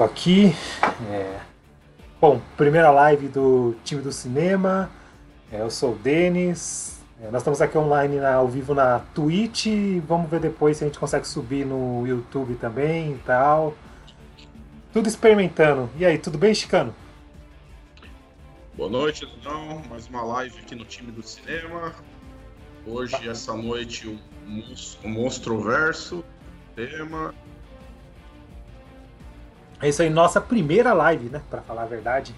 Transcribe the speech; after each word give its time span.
Vivo 0.00 0.04
aqui. 0.04 0.54
É... 1.10 1.40
Bom, 2.20 2.40
primeira 2.56 2.90
live 2.90 3.28
do 3.28 3.74
time 3.84 4.00
do 4.02 4.12
cinema. 4.12 4.90
É, 5.52 5.60
eu 5.60 5.70
sou 5.70 5.92
o 5.92 5.96
Denis. 5.96 7.00
É, 7.22 7.30
nós 7.30 7.42
estamos 7.42 7.60
aqui 7.60 7.76
online 7.76 8.16
na- 8.16 8.34
ao 8.34 8.48
vivo 8.48 8.74
na 8.74 9.00
Twitch. 9.14 9.66
Vamos 10.06 10.30
ver 10.30 10.40
depois 10.40 10.76
se 10.76 10.84
a 10.84 10.86
gente 10.86 10.98
consegue 10.98 11.26
subir 11.26 11.66
no 11.66 12.06
YouTube 12.06 12.54
também 12.54 13.12
e 13.12 13.18
tal. 13.18 13.74
Tudo 14.92 15.08
experimentando. 15.08 15.88
E 15.96 16.04
aí, 16.04 16.18
tudo 16.18 16.36
bem, 16.38 16.54
Chicano? 16.54 16.94
Boa 18.76 18.90
noite, 18.90 19.26
Leão. 19.44 19.82
Mais 19.88 20.06
uma 20.08 20.22
live 20.22 20.58
aqui 20.58 20.74
no 20.74 20.84
time 20.84 21.12
do 21.12 21.22
cinema. 21.22 21.94
Hoje, 22.86 23.28
essa 23.28 23.54
noite, 23.54 24.06
o 24.08 24.18
Mons- 24.48 24.98
o 25.04 25.08
Monstro 25.08 25.60
Verso. 25.60 26.24
Tema. 26.74 27.34
É 29.82 29.88
isso 29.88 30.02
aí, 30.02 30.10
nossa 30.10 30.40
primeira 30.40 30.92
live, 30.92 31.28
né? 31.30 31.40
Pra 31.48 31.62
falar 31.62 31.82
a 31.82 31.86
verdade. 31.86 32.34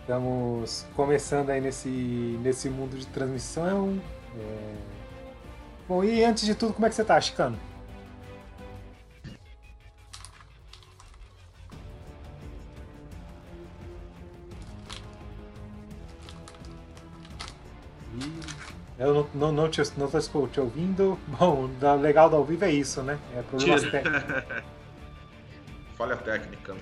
Estamos 0.00 0.86
começando 0.96 1.50
aí 1.50 1.60
nesse, 1.60 1.88
nesse 2.42 2.70
mundo 2.70 2.96
de 2.96 3.06
transmissão. 3.06 4.00
É, 4.34 4.74
Bom, 5.86 6.04
e 6.04 6.24
antes 6.24 6.44
de 6.44 6.54
tudo, 6.54 6.74
como 6.74 6.86
é 6.86 6.88
que 6.90 6.94
você 6.94 7.04
tá, 7.04 7.18
Chicano? 7.20 7.58
Eu 18.98 19.14
não, 19.14 19.26
não, 19.34 19.52
não, 19.52 19.68
te, 19.70 19.80
não 19.96 20.08
tô 20.10 20.46
te 20.48 20.60
ouvindo. 20.60 21.18
Bom, 21.38 21.68
o 21.80 21.94
legal 22.00 22.28
do 22.28 22.36
ao 22.36 22.44
vivo 22.44 22.64
é 22.64 22.70
isso, 22.72 23.02
né? 23.02 23.18
É 23.36 23.42
problemas 23.42 23.82
técnicos. 23.82 24.34
Falha 25.96 26.16
técnica. 26.16 26.76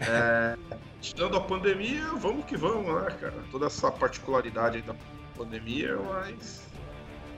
É, 0.00 0.56
tirando 1.00 1.36
a 1.36 1.40
pandemia, 1.40 2.04
vamos 2.16 2.44
que 2.44 2.56
vamos, 2.56 3.02
né, 3.02 3.10
cara? 3.20 3.34
Toda 3.50 3.66
essa 3.66 3.90
particularidade 3.90 4.82
da 4.82 4.94
pandemia, 5.36 5.96
mas. 5.96 6.66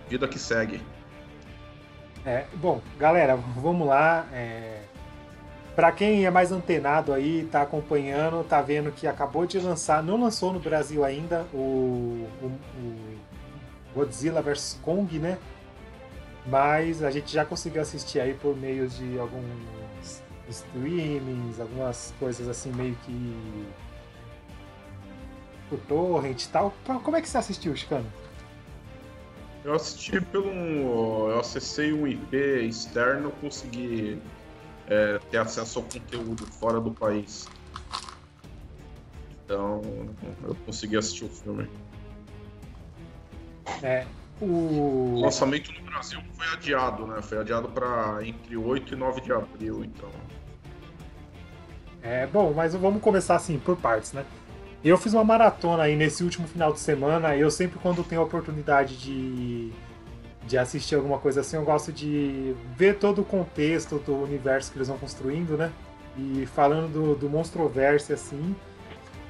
Vida 0.09 0.27
que 0.27 0.39
segue. 0.39 0.81
É, 2.25 2.47
bom, 2.55 2.83
galera, 2.98 3.37
vamos 3.37 3.87
lá. 3.87 4.27
É... 4.33 4.83
Para 5.77 5.92
quem 5.92 6.27
é 6.27 6.31
mais 6.31 6.50
antenado 6.53 7.12
aí, 7.12 7.48
tá 7.50 7.62
acompanhando, 7.62 8.44
tá 8.44 8.61
vendo 8.61 8.91
que 8.92 9.06
acabou 9.06 9.47
de 9.47 9.59
lançar, 9.59 10.03
não 10.03 10.20
lançou 10.20 10.53
no 10.53 10.59
Brasil 10.59 11.05
ainda, 11.05 11.47
o, 11.55 12.27
o- 12.42 12.59
o 12.77 13.20
Godzilla 13.95 14.41
vs 14.43 14.79
Kong, 14.83 15.19
né? 15.19 15.39
Mas 16.47 17.03
a 17.03 17.11
gente 17.11 17.33
já 17.33 17.45
conseguiu 17.45 17.83
assistir 17.83 18.21
aí 18.21 18.35
por 18.35 18.57
meio 18.57 18.89
de 18.89 19.19
alguns 19.19 20.23
streamings, 20.49 21.61
algumas 21.61 22.15
coisas 22.19 22.49
assim 22.49 22.73
meio 22.73 22.97
que 23.05 23.69
por 25.69 25.79
torrent 25.81 26.43
e 26.43 26.49
tal. 26.49 26.75
Como 26.84 27.17
é 27.17 27.21
que 27.21 27.29
você 27.29 27.39
assistiu, 27.39 27.77
Chicano? 27.77 28.06
Eu 29.65 29.75
assisti 29.75 30.21
pelo. 30.21 31.31
Eu 31.31 31.39
acessei 31.39 31.93
um 31.93 32.06
IP 32.06 32.37
externo, 32.37 33.31
consegui 33.41 34.21
é, 34.87 35.19
ter 35.31 35.39
acesso 35.39 35.79
ao 35.79 35.84
conteúdo 35.84 36.47
fora 36.47 36.81
do 36.81 36.91
país. 36.91 37.47
Então, 39.45 39.83
eu 40.45 40.55
consegui 40.65 40.97
assistir 40.97 41.25
o 41.25 41.29
filme. 41.29 41.69
É, 43.82 44.06
o... 44.41 44.47
O 44.47 45.20
lançamento 45.20 45.72
no 45.72 45.82
Brasil 45.82 46.20
foi 46.36 46.47
adiado, 46.48 47.06
né? 47.06 47.20
Foi 47.22 47.38
adiado 47.38 47.69
para 47.69 48.19
entre 48.26 48.56
8 48.56 48.94
e 48.94 48.97
9 48.97 49.20
de 49.20 49.32
abril, 49.32 49.84
então. 49.84 50.10
É, 52.03 52.26
bom, 52.26 52.53
mas 52.54 52.75
vamos 52.75 53.03
começar 53.03 53.36
assim, 53.36 53.58
por 53.58 53.76
partes, 53.76 54.12
né? 54.12 54.25
Eu 54.82 54.97
fiz 54.97 55.12
uma 55.12 55.25
maratona 55.25 55.82
aí 55.82 55.94
nesse 55.94 56.25
último 56.25 56.48
final 56.48 56.72
de 56.72 56.81
semana. 56.81 57.36
Eu 57.36 57.50
sempre, 57.50 57.78
quando 57.78 58.03
tenho 58.03 58.22
a 58.22 58.25
oportunidade 58.25 58.97
de, 58.97 59.70
de 60.47 60.56
assistir 60.56 60.94
alguma 60.94 61.19
coisa 61.19 61.42
assim, 61.42 61.56
eu 61.56 61.64
gosto 61.64 61.92
de 61.92 62.54
ver 62.76 62.97
todo 62.97 63.20
o 63.20 63.25
contexto 63.25 63.98
do 63.98 64.14
universo 64.22 64.72
que 64.72 64.78
eles 64.78 64.88
vão 64.88 64.97
construindo, 64.97 65.58
né? 65.58 65.70
E 66.16 66.47
falando 66.47 66.91
do, 66.91 67.14
do 67.14 67.28
Monstroverse, 67.28 68.10
assim, 68.10 68.56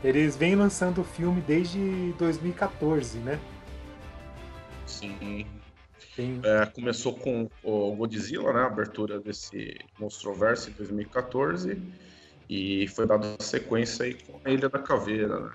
eles 0.05 0.37
vêm 0.37 0.55
lançando 0.55 1.01
o 1.01 1.05
filme 1.05 1.41
desde 1.41 2.15
2014, 2.17 3.19
né? 3.19 3.41
Sim. 4.91 5.47
Tem, 6.17 6.41
É, 6.43 6.67
começou 6.67 7.15
com 7.15 7.49
o 7.63 7.95
Godzilla, 7.95 8.53
né? 8.53 8.61
A 8.61 8.67
abertura 8.67 9.21
desse 9.21 9.79
Monstroverse 9.99 10.71
em 10.71 10.73
2014. 10.75 11.81
E 12.49 12.89
foi 12.89 13.07
dada 13.07 13.37
sequência 13.39 14.05
aí 14.05 14.15
com 14.15 14.41
a 14.45 14.51
Ilha 14.51 14.69
da 14.69 14.81
Caveira, 14.81 15.39
né? 15.39 15.51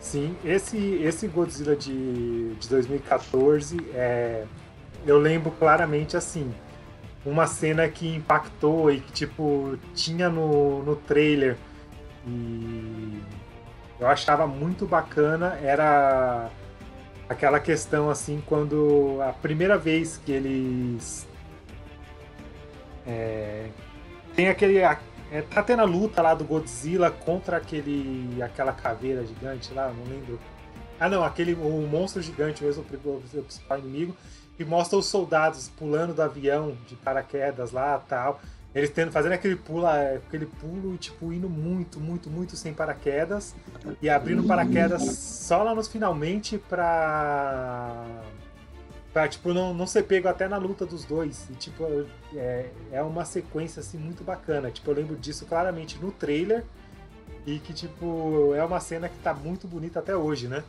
Sim, 0.00 0.34
esse, 0.44 0.78
esse 1.02 1.28
Godzilla 1.28 1.76
de, 1.76 2.54
de 2.54 2.68
2014, 2.68 3.76
é, 3.92 4.46
eu 5.04 5.18
lembro 5.18 5.50
claramente 5.50 6.16
assim, 6.16 6.54
uma 7.26 7.46
cena 7.46 7.88
que 7.88 8.08
impactou 8.08 8.90
e 8.90 9.00
que 9.00 9.12
tipo 9.12 9.76
tinha 9.94 10.30
no, 10.30 10.82
no 10.82 10.96
trailer 10.96 11.58
e 12.26 13.20
eu 14.00 14.06
achava 14.06 14.46
muito 14.46 14.86
bacana 14.86 15.58
era 15.62 16.48
aquela 17.28 17.60
questão 17.60 18.08
assim 18.08 18.42
quando 18.46 19.18
a 19.22 19.32
primeira 19.32 19.76
vez 19.76 20.20
que 20.24 20.32
eles 20.32 21.26
é, 23.06 23.68
tem 24.34 24.48
aquele 24.48 24.78
é, 24.78 25.42
tá 25.42 25.62
tendo 25.62 25.82
a 25.82 25.84
luta 25.84 26.22
lá 26.22 26.34
do 26.34 26.44
Godzilla 26.44 27.10
contra 27.10 27.58
aquele 27.58 28.42
aquela 28.42 28.72
caveira 28.72 29.24
gigante 29.26 29.72
lá, 29.74 29.92
não 29.92 30.04
lembro. 30.04 30.38
Ah 30.98 31.08
não, 31.08 31.22
aquele 31.22 31.54
o 31.54 31.86
monstro 31.86 32.20
gigante 32.20 32.64
mesmo, 32.64 32.82
o 32.82 33.20
principal 33.42 33.78
inimigo, 33.78 34.16
e 34.58 34.64
mostra 34.64 34.98
os 34.98 35.06
soldados 35.06 35.68
pulando 35.68 36.14
do 36.14 36.22
avião 36.22 36.76
de 36.86 36.96
paraquedas 36.96 37.72
lá, 37.72 38.02
tal. 38.08 38.40
Eles 38.74 38.90
tendo 38.90 39.10
fazendo 39.10 39.32
aquele 39.32 39.56
pulo, 39.56 39.86
aquele 39.86 40.46
pulo 40.46 40.94
e 40.94 40.98
tipo 40.98 41.32
indo 41.32 41.48
muito, 41.48 41.98
muito, 41.98 42.28
muito 42.28 42.54
sem 42.54 42.74
paraquedas 42.74 43.54
e 44.02 44.10
abrindo 44.10 44.44
paraquedas 44.44 45.02
só 45.02 45.62
lá 45.62 45.74
nos 45.74 45.88
finalmente 45.88 46.58
pra 46.58 48.04
pra 49.12 49.26
tipo 49.26 49.52
não, 49.52 49.72
não 49.74 49.86
ser 49.86 50.04
pego 50.04 50.28
até 50.28 50.46
na 50.46 50.58
luta 50.58 50.84
dos 50.86 51.04
dois. 51.04 51.48
E 51.50 51.54
tipo 51.54 51.84
é, 52.34 52.70
é 52.92 53.02
uma 53.02 53.24
sequência 53.24 53.80
assim 53.80 53.98
muito 53.98 54.22
bacana. 54.22 54.70
Tipo, 54.70 54.90
eu 54.90 54.94
lembro 54.94 55.16
disso 55.16 55.46
claramente 55.46 55.98
no 55.98 56.12
trailer 56.12 56.64
e 57.46 57.58
que 57.58 57.72
tipo 57.72 58.54
é 58.54 58.62
uma 58.62 58.80
cena 58.80 59.08
que 59.08 59.18
tá 59.18 59.32
muito 59.32 59.66
bonita 59.66 59.98
até 59.98 60.14
hoje, 60.14 60.46
né? 60.46 60.62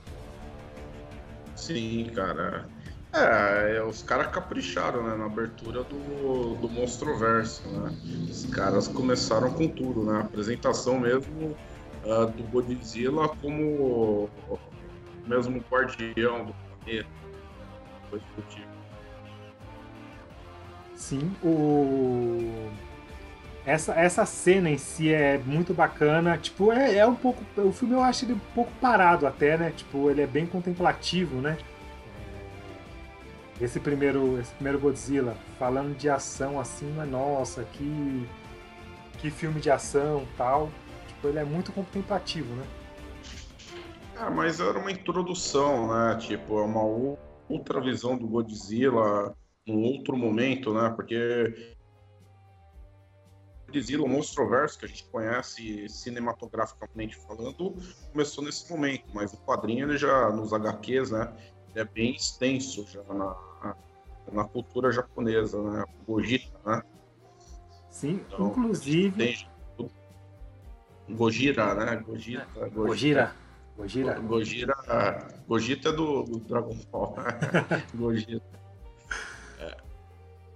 Sim, 1.56 2.10
cara. 2.16 2.66
É, 3.12 3.78
é, 3.78 3.84
os 3.84 4.04
caras 4.04 4.28
capricharam 4.28 5.04
né, 5.04 5.16
na 5.16 5.26
abertura 5.26 5.84
do, 5.84 6.56
do 6.56 6.70
Monstroverso, 6.70 7.68
né? 7.68 7.92
Os 8.30 8.46
caras 8.46 8.88
começaram 8.88 9.52
com 9.52 9.68
tudo, 9.68 10.04
né? 10.04 10.18
A 10.18 10.22
apresentação 10.22 11.00
mesmo 11.00 11.58
ah, 12.06 12.26
do 12.26 12.44
Godzilla 12.44 13.28
como 13.42 14.30
o 14.48 14.60
mesmo 15.26 15.64
guardião 15.72 16.46
do 16.46 16.54
planeta. 16.54 17.10
Tipo. 18.50 18.70
Sim, 20.96 21.32
o 21.44 22.70
essa, 23.66 23.94
essa 23.94 24.26
cena 24.26 24.70
em 24.70 24.78
si 24.78 25.14
é 25.14 25.38
muito 25.38 25.74
bacana. 25.74 26.38
Tipo, 26.38 26.72
é, 26.72 26.96
é 26.96 27.06
um 27.06 27.16
pouco. 27.16 27.44
O 27.58 27.72
filme 27.72 27.94
eu 27.94 28.02
acho 28.02 28.26
ele 28.26 28.34
um 28.34 28.40
pouco 28.56 28.72
parado 28.82 29.28
até, 29.28 29.58
né? 29.58 29.72
Tipo, 29.76 30.10
ele 30.10 30.22
é 30.22 30.28
bem 30.28 30.46
contemplativo, 30.46 31.40
né? 31.40 31.58
Esse 33.62 33.80
primeiro, 33.80 34.40
esse 34.40 34.54
primeiro 34.54 34.80
Godzilla, 34.80 35.36
falando 35.58 35.98
de 35.98 36.10
ação 36.10 36.60
assim, 36.60 36.92
mas 36.96 37.10
nossa, 37.10 37.64
que, 37.66 38.28
que 39.18 39.30
filme 39.30 39.60
de 39.60 39.70
ação 39.70 40.26
tal. 40.38 40.70
Tipo, 41.08 41.28
ele 41.28 41.40
é 41.40 41.44
muito 41.44 41.72
contemplativo, 41.74 42.54
né? 42.56 42.66
Ah, 44.18 44.30
mas 44.30 44.60
era 44.60 44.78
uma 44.78 44.92
introdução, 44.92 45.88
né? 45.88 46.18
Tipo, 46.18 46.60
é 46.60 46.64
uma 46.64 46.84
outra 47.50 47.82
visão 47.82 48.18
do 48.18 48.28
Godzilla, 48.28 49.36
num 49.68 49.84
outro 49.84 50.16
momento, 50.16 50.74
né? 50.74 50.90
Porque 50.96 51.76
Godzilla, 53.70 54.04
o 54.04 54.10
Monstroverso, 54.10 54.80
que 54.80 54.86
a 54.86 54.88
gente 54.88 55.06
conhece 55.06 55.88
cinematograficamente 55.90 57.16
falando, 57.18 57.76
começou 58.12 58.44
nesse 58.44 58.70
momento, 58.72 59.06
mas 59.14 59.34
o 59.34 59.38
quadrinho, 59.38 59.90
ele 59.90 59.98
já, 59.98 60.30
nos 60.32 60.52
HQs, 60.52 61.12
né, 61.12 61.34
é 61.76 61.84
bem 61.84 62.16
extenso 62.16 62.86
já 62.88 63.04
na, 63.14 63.38
na 64.32 64.44
cultura 64.44 64.92
japonesa, 64.92 65.62
né, 65.62 65.86
Gojira, 66.08 66.44
né. 66.66 66.82
Sim, 67.90 68.22
então, 68.28 68.48
inclusive... 68.48 69.18
Tem, 69.18 69.50
Gojira, 71.10 71.74
né, 71.74 71.96
Gojira. 72.06 72.48
É, 72.56 72.70
Gojira. 72.70 73.36
Gojira. 73.76 74.20
Gojira, 74.20 74.76
Gojira 75.48 75.90
é 75.90 75.92
do, 75.94 76.24
do 76.24 76.40
Dragon 76.40 76.78
Ball. 76.92 77.16
Gojira. 77.96 78.42
É. 79.60 79.78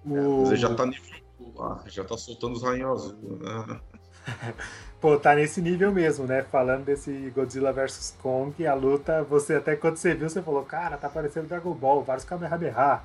O... 0.05 0.45
Você 0.45 0.57
já 0.57 0.73
tá 0.75 0.85
nível 0.85 1.23
lá, 1.55 1.83
já 1.87 2.03
tá 2.03 2.17
soltando 2.17 2.53
os 2.53 2.63
rainhos 2.63 3.05
azul, 3.05 3.39
né? 3.39 3.79
Pô, 4.99 5.17
tá 5.17 5.35
nesse 5.35 5.61
nível 5.61 5.91
mesmo, 5.91 6.25
né? 6.25 6.43
Falando 6.43 6.85
desse 6.85 7.31
Godzilla 7.35 7.73
vs 7.73 8.15
Kong, 8.21 8.65
a 8.65 8.73
luta, 8.73 9.23
você 9.23 9.55
até 9.55 9.75
quando 9.75 9.97
você 9.97 10.13
viu, 10.13 10.29
você 10.29 10.41
falou, 10.41 10.63
cara, 10.63 10.97
tá 10.97 11.09
parecendo 11.09 11.47
Dragon 11.47 11.73
Ball, 11.73 12.03
vários 12.03 12.25
Kamehameha. 12.25 13.01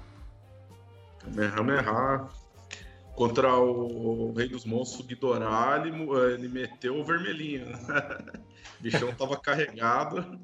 Kamehameha. 1.28 2.28
Contra 3.14 3.56
o 3.56 4.32
Rei 4.32 4.48
dos 4.48 4.64
Monstros, 4.64 5.06
Ghidorah, 5.06 5.82
ele, 5.84 5.90
ele 6.34 6.48
meteu 6.48 6.98
o 6.98 7.04
vermelhinho. 7.04 7.66
O 7.66 8.38
bichão 8.80 9.12
tava 9.12 9.36
carregado. 9.36 10.38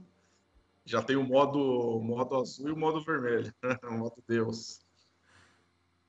Já 0.84 1.00
tem 1.00 1.16
o 1.16 1.22
modo, 1.22 2.00
modo 2.02 2.36
azul 2.36 2.68
e 2.68 2.72
o 2.72 2.76
modo 2.76 3.02
vermelho. 3.02 3.54
o 3.88 3.92
modo 3.92 4.22
Deus. 4.26 4.84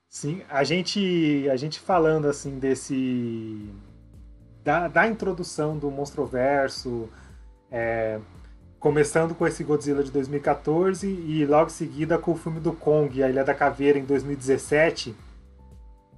Sim, 0.09 0.43
a 0.49 0.63
gente, 0.63 1.47
a 1.49 1.55
gente 1.55 1.79
falando 1.79 2.27
assim 2.27 2.57
desse 2.57 3.69
da, 4.63 4.87
da 4.87 5.07
introdução 5.07 5.77
do 5.77 5.91
Monstroverso, 5.91 7.07
é, 7.69 8.19
começando 8.85 9.33
com 9.33 9.47
esse 9.47 9.63
Godzilla 9.63 10.03
de 10.03 10.11
2014 10.11 11.07
e 11.07 11.43
logo 11.43 11.65
em 11.65 11.73
seguida 11.73 12.19
com 12.19 12.33
o 12.33 12.35
filme 12.35 12.59
do 12.59 12.71
Kong, 12.71 13.23
A 13.23 13.27
Ilha 13.27 13.43
da 13.43 13.55
Caveira, 13.55 13.97
em 13.97 14.05
2017. 14.05 15.15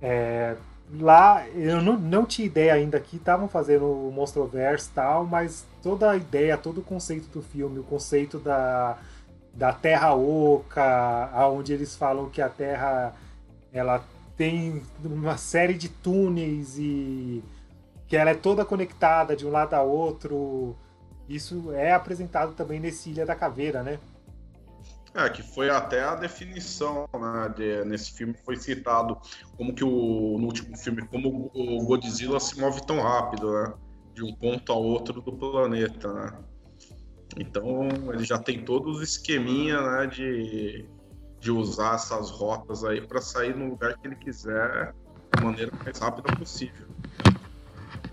É, 0.01 0.53
lá 0.99 1.47
eu 1.55 1.81
não, 1.81 1.97
não 1.97 2.25
tinha 2.25 2.45
ideia 2.45 2.73
ainda 2.73 2.99
que 2.99 3.15
estavam 3.15 3.47
fazendo 3.47 3.85
o 3.85 4.11
Monstroverse 4.11 4.89
e 4.89 4.93
tal, 4.93 5.25
mas 5.25 5.65
toda 5.81 6.11
a 6.11 6.17
ideia, 6.17 6.57
todo 6.57 6.79
o 6.79 6.83
conceito 6.83 7.29
do 7.29 7.41
filme, 7.41 7.79
o 7.79 7.83
conceito 7.83 8.37
da, 8.37 8.97
da 9.53 9.71
Terra 9.71 10.13
Oca, 10.13 11.29
aonde 11.31 11.71
eles 11.71 11.95
falam 11.95 12.29
que 12.29 12.41
a 12.41 12.49
Terra 12.49 13.13
ela 13.71 14.03
tem 14.35 14.83
uma 15.05 15.37
série 15.37 15.73
de 15.73 15.87
túneis 15.87 16.77
e 16.77 17.41
que 18.09 18.17
ela 18.17 18.31
é 18.31 18.35
toda 18.35 18.65
conectada 18.65 19.37
de 19.37 19.47
um 19.47 19.51
lado 19.51 19.73
a 19.73 19.81
outro. 19.81 20.75
Isso 21.27 21.71
é 21.73 21.91
apresentado 21.93 22.53
também 22.53 22.79
nesse 22.79 23.09
Ilha 23.09 23.25
da 23.25 23.35
Caveira, 23.35 23.83
né? 23.83 23.99
É, 25.13 25.29
que 25.29 25.41
foi 25.41 25.69
até 25.69 26.03
a 26.03 26.15
definição, 26.15 27.09
né, 27.13 27.53
de, 27.55 27.85
nesse 27.85 28.11
filme 28.11 28.35
foi 28.45 28.55
citado 28.55 29.17
como 29.55 29.73
que 29.73 29.83
o, 29.83 30.37
no 30.37 30.45
último 30.45 30.77
filme, 30.77 31.07
como 31.07 31.49
o 31.55 31.83
Godzilla 31.85 32.39
se 32.39 32.59
move 32.59 32.85
tão 32.85 33.01
rápido, 33.01 33.51
né, 33.51 33.73
de 34.13 34.23
um 34.23 34.35
ponto 34.35 34.71
ao 34.71 34.83
outro 34.83 35.19
do 35.19 35.33
planeta, 35.33 36.13
né. 36.13 36.39
Então 37.35 37.87
ele 38.13 38.23
já 38.23 38.37
tem 38.37 38.63
todos 38.63 38.97
os 38.97 39.09
esqueminha, 39.09 39.81
né, 39.81 40.07
de 40.07 40.87
de 41.39 41.51
usar 41.51 41.95
essas 41.95 42.29
rotas 42.29 42.83
aí 42.83 43.01
para 43.01 43.21
sair 43.21 43.55
no 43.55 43.69
lugar 43.69 43.97
que 43.97 44.07
ele 44.07 44.15
quiser 44.15 44.93
da 45.31 45.41
maneira 45.41 45.71
mais 45.83 45.97
rápida 45.99 46.35
possível. 46.35 46.87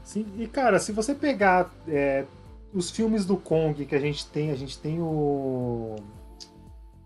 Sim, 0.02 0.26
e 0.38 0.46
cara, 0.46 0.78
se 0.78 0.92
você 0.92 1.14
pegar 1.14 1.70
é, 1.88 2.24
os 2.74 2.90
filmes 2.90 3.24
do 3.24 3.36
Kong 3.36 3.86
que 3.86 3.94
a 3.94 4.00
gente 4.00 4.26
tem, 4.26 4.50
a 4.50 4.56
gente 4.56 4.76
tem 4.78 5.00
o. 5.00 5.94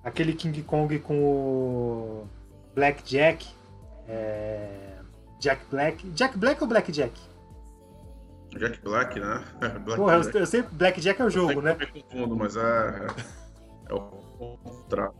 aquele 0.02 0.32
King 0.32 0.62
Kong 0.62 0.98
com 1.00 1.22
o 1.22 2.26
Black 2.74 3.04
Jack. 3.04 3.46
É, 4.08 4.96
Jack 5.38 5.62
Black. 5.70 6.08
Jack 6.10 6.38
Black 6.38 6.62
ou 6.62 6.68
Black 6.68 6.90
Jack? 6.90 7.20
Jack 8.56 8.80
Black, 8.82 9.20
né? 9.20 9.44
Black 9.84 9.96
Porra, 9.96 10.20
Jack. 10.22 10.36
eu 10.38 10.46
sei 10.46 10.62
Black 10.62 11.00
Jack 11.02 11.20
é 11.20 11.24
o 11.24 11.30
jogo, 11.30 11.60
né? 11.60 11.76
Eu 11.78 11.78
me 11.78 12.02
confundo, 12.02 12.36
mas 12.36 12.56
é. 12.56 13.06
É 13.90 13.94
o 13.94 14.00
contrário. 14.00 15.14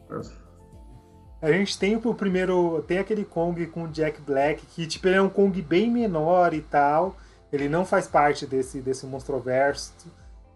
A 1.42 1.52
gente 1.52 1.78
tem 1.78 1.94
o 1.94 2.14
primeiro. 2.14 2.82
Tem 2.88 2.98
aquele 2.98 3.24
Kong 3.24 3.66
com 3.66 3.84
o 3.84 3.88
Jack 3.88 4.20
Black, 4.22 4.64
que 4.66 4.86
tipo, 4.86 5.06
ele 5.06 5.16
é 5.16 5.22
um 5.22 5.28
Kong 5.28 5.60
bem 5.60 5.90
menor 5.90 6.54
e 6.54 6.62
tal. 6.62 7.16
Ele 7.52 7.68
não 7.68 7.84
faz 7.84 8.06
parte 8.06 8.46
desse, 8.46 8.80
desse 8.80 9.06
monstroverso. 9.06 9.92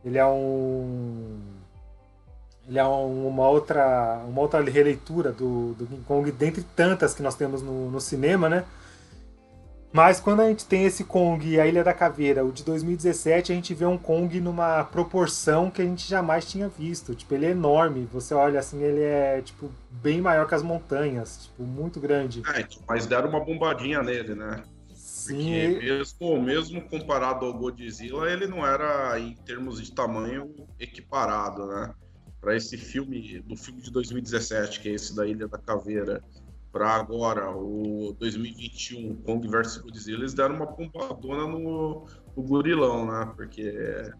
Ele 0.04 0.18
é 0.18 0.26
um. 0.26 1.40
Ele 2.68 2.78
é 2.78 2.84
uma 2.84 3.48
outra, 3.48 4.22
uma 4.26 4.40
outra 4.40 4.62
releitura 4.62 5.32
do, 5.32 5.74
do 5.74 5.86
King 5.86 6.02
Kong, 6.02 6.30
dentre 6.30 6.62
tantas 6.76 7.12
que 7.12 7.22
nós 7.22 7.34
temos 7.34 7.60
no, 7.60 7.90
no 7.90 8.00
cinema, 8.00 8.48
né? 8.48 8.64
Mas 9.92 10.18
quando 10.18 10.40
a 10.40 10.48
gente 10.48 10.64
tem 10.64 10.84
esse 10.84 11.04
Kong 11.04 11.46
e 11.46 11.60
a 11.60 11.66
Ilha 11.66 11.84
da 11.84 11.92
Caveira, 11.92 12.42
o 12.42 12.50
de 12.50 12.64
2017, 12.64 13.52
a 13.52 13.54
gente 13.54 13.74
vê 13.74 13.84
um 13.84 13.98
Kong 13.98 14.40
numa 14.40 14.84
proporção 14.84 15.70
que 15.70 15.82
a 15.82 15.84
gente 15.84 16.08
jamais 16.08 16.46
tinha 16.46 16.66
visto. 16.66 17.14
Tipo, 17.14 17.34
ele 17.34 17.44
é 17.44 17.50
enorme. 17.50 18.08
Você 18.10 18.32
olha 18.32 18.58
assim, 18.58 18.82
ele 18.82 19.02
é 19.02 19.42
tipo 19.42 19.70
bem 19.90 20.22
maior 20.22 20.48
que 20.48 20.54
as 20.54 20.62
montanhas, 20.62 21.44
tipo, 21.44 21.62
muito 21.64 22.00
grande. 22.00 22.42
É, 22.54 22.66
mas 22.88 23.04
deram 23.04 23.28
uma 23.28 23.40
bombadinha 23.40 24.02
nele, 24.02 24.34
né? 24.34 24.62
Sim. 25.22 25.34
Porque 25.34 25.84
mesmo, 25.84 26.42
mesmo 26.42 26.82
comparado 26.88 27.46
ao 27.46 27.54
Godzilla, 27.54 28.28
ele 28.28 28.48
não 28.48 28.66
era 28.66 29.18
em 29.20 29.34
termos 29.36 29.80
de 29.80 29.92
tamanho 29.92 30.52
equiparado, 30.80 31.66
né? 31.66 31.94
Para 32.40 32.56
esse 32.56 32.76
filme, 32.76 33.38
do 33.40 33.56
filme 33.56 33.80
de 33.80 33.92
2017, 33.92 34.80
que 34.80 34.88
é 34.88 34.92
esse 34.92 35.14
da 35.14 35.24
Ilha 35.24 35.46
da 35.46 35.58
Caveira 35.58 36.20
para 36.72 36.96
agora, 36.96 37.50
o 37.54 38.16
2021, 38.18 39.14
Kong 39.16 39.46
vs 39.46 39.76
Godzilla, 39.76 40.20
eles 40.20 40.34
deram 40.34 40.56
uma 40.56 40.66
pombadona 40.66 41.46
no, 41.46 42.06
no 42.36 42.42
gorilão, 42.42 43.06
né? 43.06 43.32
Porque 43.36 44.10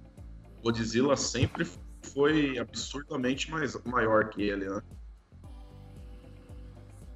Godzilla 0.62 1.16
sempre 1.16 1.66
foi 2.14 2.58
absurdamente 2.58 3.50
mais, 3.50 3.76
maior 3.84 4.28
que 4.28 4.42
ele, 4.42 4.68
né? 4.68 4.82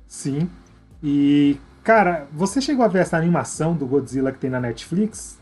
Sim. 0.09 0.51
E, 1.03 1.61
cara, 1.87 2.27
você 2.33 2.61
chegou 2.61 2.85
a 2.85 2.89
ver 2.89 2.99
essa 2.99 3.17
animação 3.17 3.73
do 3.73 3.87
Godzilla 3.87 4.33
que 4.33 4.41
tem 4.41 4.51
na 4.51 4.61
Netflix? 4.61 5.39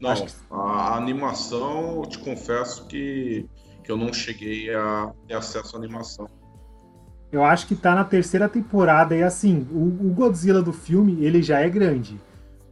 Não, 0.00 0.14
que... 0.14 0.26
a 0.50 0.96
animação, 0.96 1.96
eu 1.96 2.06
te 2.06 2.18
confesso 2.18 2.86
que, 2.86 3.46
que 3.84 3.92
eu 3.92 3.98
não 3.98 4.10
cheguei 4.10 4.74
a 4.74 5.12
ter 5.28 5.34
acesso 5.34 5.76
à 5.76 5.78
animação. 5.78 6.26
Eu 7.30 7.44
acho 7.44 7.66
que 7.66 7.76
tá 7.76 7.94
na 7.94 8.04
terceira 8.04 8.48
temporada 8.48 9.14
e 9.14 9.22
assim, 9.22 9.68
o, 9.70 10.06
o, 10.06 10.14
Godzilla 10.14 10.62
do 10.62 10.72
filme, 10.72 11.22
ele 11.22 11.42
já 11.42 11.60
é 11.60 11.68
grande. 11.68 12.18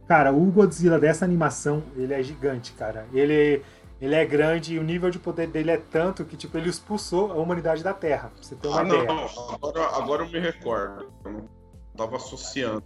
Cara, 0.07 0.33
o 0.33 0.43
Godzilla 0.51 0.99
dessa 0.99 1.23
animação, 1.23 1.83
ele 1.95 2.15
é 2.15 2.23
gigante, 2.23 2.73
cara. 2.73 3.05
Ele, 3.13 3.61
ele 4.01 4.15
é 4.15 4.25
grande 4.25 4.73
e 4.73 4.79
o 4.79 4.83
nível 4.83 5.11
de 5.11 5.19
poder 5.19 5.47
dele 5.47 5.69
é 5.69 5.77
tanto 5.77 6.25
que, 6.25 6.35
tipo, 6.35 6.57
ele 6.57 6.69
expulsou 6.69 7.31
a 7.31 7.35
humanidade 7.35 7.83
da 7.83 7.93
Terra. 7.93 8.31
Pra 8.33 8.43
você 8.43 8.55
ter 8.55 8.67
uma 8.67 8.81
ah, 8.81 8.83
ideia. 8.83 9.03
Não, 9.03 9.25
agora, 9.53 9.95
agora 9.95 10.23
eu 10.23 10.29
me 10.29 10.39
recordo. 10.39 11.11
Eu 11.23 11.31
não 11.31 11.49
tava 11.95 12.15
associando. 12.15 12.83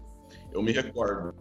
Eu 0.56 0.64
me 0.64 0.72
recordo. 0.72 1.36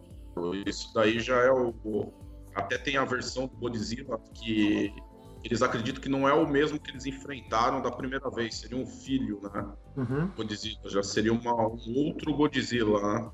Isso 0.65 0.93
daí 0.93 1.19
já 1.19 1.37
é 1.37 1.49
o. 1.49 2.13
Até 2.53 2.77
tem 2.77 2.97
a 2.97 3.05
versão 3.05 3.47
do 3.47 3.55
Godzilla 3.55 4.19
que 4.33 4.93
eles 5.41 5.61
acreditam 5.61 6.01
que 6.01 6.09
não 6.09 6.27
é 6.27 6.33
o 6.33 6.47
mesmo 6.47 6.79
que 6.79 6.91
eles 6.91 7.05
enfrentaram 7.05 7.81
da 7.81 7.91
primeira 7.91 8.29
vez, 8.29 8.57
seria 8.57 8.77
um 8.77 8.85
filho, 8.85 9.39
né? 9.43 9.65
Uhum. 9.95 10.27
Godzilla, 10.35 10.89
já 10.89 11.03
seria 11.03 11.31
uma, 11.31 11.53
um 11.53 11.93
outro 12.07 12.33
Godzilla, 12.33 13.13
né? 13.13 13.31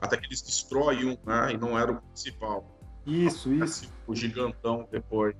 Até 0.00 0.16
que 0.16 0.26
eles 0.26 0.42
destroem 0.42 1.06
um, 1.06 1.16
né? 1.26 1.52
E 1.52 1.56
não 1.56 1.78
era 1.78 1.90
o 1.90 2.00
principal. 2.00 2.78
Isso, 3.04 3.52
isso. 3.52 3.92
O 4.06 4.14
gigantão 4.14 4.86
depois. 4.90 5.34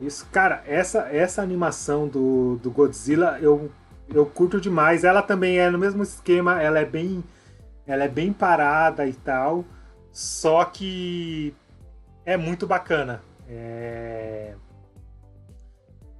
Isso, 0.00 0.26
cara, 0.30 0.62
essa, 0.66 1.08
essa 1.08 1.42
animação 1.42 2.06
do, 2.06 2.56
do 2.56 2.70
Godzilla 2.70 3.38
eu, 3.40 3.70
eu 4.08 4.26
curto 4.26 4.60
demais. 4.60 5.02
Ela 5.02 5.22
também 5.22 5.58
é 5.58 5.70
no 5.70 5.78
mesmo 5.78 6.02
esquema, 6.02 6.62
ela 6.62 6.78
é 6.78 6.84
bem. 6.84 7.24
Ela 7.86 8.04
é 8.04 8.08
bem 8.08 8.32
parada 8.32 9.06
e 9.06 9.12
tal. 9.12 9.64
Só 10.10 10.64
que 10.64 11.54
é 12.24 12.36
muito 12.36 12.66
bacana. 12.66 13.22
É... 13.48 14.54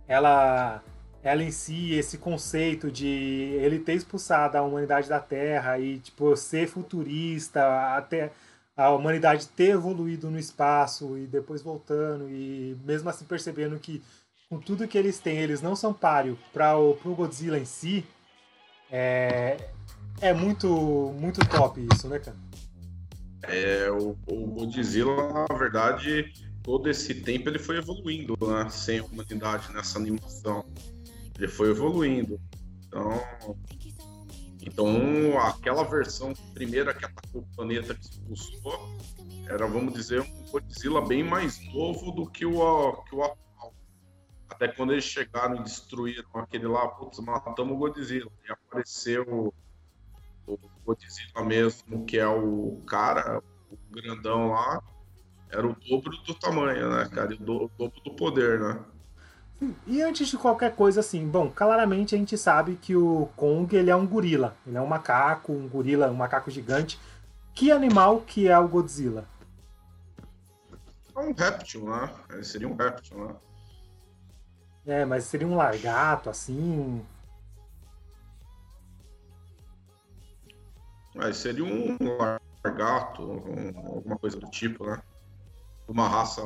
Ela, 0.07 0.83
ela 1.23 1.42
em 1.42 1.50
si, 1.50 1.95
esse 1.95 2.19
conceito 2.19 2.90
de 2.90 3.07
ele 3.07 3.78
ter 3.78 3.95
expulsado 3.95 4.59
a 4.59 4.62
humanidade 4.62 5.09
da 5.09 5.21
Terra 5.21 5.78
e 5.78 5.99
tipo, 5.99 6.37
ser 6.37 6.66
futurista, 6.66 7.97
até 7.97 8.31
a 8.76 8.90
humanidade 8.90 9.49
ter 9.49 9.71
evoluído 9.71 10.31
no 10.31 10.38
espaço 10.38 11.16
e 11.16 11.26
depois 11.26 11.62
voltando, 11.62 12.28
e 12.28 12.76
mesmo 12.85 13.09
assim 13.09 13.25
percebendo 13.25 13.78
que 13.78 14.02
com 14.49 14.59
tudo 14.59 14.88
que 14.88 14.99
eles 14.99 15.19
têm, 15.19 15.38
eles 15.38 15.62
não 15.62 15.75
são 15.75 15.95
páreo 15.95 16.38
para 16.52 16.76
o 16.76 16.95
Godzilla 17.14 17.59
em 17.59 17.64
si, 17.64 18.04
é, 18.90 19.57
é 20.21 20.33
muito, 20.33 20.69
muito 21.19 21.40
top 21.49 21.87
isso, 21.92 22.09
né, 22.09 22.19
cara? 22.19 22.37
É, 23.42 23.90
o, 23.90 24.16
o 24.26 24.47
Godzilla, 24.47 25.47
na 25.49 25.59
verdade, 25.59 26.33
todo 26.62 26.88
esse 26.88 27.14
tempo 27.14 27.49
ele 27.49 27.59
foi 27.59 27.78
evoluindo, 27.78 28.37
né? 28.40 28.69
Sem 28.71 29.00
a 29.00 29.04
humanidade 29.04 29.73
nessa 29.73 29.99
animação. 29.99 30.64
Ele 31.37 31.49
foi 31.49 31.71
evoluindo. 31.71 32.40
Então, 32.87 33.57
então 34.61 35.40
aquela 35.40 35.83
versão 35.83 36.33
primeira 36.54 36.95
que 36.95 37.04
atacou 37.04 37.40
o 37.42 37.57
planeta 37.57 37.95
que 37.95 38.02
expulsou 38.02 38.97
era, 39.49 39.66
vamos 39.66 39.92
dizer, 39.92 40.21
um 40.21 40.50
Godzilla 40.50 41.04
bem 41.04 41.25
mais 41.25 41.61
novo 41.73 42.12
do 42.12 42.26
que 42.31 42.47
o, 42.47 42.92
que 43.02 43.14
o 43.14 43.25
atual. 43.25 43.75
Até 44.49 44.69
quando 44.69 44.92
eles 44.92 45.04
chegaram 45.04 45.57
e 45.57 45.62
destruíram 45.62 46.28
aquele 46.35 46.69
lá, 46.69 46.87
putz, 46.88 47.19
matamos 47.19 47.75
o 47.75 47.78
Godzilla. 47.78 48.31
E 48.47 48.52
apareceu 48.52 49.52
Godzilla 50.85 51.45
mesmo, 51.45 52.05
que 52.05 52.19
é 52.19 52.27
o 52.27 52.81
cara, 52.87 53.43
o 53.71 53.79
grandão 53.91 54.51
lá, 54.51 54.83
era 55.51 55.67
o 55.67 55.77
dobro 55.89 56.17
do 56.27 56.35
tamanho, 56.35 56.91
né, 56.91 57.09
cara? 57.09 57.33
E 57.33 57.37
o 57.37 57.39
dobro 57.39 58.01
do 58.05 58.15
poder, 58.15 58.59
né? 58.59 58.81
E 59.87 60.03
antes 60.03 60.29
de 60.29 60.37
qualquer 60.37 60.75
coisa, 60.75 61.01
assim, 61.01 61.27
bom, 61.29 61.49
claramente 61.49 62.15
a 62.15 62.19
gente 62.19 62.37
sabe 62.37 62.75
que 62.75 62.97
o 62.97 63.29
Kong 63.37 63.75
ele 63.77 63.91
é 63.91 63.97
um 63.97 64.07
gorila. 64.07 64.57
Ele 64.67 64.77
é 64.77 64.81
um 64.81 64.87
macaco, 64.87 65.53
um 65.53 65.69
gorila, 65.69 66.11
um 66.11 66.15
macaco 66.15 66.51
gigante. 66.51 66.99
Que 67.55 67.71
animal 67.71 68.21
que 68.23 68.49
é 68.49 68.59
o 68.59 68.67
Godzilla? 68.67 69.25
É 71.15 71.21
um 71.21 71.33
réptil, 71.33 71.85
né? 71.85 72.11
Ele 72.31 72.45
seria 72.45 72.69
um 72.69 72.75
réptil, 72.75 73.27
né? 73.27 73.35
É, 74.85 75.05
mas 75.05 75.25
seria 75.25 75.47
um 75.47 75.55
largato, 75.55 76.29
assim. 76.29 77.05
É, 81.16 81.33
seria 81.33 81.64
um 81.64 81.97
largato, 82.64 83.23
um, 83.23 83.87
alguma 83.87 84.19
coisa 84.19 84.38
do 84.38 84.49
tipo, 84.50 84.87
né? 84.87 85.02
Uma 85.87 86.09
raça 86.09 86.42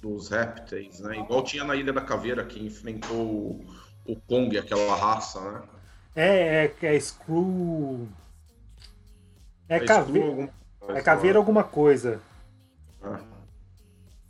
dos 0.00 0.28
répteis, 0.28 1.00
né? 1.00 1.18
Igual 1.18 1.44
tinha 1.44 1.64
na 1.64 1.76
Ilha 1.76 1.92
da 1.92 2.00
Caveira, 2.00 2.44
que 2.44 2.64
enfrentou 2.64 3.64
o, 4.04 4.16
Kong, 4.26 4.56
aquela 4.58 4.96
raça, 4.96 5.40
né? 5.40 5.62
É, 6.14 6.64
é, 6.64 6.86
é 6.94 7.00
Screw. 7.00 8.08
É, 9.68 9.76
é 9.76 9.80
caveira. 9.80 10.52
É 10.88 11.00
caveira 11.00 11.38
alguma 11.38 11.62
coisa. 11.62 12.20
É. 13.02 13.18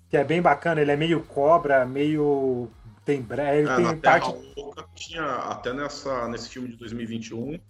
Que 0.08 0.16
é 0.16 0.24
bem 0.24 0.42
bacana, 0.42 0.80
ele 0.80 0.90
é 0.90 0.96
meio 0.96 1.22
cobra, 1.22 1.86
meio. 1.86 2.68
Tem 3.04 3.22
breve, 3.22 3.68
é, 3.68 3.76
tem 3.76 3.96
parte. 3.98 4.32
Terra 4.32 4.88
tinha, 4.94 5.24
até 5.24 5.72
nessa, 5.72 6.26
nesse 6.28 6.48
filme 6.48 6.68
de 6.68 6.76
2021, 6.76 7.60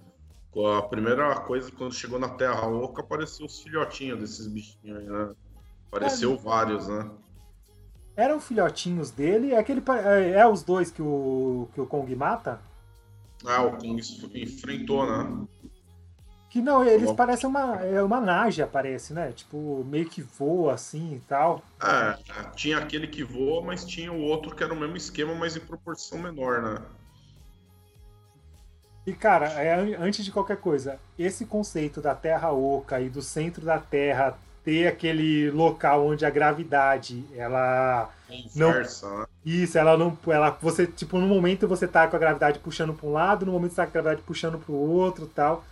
a 0.65 0.83
primeira 0.83 1.35
coisa, 1.41 1.71
quando 1.71 1.93
chegou 1.93 2.19
na 2.19 2.31
Terra 2.31 2.67
Oca, 2.67 3.03
apareceu 3.03 3.45
os 3.45 3.61
filhotinhos 3.61 4.19
desses 4.19 4.47
bichinhos 4.47 4.99
aí, 4.99 5.07
né? 5.07 5.35
Apareceu 5.89 6.33
é, 6.33 6.37
vários, 6.37 6.89
né? 6.89 7.11
Eram 8.17 8.41
filhotinhos 8.41 9.11
dele, 9.11 9.53
é 9.53 9.59
aquele 9.59 9.83
é, 10.05 10.31
é, 10.39 10.47
os 10.47 10.63
dois 10.63 10.91
que 10.91 11.03
o, 11.03 11.69
que 11.75 11.81
o 11.81 11.87
Kong 11.87 12.15
mata? 12.15 12.59
Ah, 13.45 13.63
o 13.63 13.77
Kong 13.77 14.01
enfrentou, 14.35 15.07
né? 15.07 15.47
Que 16.49 16.63
não, 16.63 16.83
eles 16.83 17.11
Bom. 17.11 17.17
parecem 17.17 17.51
uma, 17.51 17.77
é 17.83 18.03
uma 18.03 18.19
naja, 18.19 18.67
parece, 18.67 19.13
né? 19.13 19.33
Tipo, 19.33 19.85
meio 19.85 20.09
que 20.09 20.23
voa 20.23 20.73
assim 20.73 21.17
e 21.17 21.21
tal. 21.21 21.63
É, 21.83 22.17
tinha 22.55 22.79
aquele 22.79 23.07
que 23.07 23.23
voa, 23.23 23.63
mas 23.63 23.85
tinha 23.85 24.11
o 24.11 24.23
outro 24.23 24.57
que 24.57 24.65
era 24.65 24.73
o 24.73 24.77
mesmo 24.77 24.97
esquema, 24.97 25.35
mas 25.35 25.55
em 25.55 25.61
proporção 25.61 26.19
menor, 26.19 26.63
né? 26.63 26.83
E, 29.07 29.13
cara, 29.13 29.47
é, 29.63 29.97
antes 30.01 30.25
de 30.25 30.33
qualquer 30.33 30.57
coisa, 30.57 30.99
esse 31.17 31.47
conceito 31.47 32.01
da 32.01 32.15
Terra 32.15 32.51
oca 32.51 33.01
e 33.01 33.09
do 33.09 33.23
centro 33.23 33.65
da 33.65 33.79
Terra 33.79 34.37
ter 34.65 34.89
aquele 34.89 35.49
local 35.53 36.05
onde 36.05 36.27
a 36.27 36.31
gravidade, 36.31 37.25
ela 37.37 38.11
Inversa, 38.29 39.09
não 39.09 39.19
né? 39.21 39.27
Isso, 39.45 39.79
ela 39.79 39.97
não 39.97 40.19
ela 40.27 40.51
você 40.61 40.89
tipo 40.89 41.19
no 41.19 41.29
momento 41.29 41.69
você 41.69 41.87
tá 41.87 42.09
com 42.09 42.17
a 42.17 42.19
gravidade 42.19 42.59
puxando 42.59 42.93
para 42.93 43.09
um 43.09 43.13
lado, 43.13 43.47
no 43.47 43.53
momento 43.53 43.71
você 43.71 43.77
tá 43.77 43.85
com 43.85 43.91
a 43.91 44.03
gravidade 44.03 44.23
puxando 44.27 44.59
para 44.59 44.73
o 44.73 44.91
outro, 44.91 45.31
tal. 45.33 45.65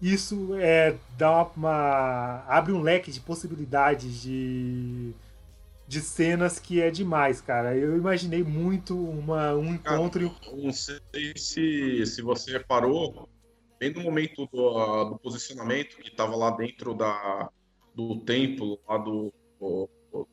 Isso 0.00 0.56
é 0.58 0.94
dá 1.18 1.46
uma 1.54 2.42
abre 2.48 2.72
um 2.72 2.80
leque 2.80 3.12
de 3.12 3.20
possibilidades 3.20 4.22
de 4.22 5.12
de 5.88 6.02
cenas 6.02 6.58
que 6.58 6.82
é 6.82 6.90
demais, 6.90 7.40
cara. 7.40 7.74
Eu 7.74 7.96
imaginei 7.96 8.44
muito 8.44 8.94
uma, 8.94 9.54
um 9.54 9.74
encontro. 9.74 10.28
Cara, 10.28 10.56
não 10.56 10.70
sei 10.70 11.00
se, 11.34 12.04
se 12.04 12.20
você 12.20 12.52
reparou, 12.52 13.26
bem 13.80 13.94
no 13.94 14.02
momento 14.02 14.46
do, 14.52 15.04
do 15.04 15.18
posicionamento 15.18 15.96
que 15.96 16.10
estava 16.10 16.36
lá 16.36 16.50
dentro 16.50 16.92
da, 16.94 17.50
do 17.94 18.20
templo, 18.20 18.78
lá 18.86 18.98
do, 18.98 19.32
do, 19.58 19.88
do, 20.12 20.28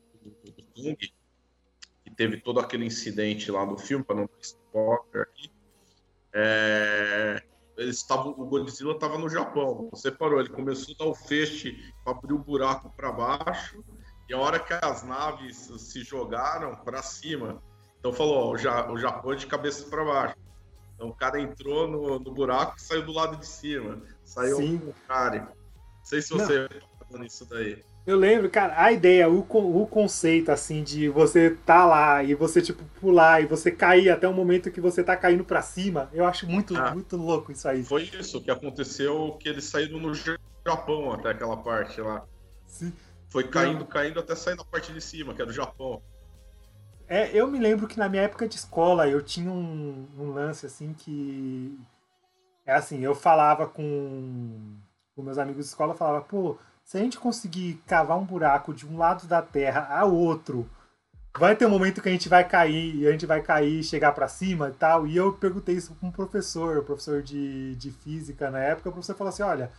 Kung, 0.74 0.94
que 0.94 2.10
teve 2.14 2.36
todo 2.36 2.60
aquele 2.60 2.84
incidente 2.84 3.50
lá 3.50 3.64
do 3.64 3.78
filme, 3.78 4.04
para 4.04 4.16
não 4.16 4.26
ter 4.26 4.40
spoiler 4.42 5.22
aqui. 5.22 5.50
É, 6.34 7.42
eles 7.78 7.96
estavam, 7.96 8.32
o 8.32 8.44
Godzilla 8.44 8.92
estava 8.92 9.16
no 9.16 9.30
Japão. 9.30 9.88
Você 9.90 10.10
parou, 10.10 10.38
ele 10.38 10.50
começou 10.50 10.94
a 10.94 10.98
dar 10.98 11.10
o 11.10 11.14
feixe 11.14 11.94
para 12.04 12.12
abrir 12.12 12.34
o 12.34 12.38
buraco 12.38 12.90
para 12.94 13.10
baixo 13.10 13.82
e 14.28 14.34
a 14.34 14.38
hora 14.38 14.58
que 14.58 14.72
as 14.72 15.02
naves 15.02 15.70
se 15.78 16.02
jogaram 16.02 16.76
para 16.76 17.02
cima, 17.02 17.62
então 17.98 18.12
falou, 18.12 18.50
ó, 18.50 18.52
o 18.52 18.98
Japão 18.98 19.32
é 19.32 19.36
de 19.36 19.46
cabeça 19.46 19.88
para 19.88 20.04
baixo. 20.04 20.36
Então 20.94 21.08
o 21.08 21.14
cara 21.14 21.40
entrou 21.40 21.86
no, 21.86 22.18
no 22.18 22.32
buraco 22.32 22.76
e 22.76 22.80
saiu 22.80 23.04
do 23.04 23.12
lado 23.12 23.36
de 23.36 23.46
cima. 23.46 24.02
Saiu 24.24 24.58
o 24.58 24.94
cara. 25.06 25.40
Não 25.40 26.04
sei 26.04 26.22
se 26.22 26.30
você 26.30 26.68
tá 26.68 27.18
nisso 27.18 27.44
daí. 27.44 27.82
Eu 28.06 28.16
lembro, 28.16 28.48
cara, 28.48 28.80
a 28.80 28.92
ideia, 28.92 29.28
o, 29.28 29.40
o 29.40 29.86
conceito, 29.86 30.52
assim, 30.52 30.84
de 30.84 31.08
você 31.08 31.50
tá 31.66 31.84
lá 31.84 32.22
e 32.22 32.36
você, 32.36 32.62
tipo, 32.62 32.84
pular 33.00 33.42
e 33.42 33.46
você 33.46 33.70
cair 33.70 34.10
até 34.10 34.28
o 34.28 34.32
momento 34.32 34.70
que 34.70 34.80
você 34.80 35.02
tá 35.02 35.16
caindo 35.16 35.44
para 35.44 35.60
cima, 35.60 36.08
eu 36.12 36.24
acho 36.24 36.46
muito, 36.46 36.76
ah, 36.76 36.92
muito 36.94 37.16
louco 37.16 37.50
isso 37.50 37.68
aí. 37.68 37.82
Foi 37.82 38.04
isso 38.04 38.40
que 38.40 38.50
aconteceu, 38.50 39.36
que 39.40 39.48
eles 39.48 39.64
saíram 39.64 39.98
no 39.98 40.14
Japão 40.14 41.12
até 41.12 41.30
aquela 41.30 41.56
parte 41.56 42.00
lá. 42.00 42.24
Sim. 42.64 42.92
Foi 43.36 43.44
caindo, 43.46 43.80
não. 43.80 43.86
caindo 43.86 44.18
até 44.18 44.34
sair 44.34 44.56
na 44.56 44.64
parte 44.64 44.94
de 44.94 45.00
cima, 45.02 45.34
que 45.34 45.42
era 45.42 45.50
o 45.50 45.52
Japão. 45.52 46.00
É, 47.06 47.30
eu 47.36 47.46
me 47.46 47.58
lembro 47.58 47.86
que 47.86 47.98
na 47.98 48.08
minha 48.08 48.22
época 48.22 48.48
de 48.48 48.56
escola 48.56 49.06
eu 49.10 49.20
tinha 49.20 49.50
um, 49.50 50.08
um 50.18 50.32
lance 50.32 50.64
assim 50.64 50.94
que. 50.94 51.78
É 52.64 52.72
assim, 52.72 53.00
eu 53.00 53.14
falava 53.14 53.66
com, 53.66 54.78
com 55.14 55.22
meus 55.22 55.36
amigos 55.36 55.66
de 55.66 55.68
escola, 55.68 55.94
falava, 55.94 56.24
pô, 56.24 56.56
se 56.82 56.96
a 56.96 57.00
gente 57.00 57.18
conseguir 57.18 57.74
cavar 57.86 58.16
um 58.16 58.24
buraco 58.24 58.72
de 58.72 58.86
um 58.86 58.96
lado 58.96 59.26
da 59.26 59.42
Terra 59.42 59.86
a 59.90 60.06
outro, 60.06 60.66
vai 61.38 61.54
ter 61.54 61.66
um 61.66 61.70
momento 61.70 62.00
que 62.00 62.08
a 62.08 62.12
gente 62.12 62.30
vai 62.30 62.42
cair, 62.42 62.96
e 62.96 63.06
a 63.06 63.12
gente 63.12 63.26
vai 63.26 63.42
cair 63.42 63.80
e 63.80 63.84
chegar 63.84 64.12
para 64.12 64.28
cima 64.28 64.70
e 64.70 64.72
tal. 64.72 65.06
E 65.06 65.14
eu 65.14 65.34
perguntei 65.34 65.74
isso 65.76 65.94
para 65.94 66.08
um 66.08 66.10
professor, 66.10 66.82
professor 66.84 67.22
de, 67.22 67.76
de 67.76 67.90
física 67.90 68.50
na 68.50 68.60
época, 68.60 68.88
o 68.88 68.92
professor 68.92 69.14
falou 69.14 69.28
assim, 69.28 69.42
olha, 69.42 69.70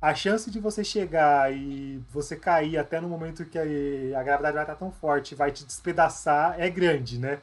a 0.00 0.14
chance 0.14 0.50
de 0.50 0.60
você 0.60 0.84
chegar 0.84 1.52
e 1.52 2.00
você 2.10 2.36
cair 2.36 2.78
até 2.78 3.00
no 3.00 3.08
momento 3.08 3.44
que 3.44 3.58
a, 3.58 4.22
gravidade 4.22 4.54
vai 4.54 4.62
estar 4.62 4.76
tão 4.76 4.92
forte 4.92 5.34
vai 5.34 5.50
te 5.50 5.64
despedaçar 5.64 6.58
é 6.58 6.70
grande, 6.70 7.18
né? 7.18 7.40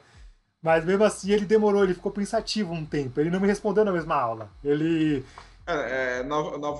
Mas 0.62 0.84
mesmo 0.84 1.04
assim 1.04 1.30
ele 1.30 1.44
demorou, 1.44 1.84
ele 1.84 1.94
ficou 1.94 2.10
pensativo 2.10 2.72
um 2.72 2.84
tempo. 2.84 3.20
Ele 3.20 3.30
não 3.30 3.38
me 3.38 3.46
respondeu 3.46 3.84
na 3.84 3.92
mesma 3.92 4.16
aula. 4.16 4.50
Ele. 4.64 5.24
É, 5.66 6.20
é, 6.20 6.22
na, 6.22 6.58
na, 6.58 6.74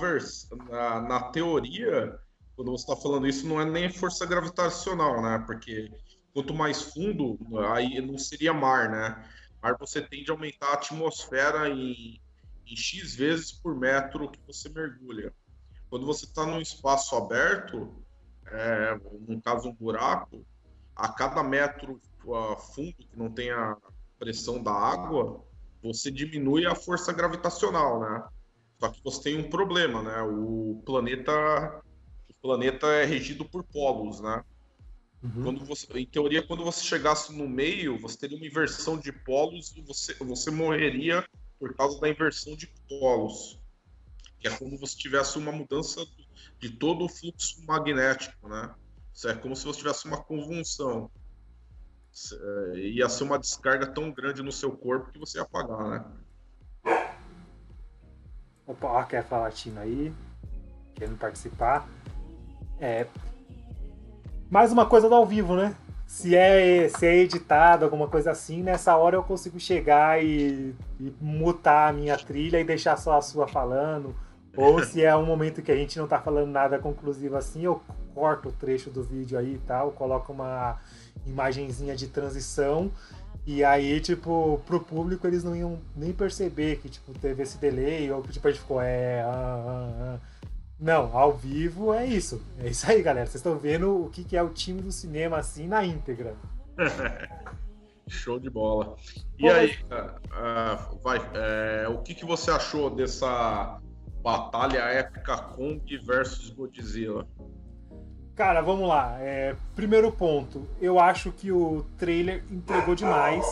na, 0.71 1.01
na 1.03 1.21
teoria, 1.31 2.19
quando 2.57 2.71
você 2.71 2.91
está 2.91 2.97
falando 2.97 3.27
isso, 3.27 3.47
não 3.47 3.61
é 3.61 3.65
nem 3.65 3.91
força 3.93 4.25
gravitacional, 4.25 5.23
né? 5.23 5.45
Porque 5.47 5.91
quanto 6.33 6.55
mais 6.55 6.83
fundo, 6.83 7.39
aí 7.69 8.01
não 8.01 8.19
seria 8.19 8.53
mar, 8.53 8.89
né? 8.91 9.25
Mar 9.63 9.77
você 9.79 10.01
tende 10.01 10.31
a 10.31 10.35
aumentar 10.35 10.69
a 10.69 10.75
atmosfera 10.75 11.69
em, 11.69 12.21
em 12.67 12.77
X 12.77 13.15
vezes 13.15 13.53
por 13.53 13.79
metro 13.79 14.31
que 14.31 14.41
você 14.47 14.69
mergulha. 14.69 15.33
Quando 15.89 16.07
você 16.07 16.25
está 16.25 16.45
num 16.45 16.61
espaço 16.61 17.15
aberto, 17.15 17.95
é, 18.47 18.99
no 19.29 19.41
caso 19.41 19.69
um 19.69 19.75
buraco, 19.75 20.45
a 20.95 21.09
cada 21.09 21.43
metro 21.43 22.01
uh, 22.25 22.57
fundo 22.75 22.95
que 22.95 23.17
não 23.17 23.31
tem 23.31 23.51
a 23.51 23.77
pressão 24.19 24.63
da 24.63 24.73
água, 24.73 25.45
você 25.83 26.11
diminui 26.11 26.67
a 26.67 26.75
força 26.75 27.13
gravitacional, 27.13 28.01
né? 28.01 28.25
Só 28.81 28.89
que 28.89 29.03
você 29.05 29.23
tem 29.23 29.39
um 29.39 29.49
problema, 29.49 30.03
né? 30.03 30.23
O 30.23 30.83
planeta, 30.85 31.83
o 32.29 32.35
planeta 32.43 32.87
é 32.89 33.05
regido 33.05 33.45
por 33.45 33.63
polos, 33.63 34.21
né? 34.21 34.43
Uhum. 35.23 35.45
Quando 35.45 35.65
você, 35.65 35.87
em 35.99 36.07
teoria, 36.07 36.43
quando 36.43 36.65
você 36.65 36.83
chegasse 36.83 37.33
no 37.35 37.49
meio, 37.49 37.99
você 37.99 38.19
teria 38.19 38.37
uma 38.37 38.47
inversão 38.47 38.99
de 38.99 39.13
polos 39.13 39.75
e 39.77 39.83
você, 39.83 40.15
você 40.15 40.51
morreria 40.51 41.25
por 41.59 41.75
causa 41.75 42.01
da 42.01 42.09
inversão 42.09 42.55
de 42.55 42.67
polos 42.89 43.59
é 44.47 44.51
como 44.51 44.87
se 44.87 44.97
tivesse 44.97 45.39
uma 45.39 45.53
mudança 45.53 46.05
de 46.59 46.71
todo 46.71 47.05
o 47.05 47.09
fluxo 47.09 47.65
magnético, 47.67 48.49
né? 48.49 48.75
É 49.25 49.35
como 49.35 49.57
se 49.57 49.65
você 49.65 49.79
tivesse 49.79 50.07
uma 50.07 50.23
convulsão. 50.23 51.11
É, 52.33 52.79
ia 52.79 53.09
ser 53.09 53.25
uma 53.25 53.39
descarga 53.39 53.87
tão 53.87 54.11
grande 54.11 54.43
no 54.43 54.53
seu 54.53 54.73
corpo 54.73 55.11
que 55.11 55.19
você 55.19 55.39
ia 55.39 55.43
apagar, 55.43 55.89
né? 55.89 56.05
Opa, 58.67 59.05
quer 59.05 59.25
falar 59.25 59.45
latino 59.45 59.81
aí, 59.81 60.13
querendo 60.95 61.19
participar. 61.19 61.89
É. 62.81 63.07
Mais 64.51 64.73
uma 64.73 64.87
coisa 64.87 65.09
do 65.09 65.15
ao 65.15 65.27
vivo, 65.27 65.57
né? 65.57 65.77
Se 66.07 66.37
é, 66.37 66.89
se 66.89 67.07
é 67.07 67.17
editado, 67.17 67.85
alguma 67.85 68.09
coisa 68.09 68.31
assim, 68.31 68.63
nessa 68.63 68.97
hora 68.97 69.17
eu 69.17 69.23
consigo 69.23 69.59
chegar 69.59 70.23
e, 70.23 70.75
e 71.01 71.15
mutar 71.21 71.91
a 71.91 71.93
minha 71.93 72.17
trilha 72.17 72.61
e 72.61 72.65
deixar 72.65 72.97
só 72.97 73.19
a 73.19 73.23
sua 73.23 73.49
falando. 73.49 74.15
Ou 74.57 74.83
se 74.83 75.05
é 75.05 75.15
um 75.15 75.27
momento 75.27 75.63
que 75.63 75.71
a 75.71 75.77
gente 75.77 75.99
não 75.99 76.07
tá 76.07 76.21
falando 76.21 76.51
nada 76.51 76.79
conclusivo 76.79 77.37
assim, 77.37 77.63
eu 77.65 77.83
corto 78.15 78.49
o 78.49 78.53
trecho 78.53 78.91
do 78.91 79.03
vídeo 79.03 79.39
aí 79.39 79.55
e 79.55 79.59
tal, 79.59 79.93
coloco 79.93 80.33
uma 80.33 80.81
imagenzinha 81.27 81.95
de 81.95 82.07
transição 82.07 82.91
e 83.47 83.63
aí, 83.63 84.01
tipo, 84.01 84.61
pro 84.67 84.81
público 84.81 85.25
eles 85.25 85.45
não 85.45 85.55
iam 85.55 85.79
nem 85.95 86.13
perceber 86.13 86.77
que, 86.79 86.89
tipo, 86.89 87.17
teve 87.17 87.45
esse 87.45 87.59
delay, 87.59 88.11
ou 88.11 88.21
que, 88.21 88.33
tipo, 88.33 88.49
a 88.49 88.51
gente 88.51 88.61
ficou, 88.61 88.81
é, 88.81 89.23
ah, 89.23 89.29
ah, 89.29 89.93
ah. 90.01 90.19
Não, 90.81 91.17
ao 91.17 91.33
vivo 91.33 91.95
é 91.95 92.05
isso. 92.05 92.43
É 92.59 92.69
isso 92.69 92.91
aí, 92.91 93.01
galera. 93.01 93.25
Vocês 93.25 93.37
estão 93.37 93.57
vendo 93.57 94.05
o 94.05 94.11
que, 94.11 94.25
que 94.25 94.37
é 94.37 94.43
o 94.43 94.49
time 94.49 94.83
do 94.83 94.91
cinema, 94.91 95.39
assim, 95.39 95.69
na 95.69 95.85
íntegra. 95.85 96.35
Show 98.09 98.39
de 98.41 98.51
bola. 98.51 98.97
E 99.39 99.43
Pô, 99.43 99.51
aí, 99.51 99.79
mas... 99.89 100.11
uh, 100.11 100.99
vai, 100.99 101.19
é, 101.35 101.89
o 101.89 101.99
que, 101.99 102.15
que 102.15 102.25
você 102.25 102.51
achou 102.51 102.91
dessa 102.91 103.81
batalha 104.27 104.79
épica 104.79 105.37
Kong 105.37 105.99
versus 105.99 106.51
Godzilla? 106.51 107.29
Cara, 108.35 108.61
vamos 108.61 108.89
lá. 108.89 109.17
É, 109.21 109.55
primeiro 109.77 110.11
ponto, 110.11 110.67
eu 110.81 110.99
acho 110.99 111.31
que 111.31 111.53
o 111.53 111.87
trailer 111.97 112.43
entregou 112.51 112.97
demais. 112.97 113.47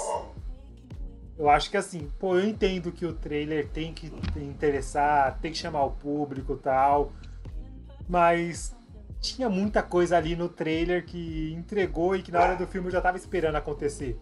Eu 1.38 1.49
acho 1.49 1.71
que 1.71 1.76
assim, 1.76 2.11
pô, 2.19 2.37
eu 2.37 2.45
entendo 2.45 2.90
que 2.90 3.07
o 3.07 3.12
trailer 3.12 3.69
tem 3.69 3.95
que 3.95 4.12
interessar, 4.37 5.38
tem 5.40 5.52
que 5.52 5.59
chamar 5.59 5.85
o 5.85 5.93
público 5.93 6.57
tal, 6.57 7.12
mas 8.09 8.76
tinha 9.21 9.49
muita 9.49 9.81
coisa 9.81 10.16
ali 10.16 10.35
no 10.35 10.49
trailer 10.49 11.07
que 11.07 11.52
entregou 11.52 12.16
e 12.16 12.23
que 12.23 12.33
na 12.33 12.40
hora 12.40 12.57
do 12.57 12.66
filme 12.66 12.88
eu 12.88 12.93
já 12.93 13.00
tava 13.00 13.16
esperando 13.16 13.54
acontecer. 13.54 14.19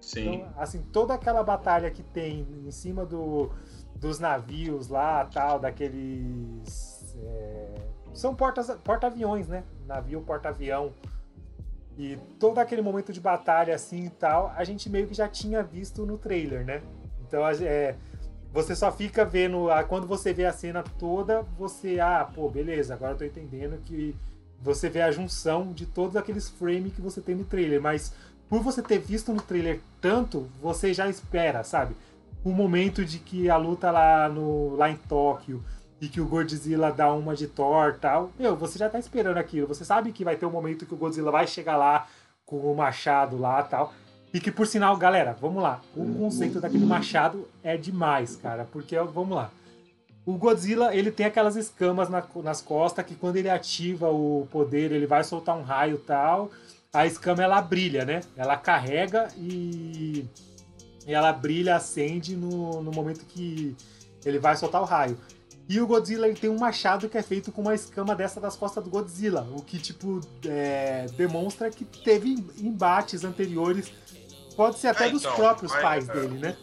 Sim. 0.00 0.34
Então, 0.34 0.52
assim, 0.56 0.82
toda 0.92 1.14
aquela 1.14 1.42
batalha 1.44 1.88
que 1.88 2.02
tem 2.02 2.46
em 2.66 2.70
cima 2.72 3.06
do, 3.06 3.50
dos 4.00 4.18
navios 4.18 4.88
lá, 4.88 5.24
tal, 5.24 5.58
daqueles. 5.58 7.14
É, 7.22 7.74
são 8.14 8.34
porta-aviões, 8.34 9.48
né? 9.48 9.64
Navio, 9.86 10.20
porta-avião. 10.20 10.92
E 11.96 12.16
todo 12.38 12.58
aquele 12.58 12.80
momento 12.80 13.12
de 13.12 13.20
batalha 13.20 13.74
assim 13.74 14.06
e 14.06 14.10
tal, 14.10 14.52
a 14.56 14.62
gente 14.62 14.88
meio 14.88 15.08
que 15.08 15.14
já 15.14 15.26
tinha 15.26 15.62
visto 15.62 16.06
no 16.06 16.16
trailer, 16.16 16.64
né? 16.64 16.80
Então 17.26 17.46
é, 17.46 17.96
você 18.52 18.74
só 18.74 18.92
fica 18.92 19.24
vendo. 19.24 19.66
Quando 19.88 20.06
você 20.06 20.32
vê 20.32 20.46
a 20.46 20.52
cena 20.52 20.84
toda, 20.98 21.42
você. 21.58 21.98
Ah, 21.98 22.28
pô, 22.32 22.48
beleza, 22.48 22.94
agora 22.94 23.12
eu 23.12 23.18
tô 23.18 23.24
entendendo 23.24 23.80
que 23.84 24.16
você 24.60 24.88
vê 24.88 25.02
a 25.02 25.10
junção 25.10 25.72
de 25.72 25.86
todos 25.86 26.16
aqueles 26.16 26.48
frames 26.48 26.92
que 26.92 27.00
você 27.00 27.20
tem 27.20 27.34
no 27.34 27.44
trailer. 27.44 27.80
Mas 27.80 28.12
por 28.48 28.62
você 28.62 28.80
ter 28.80 28.98
visto 28.98 29.32
no 29.32 29.42
trailer 29.42 29.80
tanto, 30.00 30.48
você 30.60 30.94
já 30.94 31.08
espera, 31.08 31.62
sabe? 31.62 31.94
O 32.44 32.50
momento 32.50 33.04
de 33.04 33.18
que 33.18 33.50
a 33.50 33.56
luta 33.56 33.90
lá, 33.90 34.28
no, 34.28 34.74
lá 34.76 34.90
em 34.90 34.96
Tóquio 34.96 35.62
e 36.00 36.08
que 36.08 36.20
o 36.20 36.26
Godzilla 36.26 36.92
dá 36.92 37.12
uma 37.12 37.34
de 37.34 37.46
Thor 37.46 37.96
tal. 38.00 38.30
Meu, 38.38 38.56
você 38.56 38.78
já 38.78 38.88
tá 38.88 38.98
esperando 38.98 39.38
aquilo. 39.38 39.66
Você 39.66 39.84
sabe 39.84 40.12
que 40.12 40.24
vai 40.24 40.36
ter 40.36 40.46
um 40.46 40.50
momento 40.50 40.86
que 40.86 40.94
o 40.94 40.96
Godzilla 40.96 41.30
vai 41.30 41.46
chegar 41.46 41.76
lá 41.76 42.06
com 42.46 42.56
o 42.56 42.76
machado 42.76 43.36
lá 43.36 43.62
tal. 43.62 43.92
E 44.32 44.40
que, 44.40 44.50
por 44.50 44.66
sinal, 44.66 44.96
galera, 44.96 45.36
vamos 45.40 45.62
lá. 45.62 45.80
O 45.96 46.04
conceito 46.14 46.60
daquele 46.60 46.84
machado 46.84 47.48
é 47.62 47.76
demais, 47.76 48.36
cara. 48.36 48.66
Porque, 48.70 48.98
vamos 48.98 49.36
lá. 49.36 49.50
O 50.24 50.34
Godzilla, 50.34 50.94
ele 50.94 51.10
tem 51.10 51.24
aquelas 51.26 51.56
escamas 51.56 52.10
na, 52.10 52.22
nas 52.44 52.60
costas 52.60 53.04
que 53.04 53.14
quando 53.14 53.36
ele 53.36 53.48
ativa 53.48 54.10
o 54.10 54.46
poder, 54.52 54.92
ele 54.92 55.06
vai 55.06 55.24
soltar 55.24 55.56
um 55.56 55.62
raio 55.62 55.98
tal. 55.98 56.50
A 56.92 57.06
escama, 57.06 57.42
ela 57.42 57.60
brilha, 57.62 58.04
né? 58.04 58.20
Ela 58.36 58.56
carrega 58.56 59.28
e... 59.36 60.26
e 61.08 61.14
ela 61.14 61.32
brilha, 61.32 61.74
acende 61.74 62.36
no, 62.36 62.82
no 62.82 62.92
momento 62.92 63.24
que 63.24 63.74
ele 64.26 64.38
vai 64.38 64.54
soltar 64.54 64.82
o 64.82 64.84
raio. 64.84 65.18
E 65.66 65.80
o 65.80 65.86
Godzilla 65.86 66.28
ele 66.28 66.38
tem 66.38 66.50
um 66.50 66.58
machado 66.58 67.08
que 67.08 67.16
é 67.16 67.22
feito 67.22 67.50
com 67.50 67.62
uma 67.62 67.74
escama 67.74 68.14
dessa 68.14 68.38
das 68.38 68.56
costas 68.56 68.84
do 68.84 68.90
Godzilla, 68.90 69.48
o 69.56 69.62
que 69.62 69.78
tipo 69.78 70.20
é, 70.46 71.06
demonstra 71.16 71.70
que 71.70 71.84
teve 71.84 72.44
embates 72.58 73.24
anteriores, 73.24 73.90
pode 74.54 74.78
ser 74.78 74.88
até 74.88 75.08
é, 75.08 75.10
dos 75.10 75.22
então, 75.22 75.34
próprios 75.34 75.72
mas, 75.72 75.82
pais 75.82 76.08
é, 76.08 76.12
dele, 76.12 76.38
né? 76.38 76.56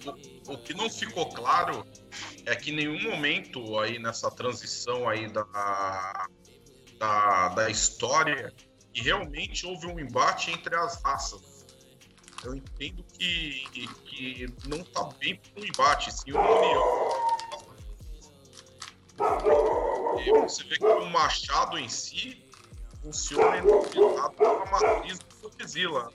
O, 0.48 0.54
o, 0.54 0.58
que 0.60 0.76
não 0.76 0.90
ficou 0.92 1.28
claro 1.30 1.84
é 2.46 2.56
que 2.56 2.70
em 2.70 2.76
nenhum 2.76 3.02
momento 3.02 3.80
aí 3.80 3.98
nessa 3.98 4.30
transição 4.30 5.10
aí 5.10 5.28
da, 5.28 6.28
da, 7.00 7.50
da 7.50 7.70
história 7.70 8.54
que 8.94 9.02
realmente 9.02 9.66
houve 9.66 9.88
um 9.88 10.00
embate 10.00 10.52
entre 10.52 10.76
as 10.76 11.02
raças. 11.02 11.55
Eu 12.46 12.56
entendo 12.56 13.04
que, 13.18 13.68
que 14.06 14.54
não 14.68 14.84
tá 14.84 15.04
bem 15.20 15.42
um 15.58 15.66
embate, 15.66 16.14
sim 16.14 16.32
uma 16.32 16.48
união 16.48 17.36
e 19.18 20.32
você 20.32 20.64
vê 20.64 20.78
que 20.78 20.86
o 20.86 21.10
machado 21.10 21.78
em 21.78 21.88
si 21.88 22.44
funciona 23.02 23.58
interpretado 23.60 24.32
pela 24.36 24.66
matriz 24.66 25.20
do 25.20 25.50
Godzilla. 25.50 26.12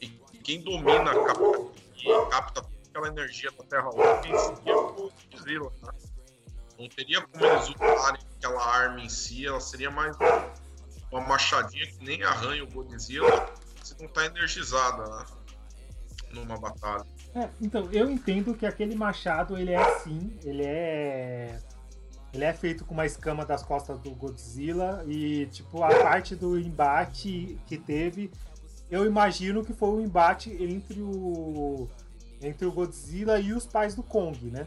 E 0.00 0.08
quem 0.42 0.62
domina, 0.62 1.12
capta, 1.12 1.58
e 1.96 2.30
capta 2.30 2.62
toda 2.62 2.76
aquela 2.88 3.08
energia 3.08 3.50
da 3.50 3.64
Terra 3.64 3.88
Oca 3.88 4.26
em 4.26 4.38
si 4.38 4.62
é 4.64 4.74
o 4.74 5.10
Godzilla. 5.30 5.72
Né? 5.82 5.92
Não 6.78 6.88
teria 6.88 7.20
como 7.22 7.44
eles 7.44 7.68
usarem 7.68 8.20
aquela 8.36 8.64
arma 8.64 9.00
em 9.00 9.08
si, 9.08 9.46
ela 9.46 9.60
seria 9.60 9.90
mais 9.90 10.16
uma 11.10 11.20
machadinha 11.20 11.86
que 11.86 12.04
nem 12.04 12.22
arranha 12.22 12.64
o 12.64 12.70
Godzilla 12.70 13.52
se 13.86 13.94
não 14.00 14.06
está 14.06 14.26
energizada 14.26 15.04
né? 15.04 15.24
numa 16.32 16.58
batalha. 16.58 17.06
É, 17.34 17.48
então, 17.60 17.88
eu 17.92 18.10
entendo 18.10 18.54
que 18.54 18.66
aquele 18.66 18.96
machado, 18.96 19.56
ele 19.56 19.72
é 19.72 19.76
assim, 19.76 20.36
ele 20.42 20.64
é 20.64 21.58
ele 22.32 22.44
é 22.44 22.52
feito 22.52 22.84
com 22.84 22.92
uma 22.92 23.06
escama 23.06 23.46
das 23.46 23.62
costas 23.62 23.98
do 24.00 24.10
Godzilla 24.10 25.02
e, 25.06 25.46
tipo, 25.46 25.82
a 25.82 25.88
parte 26.02 26.36
do 26.36 26.58
embate 26.58 27.58
que 27.66 27.78
teve, 27.78 28.30
eu 28.90 29.06
imagino 29.06 29.64
que 29.64 29.72
foi 29.72 29.88
um 29.88 30.00
embate 30.02 30.50
entre 30.62 31.00
o 31.00 31.88
entre 32.42 32.66
o 32.66 32.72
Godzilla 32.72 33.40
e 33.40 33.54
os 33.54 33.64
pais 33.64 33.94
do 33.94 34.02
Kong, 34.02 34.50
né? 34.50 34.66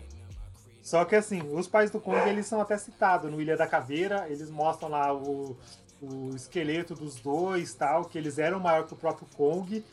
Só 0.81 1.05
que 1.05 1.15
assim, 1.15 1.41
os 1.53 1.67
pais 1.67 1.91
do 1.91 1.99
Kong 1.99 2.17
eles 2.27 2.47
são 2.47 2.59
até 2.59 2.75
citados 2.77 3.31
no 3.31 3.39
Ilha 3.39 3.55
da 3.55 3.67
Caveira, 3.67 4.27
eles 4.27 4.49
mostram 4.49 4.89
lá 4.89 5.13
o, 5.13 5.55
o 6.01 6.35
esqueleto 6.35 6.95
dos 6.95 7.15
dois, 7.15 7.73
tal, 7.73 8.05
que 8.05 8.17
eles 8.17 8.37
eram 8.37 8.59
maior 8.59 8.85
que 8.85 8.93
o 8.93 8.97
próprio 8.97 9.27
Kong. 9.35 9.83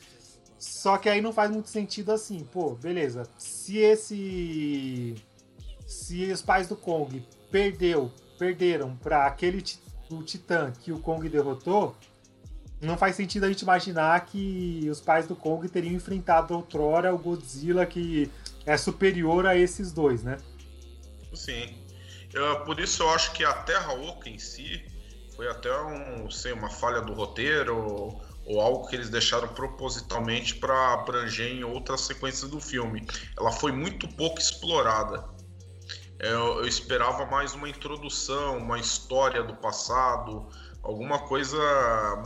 Só 0.59 0.97
que 0.97 1.09
aí 1.09 1.21
não 1.21 1.33
faz 1.33 1.51
muito 1.51 1.69
sentido 1.69 2.13
assim, 2.13 2.45
pô, 2.45 2.75
beleza. 2.75 3.29
Se 3.39 3.79
esse 3.79 5.15
se 5.87 6.31
os 6.33 6.43
pais 6.43 6.67
do 6.67 6.77
Kong 6.77 7.25
perdeu, 7.51 8.11
perderam 8.39 8.97
para 8.97 9.27
aquele 9.27 9.63
o 10.11 10.23
Titã 10.23 10.73
que 10.83 10.93
o 10.93 10.99
Kong 10.99 11.29
derrotou, 11.29 11.97
não 12.81 12.99
faz 12.99 13.17
sentido 13.17 13.45
a 13.45 13.49
gente 13.49 13.63
imaginar 13.63 14.25
que 14.27 14.89
os 14.91 15.01
pais 15.01 15.27
do 15.27 15.35
Kong 15.35 15.69
teriam 15.69 15.95
enfrentado 15.95 16.55
outrora 16.55 17.15
o 17.15 17.19
Godzilla 17.19 17.87
que 17.87 18.31
é 18.65 18.77
superior 18.77 19.47
a 19.47 19.57
esses 19.57 19.93
dois, 19.93 20.23
né? 20.23 20.37
Sim. 21.33 21.77
Eu, 22.33 22.61
por 22.65 22.79
isso 22.81 23.03
eu 23.03 23.11
acho 23.11 23.33
que 23.33 23.45
a 23.45 23.53
Terra 23.53 23.93
Oca 23.95 24.29
em 24.29 24.39
si 24.39 24.85
foi 25.37 25.49
até 25.49 25.71
um, 25.83 26.31
sei, 26.31 26.53
uma 26.53 26.71
falha 26.71 27.03
do 27.03 27.13
roteiro 27.13 27.77
ou, 27.77 28.23
ou 28.47 28.61
algo 28.61 28.89
que 28.89 28.97
eles 28.97 29.11
deixaram 29.11 29.49
propositalmente 29.49 30.57
para 30.57 30.95
abranger 30.95 31.53
em 31.53 31.63
outras 31.63 32.01
sequências 32.01 32.51
do 32.51 32.59
filme. 32.59 33.07
Ela 33.39 33.53
foi 33.53 33.71
muito 33.71 34.09
pouco 34.09 34.41
explorada. 34.41 35.29
Eu, 36.19 36.61
eu 36.61 36.67
esperava 36.67 37.27
mais 37.27 37.53
uma 37.55 37.69
introdução, 37.69 38.57
uma 38.57 38.79
história 38.79 39.43
do 39.43 39.55
passado, 39.55 40.49
alguma 40.83 41.19
coisa 41.19 41.59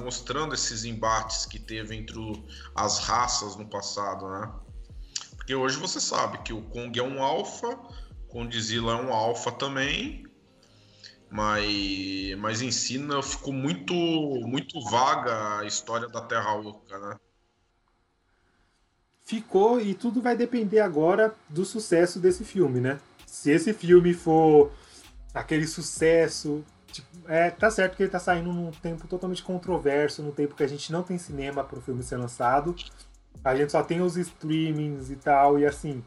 mostrando 0.01 0.55
esses 0.55 0.85
embates 0.85 1.45
que 1.45 1.59
teve 1.59 1.97
entre 1.97 2.17
o, 2.17 2.33
as 2.77 3.01
raças 3.01 3.57
no 3.57 3.67
passado, 3.67 4.29
né? 4.29 4.53
Porque 5.35 5.55
hoje 5.57 5.77
você 5.77 5.99
sabe 5.99 6.39
que 6.43 6.53
o 6.53 6.63
Kong 6.63 6.97
é 6.97 7.03
um 7.03 7.21
alfa, 7.21 7.67
o 8.29 8.33
Godzilla 8.33 8.93
é 8.93 8.97
um 9.03 9.13
alfa 9.13 9.51
também, 9.51 10.30
mas, 11.31 12.37
mas 12.39 12.63
em 12.63 12.71
si 12.71 12.99
não, 12.99 13.23
ficou 13.23 13.53
muito, 13.53 13.95
muito 13.95 14.81
vaga 14.91 15.59
a 15.59 15.65
história 15.65 16.09
da 16.09 16.21
Terra 16.21 16.55
Oca, 16.55 16.99
né? 16.99 17.17
Ficou 19.25 19.81
e 19.81 19.95
tudo 19.95 20.21
vai 20.21 20.37
depender 20.37 20.81
agora 20.81 21.35
do 21.49 21.65
sucesso 21.65 22.19
desse 22.19 22.45
filme, 22.45 22.81
né? 22.81 22.99
se 23.31 23.51
esse 23.53 23.73
filme 23.73 24.13
for 24.13 24.73
aquele 25.33 25.67
sucesso. 25.67 26.65
Tipo, 26.91 27.09
é, 27.29 27.51
tá 27.51 27.71
certo 27.71 27.97
que 27.97 28.03
ele 28.03 28.11
tá 28.11 28.19
saindo 28.19 28.53
num 28.53 28.73
tempo 28.73 29.07
totalmente 29.07 29.43
controverso, 29.43 30.23
num 30.23 30.33
tempo 30.33 30.57
que 30.57 30.65
a 30.65 30.67
gente 30.67 30.91
não 30.91 31.05
tem 31.05 31.17
cinema 31.17 31.63
para 31.63 31.79
o 31.79 31.83
filme 31.83 32.03
ser 32.03 32.17
lançado. 32.17 32.75
A 33.45 33.55
gente 33.55 33.71
só 33.71 33.83
tem 33.85 34.01
os 34.01 34.17
streamings 34.17 35.11
e 35.11 35.17
tal, 35.17 35.59
e 35.59 35.65
assim. 35.65 36.03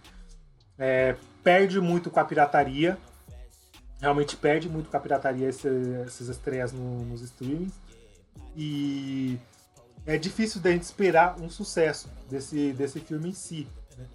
É, 0.78 1.16
perde 1.42 1.80
muito 1.80 2.10
com 2.10 2.20
a 2.20 2.26
pirataria. 2.26 2.98
Realmente 4.04 4.36
perde 4.36 4.68
muito 4.68 4.90
com 4.90 4.98
a 4.98 5.00
pirataria 5.00 5.48
essas 5.48 6.28
estreias 6.28 6.74
no, 6.74 7.06
nos 7.06 7.22
streamings. 7.22 7.72
E 8.54 9.40
é 10.06 10.18
difícil 10.18 10.60
da 10.60 10.72
gente 10.72 10.84
esperar 10.84 11.40
um 11.40 11.50
sucesso 11.50 12.10
desse, 12.30 12.74
desse 12.74 13.00
filme 13.00 13.30
em 13.30 13.34
si. 13.34 13.66
Né? 13.98 14.06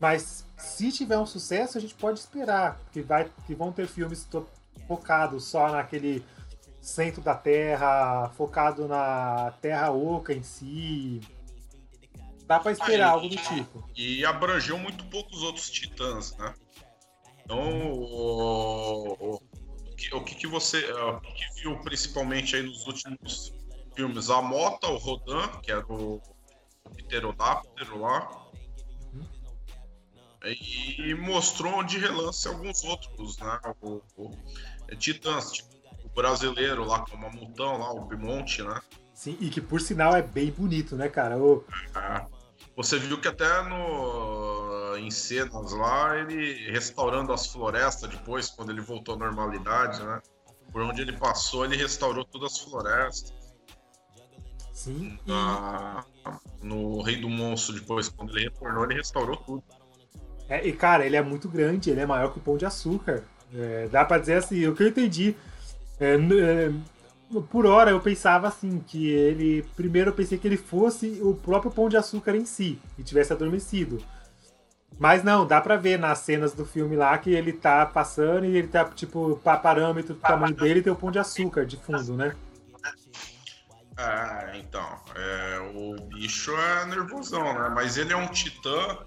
Mas 0.00 0.46
se 0.56 0.90
tiver 0.90 1.18
um 1.18 1.26
sucesso, 1.26 1.76
a 1.76 1.80
gente 1.82 1.94
pode 1.94 2.18
esperar 2.18 2.80
que, 2.90 3.02
vai, 3.02 3.30
que 3.46 3.54
vão 3.54 3.70
ter 3.70 3.86
filmes 3.86 4.26
focados 4.88 5.44
só 5.44 5.70
naquele 5.70 6.24
centro 6.80 7.20
da 7.20 7.34
Terra, 7.34 8.30
focado 8.38 8.88
na 8.88 9.52
Terra 9.60 9.90
Oca 9.90 10.32
em 10.32 10.42
si. 10.42 11.20
Dá 12.46 12.58
pra 12.58 12.72
esperar 12.72 13.10
algo 13.10 13.28
do 13.28 13.36
tipo. 13.36 13.86
E 13.94 14.24
abrangeu 14.24 14.78
muito 14.78 15.04
poucos 15.04 15.42
outros 15.42 15.68
titãs, 15.68 16.34
né? 16.38 16.54
Então, 17.46 17.92
o, 17.92 19.40
o, 20.14 20.20
que, 20.24 20.34
que 20.34 20.48
você 20.48 20.84
o 20.92 21.20
que 21.20 21.62
viu 21.62 21.78
principalmente 21.78 22.56
aí 22.56 22.62
nos 22.64 22.84
últimos 22.88 23.54
filmes? 23.94 24.30
A 24.30 24.42
Mota, 24.42 24.88
o 24.88 24.96
Rodan, 24.96 25.46
que 25.62 25.70
era 25.70 25.86
o, 25.86 26.20
Pterodáptero 26.96 28.00
lá. 28.00 28.46
E 30.44 31.14
mostrou 31.14 31.84
de 31.84 31.98
relance 31.98 32.46
alguns 32.48 32.82
outros, 32.82 33.38
né? 33.38 33.60
O, 33.80 34.02
o, 34.16 34.30
é, 34.88 34.96
titãs, 34.96 35.52
tipo 35.52 35.76
o 36.04 36.08
brasileiro 36.08 36.84
lá 36.84 37.00
com 37.00 37.16
o 37.16 37.20
Mamutão 37.20 37.78
lá, 37.78 37.92
o 37.92 38.06
Bimonte, 38.06 38.62
né? 38.62 38.80
Sim, 39.14 39.36
e 39.40 39.50
que 39.50 39.60
por 39.60 39.80
sinal 39.80 40.16
é 40.16 40.22
bem 40.22 40.50
bonito, 40.50 40.96
né, 40.96 41.08
cara? 41.08 41.38
O... 41.38 41.64
É. 41.94 42.26
Você 42.76 42.98
viu 42.98 43.20
que 43.20 43.28
até 43.28 43.62
no, 43.62 44.55
em 44.98 45.10
cenas 45.10 45.72
lá, 45.72 46.18
ele 46.18 46.70
restaurando 46.70 47.32
as 47.32 47.46
florestas 47.46 48.10
depois, 48.10 48.48
quando 48.48 48.70
ele 48.70 48.80
voltou 48.80 49.14
à 49.14 49.18
normalidade, 49.18 50.02
né? 50.04 50.20
Por 50.72 50.82
onde 50.82 51.00
ele 51.00 51.12
passou, 51.12 51.64
ele 51.64 51.76
restaurou 51.76 52.24
todas 52.24 52.52
as 52.52 52.58
florestas. 52.58 53.32
Sim. 54.72 55.18
Na, 55.26 56.04
no 56.62 57.00
Rei 57.02 57.16
do 57.16 57.28
Monstro, 57.28 57.74
depois, 57.74 58.08
quando 58.08 58.36
ele 58.36 58.44
retornou, 58.44 58.84
ele 58.84 58.94
restaurou 58.94 59.36
tudo. 59.36 59.62
É, 60.48 60.66
e 60.66 60.72
cara, 60.72 61.04
ele 61.04 61.16
é 61.16 61.22
muito 61.22 61.48
grande, 61.48 61.90
ele 61.90 62.00
é 62.00 62.06
maior 62.06 62.32
que 62.32 62.38
o 62.38 62.42
Pão 62.42 62.56
de 62.56 62.66
Açúcar. 62.66 63.24
É, 63.54 63.88
dá 63.88 64.04
pra 64.04 64.18
dizer 64.18 64.34
assim, 64.34 64.66
o 64.66 64.74
que 64.74 64.82
eu 64.82 64.88
entendi. 64.88 65.34
É, 65.98 66.14
é 66.14 66.70
por 67.50 67.66
hora 67.66 67.90
eu 67.90 68.00
pensava 68.00 68.46
assim, 68.48 68.78
que 68.78 69.08
ele. 69.08 69.64
Primeiro 69.74 70.10
eu 70.10 70.14
pensei 70.14 70.38
que 70.38 70.46
ele 70.46 70.56
fosse 70.56 71.18
o 71.22 71.34
próprio 71.34 71.70
Pão 71.70 71.88
de 71.88 71.96
Açúcar 71.96 72.36
em 72.36 72.44
si, 72.44 72.78
e 72.98 73.02
tivesse 73.02 73.32
adormecido. 73.32 73.98
Mas 74.98 75.22
não, 75.22 75.46
dá 75.46 75.60
pra 75.60 75.76
ver 75.76 75.98
nas 75.98 76.20
cenas 76.20 76.54
do 76.54 76.64
filme 76.64 76.96
lá 76.96 77.16
que 77.18 77.30
ele 77.30 77.52
tá 77.52 77.84
passando 77.84 78.46
e 78.46 78.56
ele 78.56 78.68
tá, 78.68 78.84
tipo, 78.84 79.36
parâmetro 79.36 80.14
do 80.14 80.20
tamanho 80.20 80.54
dele 80.54 80.82
tem 80.82 80.92
o 80.92 80.96
Pão 80.96 81.10
de 81.10 81.18
Açúcar 81.18 81.66
de 81.66 81.76
fundo, 81.76 82.14
né? 82.14 82.34
É, 83.98 84.58
então, 84.58 85.00
é, 85.14 85.58
o 85.74 85.96
bicho 86.02 86.54
é 86.54 86.86
nervosão, 86.86 87.44
né? 87.44 87.70
Mas 87.74 87.96
ele 87.96 88.12
é 88.12 88.16
um 88.16 88.28
titã 88.28 88.98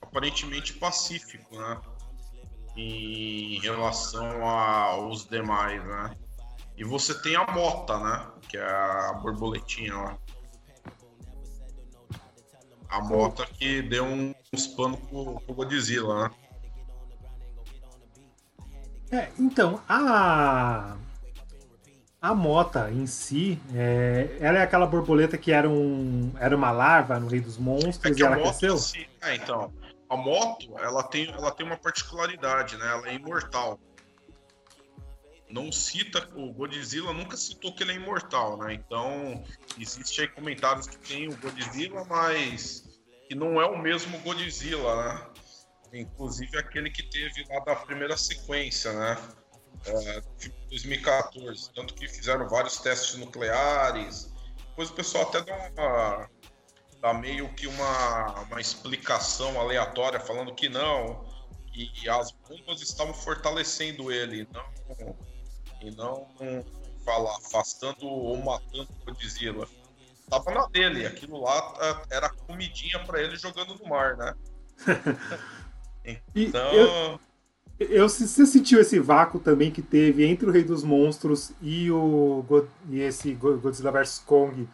aparentemente 0.00 0.74
pacífico, 0.74 1.58
né? 1.58 1.80
Em 2.76 3.58
relação 3.60 4.46
aos 4.46 5.26
demais, 5.26 5.84
né? 5.84 6.14
E 6.76 6.84
você 6.84 7.14
tem 7.14 7.36
a 7.36 7.46
mota, 7.46 7.98
né? 7.98 8.26
Que 8.48 8.56
é 8.56 8.70
a 8.70 9.12
borboletinha 9.22 9.94
lá. 9.94 10.18
A 12.90 13.00
mota 13.00 13.46
que 13.46 13.82
deu 13.82 14.04
um, 14.04 14.34
uns 14.52 14.66
panos 14.66 14.98
pro, 15.00 15.40
pro 15.40 15.54
Godzilla, 15.54 16.24
né? 16.24 16.30
É, 19.12 19.28
então, 19.38 19.80
a. 19.88 20.96
A 22.22 22.34
mota 22.34 22.90
em 22.90 23.06
si, 23.06 23.58
é, 23.74 24.36
ela 24.40 24.58
é 24.58 24.62
aquela 24.62 24.84
borboleta 24.84 25.38
que 25.38 25.52
era, 25.52 25.66
um, 25.66 26.30
era 26.38 26.54
uma 26.54 26.70
larva 26.70 27.18
no 27.18 27.26
Rei 27.26 27.40
dos 27.40 27.56
Monstros 27.56 28.14
é 28.14 28.20
e 28.20 28.22
ela 28.22 28.36
cresceu? 28.36 28.76
Si, 28.76 29.08
é, 29.22 29.36
então. 29.36 29.72
A 30.10 30.16
moto, 30.16 30.76
ela 30.80 31.02
tem, 31.02 31.30
ela 31.30 31.50
tem 31.50 31.64
uma 31.64 31.78
particularidade, 31.78 32.76
né? 32.76 32.86
Ela 32.86 33.08
é 33.08 33.14
imortal 33.14 33.78
não 35.52 35.70
cita, 35.72 36.28
o 36.34 36.52
Godzilla 36.52 37.12
nunca 37.12 37.36
citou 37.36 37.74
que 37.74 37.82
ele 37.82 37.92
é 37.92 37.96
imortal, 37.96 38.56
né? 38.56 38.74
Então, 38.74 39.44
existe 39.78 40.20
aí 40.20 40.28
comentários 40.28 40.86
que 40.86 40.96
tem 40.96 41.28
o 41.28 41.36
Godzilla, 41.36 42.04
mas 42.04 42.88
que 43.28 43.34
não 43.34 43.60
é 43.60 43.66
o 43.66 43.78
mesmo 43.78 44.18
Godzilla, 44.20 45.04
né? 45.04 45.26
Inclusive 45.92 46.56
aquele 46.58 46.90
que 46.90 47.02
teve 47.02 47.44
lá 47.48 47.60
da 47.60 47.74
primeira 47.76 48.16
sequência, 48.16 48.92
né? 48.92 49.18
É, 49.86 50.22
2014. 50.68 51.72
Tanto 51.74 51.94
que 51.94 52.06
fizeram 52.06 52.48
vários 52.48 52.78
testes 52.78 53.16
nucleares. 53.16 54.32
Depois 54.68 54.90
o 54.90 54.94
pessoal 54.94 55.24
até 55.24 55.42
dá 55.42 55.70
uma. 55.76 56.30
dá 57.00 57.14
meio 57.14 57.52
que 57.54 57.66
uma, 57.66 58.42
uma 58.42 58.60
explicação 58.60 59.58
aleatória 59.60 60.20
falando 60.20 60.54
que 60.54 60.68
não. 60.68 61.28
E 61.72 62.08
as 62.08 62.32
bombas 62.32 62.82
estavam 62.82 63.14
fortalecendo 63.14 64.12
ele, 64.12 64.46
não 64.52 65.29
e 65.82 65.90
não 65.92 66.26
falar 67.04 67.36
afastando 67.36 68.06
ou 68.06 68.36
matando 68.36 68.88
o 69.02 69.04
Godzilla. 69.04 69.66
Tava 70.28 70.52
na 70.52 70.66
dele, 70.66 71.06
aquilo 71.06 71.40
lá 71.40 71.74
é, 71.80 72.16
era 72.16 72.30
comidinha 72.30 72.98
para 73.00 73.20
ele 73.20 73.36
jogando 73.36 73.74
no 73.74 73.88
mar, 73.88 74.16
né? 74.16 74.34
então. 76.34 76.72
Eu, 76.72 77.20
eu, 77.80 78.08
você 78.08 78.46
sentiu 78.46 78.80
esse 78.80 79.00
vácuo 79.00 79.40
também 79.40 79.70
que 79.70 79.82
teve 79.82 80.24
entre 80.24 80.48
o 80.48 80.52
Rei 80.52 80.62
dos 80.62 80.84
Monstros 80.84 81.50
e, 81.60 81.90
o, 81.90 82.44
e 82.88 83.00
esse 83.00 83.32
Godzilla 83.32 83.90
vs 83.90 84.18
Kong? 84.20 84.68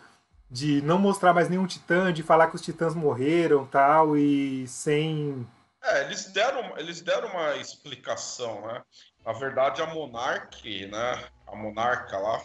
De 0.48 0.80
não 0.82 0.98
mostrar 0.98 1.32
mais 1.32 1.48
nenhum 1.48 1.66
titã, 1.66 2.12
de 2.12 2.22
falar 2.22 2.48
que 2.48 2.56
os 2.56 2.62
titãs 2.62 2.94
morreram 2.94 3.66
tal, 3.66 4.16
e 4.16 4.66
sem. 4.68 5.46
É, 5.82 6.04
eles 6.04 6.26
deram, 6.26 6.78
eles 6.78 7.00
deram 7.00 7.28
uma 7.28 7.56
explicação, 7.56 8.64
né? 8.66 8.82
Na 9.26 9.32
verdade, 9.32 9.82
a 9.82 9.86
Monarch, 9.86 10.86
né? 10.86 11.28
A 11.48 11.56
monarca 11.56 12.16
lá, 12.16 12.44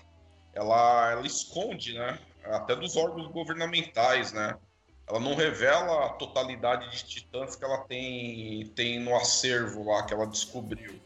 ela, 0.51 1.11
ela 1.11 1.27
esconde, 1.27 1.93
né? 1.93 2.17
Até 2.43 2.75
dos 2.75 2.97
órgãos 2.97 3.27
governamentais, 3.27 4.33
né? 4.33 4.57
Ela 5.07 5.19
não 5.19 5.35
revela 5.35 6.07
a 6.07 6.09
totalidade 6.09 6.89
de 6.89 7.05
titãs 7.05 7.55
que 7.55 7.63
ela 7.63 7.79
tem, 7.85 8.65
tem 8.75 8.99
no 8.99 9.15
acervo 9.15 9.83
lá 9.83 10.03
que 10.03 10.13
ela 10.13 10.25
descobriu. 10.25 10.99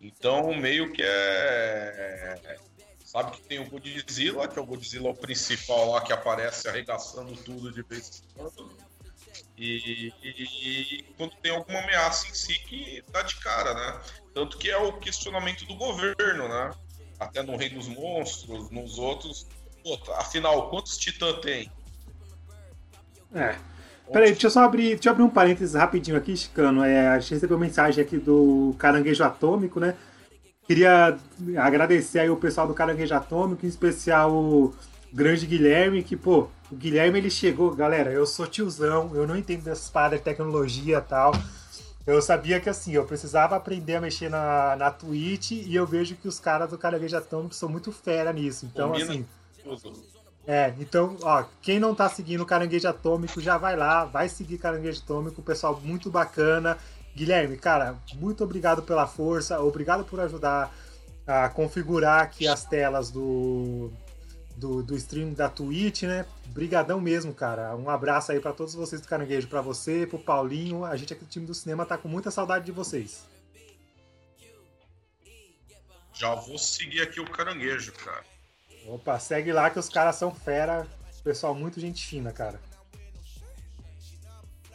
Então, 0.00 0.54
meio 0.54 0.92
que 0.92 1.02
é. 1.02 2.58
Sabe 3.04 3.32
que 3.32 3.40
tem 3.40 3.58
o 3.58 3.68
Godzilla, 3.68 4.46
que 4.46 4.58
é 4.58 4.62
o 4.62 4.66
Godzilla 4.66 5.10
o 5.10 5.16
principal 5.16 5.90
lá 5.90 6.00
que 6.00 6.12
aparece 6.12 6.68
arregaçando 6.68 7.34
tudo 7.38 7.72
de 7.72 7.82
vez 7.82 8.22
em 8.22 8.38
quando. 8.38 8.75
E, 9.56 10.12
e, 10.22 10.42
e, 10.42 11.02
quando 11.16 11.34
tem 11.42 11.52
alguma 11.52 11.78
ameaça 11.80 12.28
em 12.28 12.34
si 12.34 12.54
que 12.60 13.02
dá 13.10 13.22
de 13.22 13.36
cara, 13.36 13.74
né? 13.74 14.00
Tanto 14.34 14.58
que 14.58 14.70
é 14.70 14.76
o 14.76 14.92
questionamento 14.98 15.64
do 15.66 15.74
governo, 15.76 16.48
né? 16.48 16.70
Até 17.18 17.42
no 17.42 17.56
Rei 17.56 17.70
dos 17.70 17.88
Monstros, 17.88 18.70
nos 18.70 18.98
outros. 18.98 19.46
Pô, 19.82 19.98
afinal, 20.12 20.68
quantos 20.68 20.98
titãs 20.98 21.40
tem? 21.40 21.70
É. 23.34 23.56
Peraí, 24.12 24.30
deixa 24.30 24.46
eu 24.46 24.50
só 24.50 24.64
abrir, 24.64 24.94
deixa 24.94 25.10
abrir 25.10 25.24
um 25.24 25.30
parênteses 25.30 25.74
rapidinho 25.74 26.16
aqui, 26.16 26.36
Chicano. 26.36 26.84
É, 26.84 27.08
a 27.08 27.18
gente 27.18 27.34
recebeu 27.34 27.58
mensagem 27.58 28.04
aqui 28.04 28.18
do 28.18 28.74
Caranguejo 28.78 29.24
Atômico, 29.24 29.80
né? 29.80 29.96
Queria 30.66 31.18
agradecer 31.56 32.20
aí 32.20 32.30
o 32.30 32.36
pessoal 32.36 32.66
do 32.66 32.74
Caranguejo 32.74 33.14
Atômico, 33.14 33.64
em 33.64 33.68
especial 33.68 34.32
o 34.32 34.74
grande 35.12 35.46
Guilherme, 35.46 36.02
que, 36.02 36.16
pô, 36.16 36.48
o 36.70 36.76
Guilherme 36.76 37.18
ele 37.18 37.30
chegou, 37.30 37.74
galera, 37.74 38.10
eu 38.10 38.26
sou 38.26 38.46
tiozão, 38.46 39.14
eu 39.14 39.26
não 39.26 39.36
entendo 39.36 39.62
dessas 39.64 39.88
paradas 39.88 40.18
de 40.18 40.24
tecnologia 40.24 40.98
e 40.98 41.00
tal. 41.00 41.32
Eu 42.06 42.22
sabia 42.22 42.60
que 42.60 42.68
assim, 42.68 42.92
eu 42.92 43.04
precisava 43.04 43.56
aprender 43.56 43.96
a 43.96 44.00
mexer 44.00 44.28
na, 44.28 44.76
na 44.76 44.90
Twitch 44.90 45.50
e 45.50 45.74
eu 45.74 45.86
vejo 45.86 46.14
que 46.14 46.28
os 46.28 46.38
caras 46.38 46.70
do 46.70 46.78
Caranguejo 46.78 47.16
Atômico 47.16 47.54
são 47.54 47.68
muito 47.68 47.90
fera 47.90 48.32
nisso. 48.32 48.66
Então, 48.66 48.90
Combina 48.90 49.10
assim. 49.10 49.26
É, 50.46 50.72
então, 50.78 51.16
ó, 51.22 51.44
quem 51.60 51.80
não 51.80 51.92
tá 51.92 52.08
seguindo 52.08 52.42
o 52.42 52.46
Caranguejo 52.46 52.86
Atômico, 52.88 53.40
já 53.40 53.58
vai 53.58 53.74
lá, 53.74 54.04
vai 54.04 54.28
seguir 54.28 54.58
Caranguejo 54.58 55.02
Atômico, 55.02 55.42
pessoal 55.42 55.80
muito 55.82 56.08
bacana. 56.08 56.78
Guilherme, 57.16 57.56
cara, 57.56 57.96
muito 58.14 58.44
obrigado 58.44 58.82
pela 58.82 59.06
força, 59.08 59.60
obrigado 59.60 60.04
por 60.04 60.20
ajudar 60.20 60.72
a 61.26 61.48
configurar 61.48 62.22
aqui 62.22 62.46
as 62.46 62.64
telas 62.64 63.10
do, 63.10 63.90
do, 64.56 64.82
do 64.82 64.96
stream 64.96 65.32
da 65.32 65.48
Twitch, 65.48 66.02
né? 66.02 66.26
Brigadão 66.46 67.00
mesmo, 67.00 67.34
cara. 67.34 67.76
Um 67.76 67.90
abraço 67.90 68.32
aí 68.32 68.40
para 68.40 68.52
todos 68.52 68.74
vocês 68.74 69.00
do 69.00 69.08
Caranguejo, 69.08 69.48
para 69.48 69.60
você, 69.60 70.06
pro 70.06 70.18
Paulinho. 70.18 70.84
A 70.84 70.96
gente 70.96 71.12
aqui 71.12 71.24
do 71.24 71.30
time 71.30 71.46
do 71.46 71.54
cinema 71.54 71.84
tá 71.84 71.98
com 71.98 72.08
muita 72.08 72.30
saudade 72.30 72.64
de 72.64 72.72
vocês. 72.72 73.24
Já 76.14 76.34
vou 76.34 76.58
seguir 76.58 77.02
aqui 77.02 77.20
o 77.20 77.30
Caranguejo, 77.30 77.92
cara. 77.92 78.24
Opa, 78.86 79.18
segue 79.18 79.52
lá 79.52 79.68
que 79.68 79.78
os 79.78 79.88
caras 79.88 80.16
são 80.16 80.34
fera. 80.34 80.86
Pessoal, 81.22 81.54
muito 81.54 81.78
gente 81.78 82.06
fina, 82.06 82.32
cara. 82.32 82.58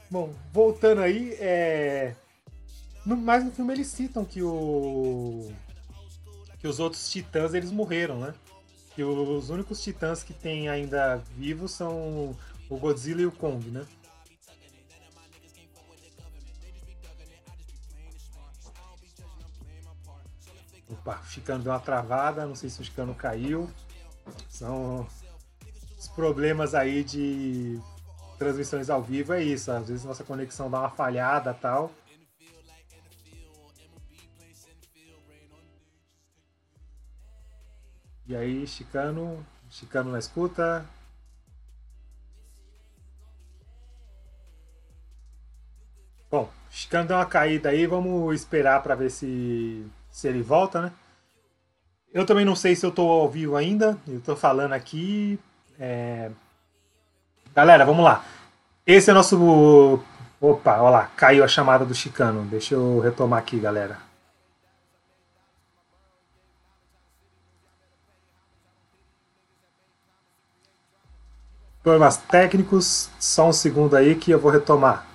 Bom, 0.09 0.35
voltando 0.51 1.01
aí, 1.01 1.33
é... 1.39 2.13
No, 3.05 3.15
mas 3.17 3.43
no 3.43 3.51
filme 3.51 3.73
eles 3.73 3.87
citam 3.87 4.23
que 4.23 4.43
o 4.43 5.51
que 6.59 6.67
os 6.67 6.79
outros 6.79 7.09
titãs 7.09 7.55
eles 7.55 7.71
morreram, 7.71 8.19
né? 8.19 8.35
Que 8.95 9.03
os 9.03 9.49
únicos 9.49 9.81
titãs 9.81 10.21
que 10.21 10.33
tem 10.33 10.67
ainda 10.67 11.17
vivos 11.35 11.71
são 11.71 12.35
o 12.69 12.77
Godzilla 12.77 13.21
e 13.21 13.25
o 13.25 13.31
Kong, 13.31 13.69
né? 13.69 13.85
Opa, 20.89 21.17
ficando 21.19 21.63
deu 21.63 21.71
uma 21.71 21.79
travada, 21.79 22.45
não 22.45 22.53
sei 22.55 22.69
se 22.69 22.81
o 22.81 22.83
Chicano 22.83 23.15
caiu. 23.15 23.69
São 24.49 25.07
os 25.97 26.07
problemas 26.09 26.75
aí 26.75 27.03
de 27.03 27.79
transmissões 28.37 28.89
ao 28.89 29.01
vivo, 29.01 29.33
é 29.33 29.41
isso. 29.41 29.71
Às 29.71 29.87
vezes 29.87 30.03
nossa 30.03 30.23
conexão 30.23 30.69
dá 30.69 30.79
uma 30.79 30.89
falhada 30.89 31.53
tal. 31.53 31.91
E 38.31 38.35
aí, 38.37 38.65
Chicano, 38.65 39.45
Chicano 39.69 40.09
na 40.09 40.17
escuta. 40.17 40.85
Bom, 46.31 46.49
Chicano 46.69 47.09
deu 47.09 47.17
uma 47.17 47.25
caída 47.25 47.67
aí, 47.71 47.85
vamos 47.85 48.33
esperar 48.33 48.81
para 48.81 48.95
ver 48.95 49.11
se 49.11 49.85
se 50.09 50.29
ele 50.29 50.41
volta, 50.41 50.81
né? 50.81 50.93
Eu 52.13 52.25
também 52.25 52.45
não 52.45 52.55
sei 52.55 52.73
se 52.73 52.85
eu 52.85 52.91
tô 52.93 53.01
ao 53.01 53.29
vivo 53.29 53.57
ainda, 53.57 53.97
eu 54.07 54.21
tô 54.21 54.33
falando 54.33 54.71
aqui. 54.71 55.37
É... 55.77 56.31
Galera, 57.53 57.83
vamos 57.83 58.05
lá. 58.05 58.23
Esse 58.87 59.11
é 59.11 59.13
nosso. 59.13 60.01
Opa, 60.39 60.77
olha 60.77 60.89
lá, 60.89 61.11
caiu 61.17 61.43
a 61.43 61.49
chamada 61.49 61.85
do 61.85 61.93
Chicano. 61.93 62.45
Deixa 62.45 62.75
eu 62.75 63.01
retomar 63.01 63.39
aqui, 63.39 63.59
galera. 63.59 63.97
Problemas 71.83 72.17
técnicos, 72.17 73.09
só 73.19 73.49
um 73.49 73.51
segundo 73.51 73.95
aí 73.95 74.13
que 74.13 74.29
eu 74.29 74.39
vou 74.39 74.51
retomar. 74.51 75.10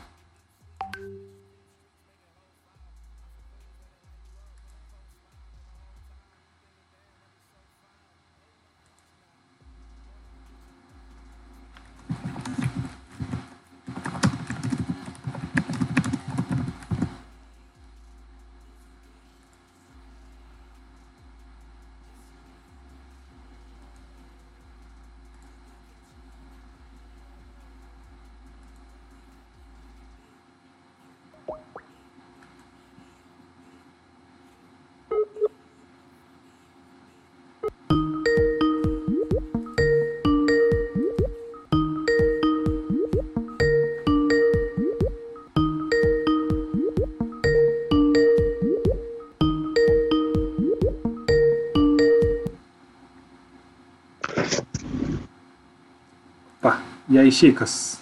Aí, 57.27 57.33
Chicas? 57.33 58.01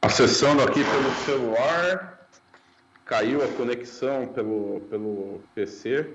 Acessando 0.00 0.62
aqui 0.62 0.82
pelo 0.82 1.10
celular, 1.24 2.26
caiu 3.04 3.44
a 3.44 3.48
conexão 3.48 4.26
pelo, 4.26 4.80
pelo 4.90 5.40
PC. 5.54 6.10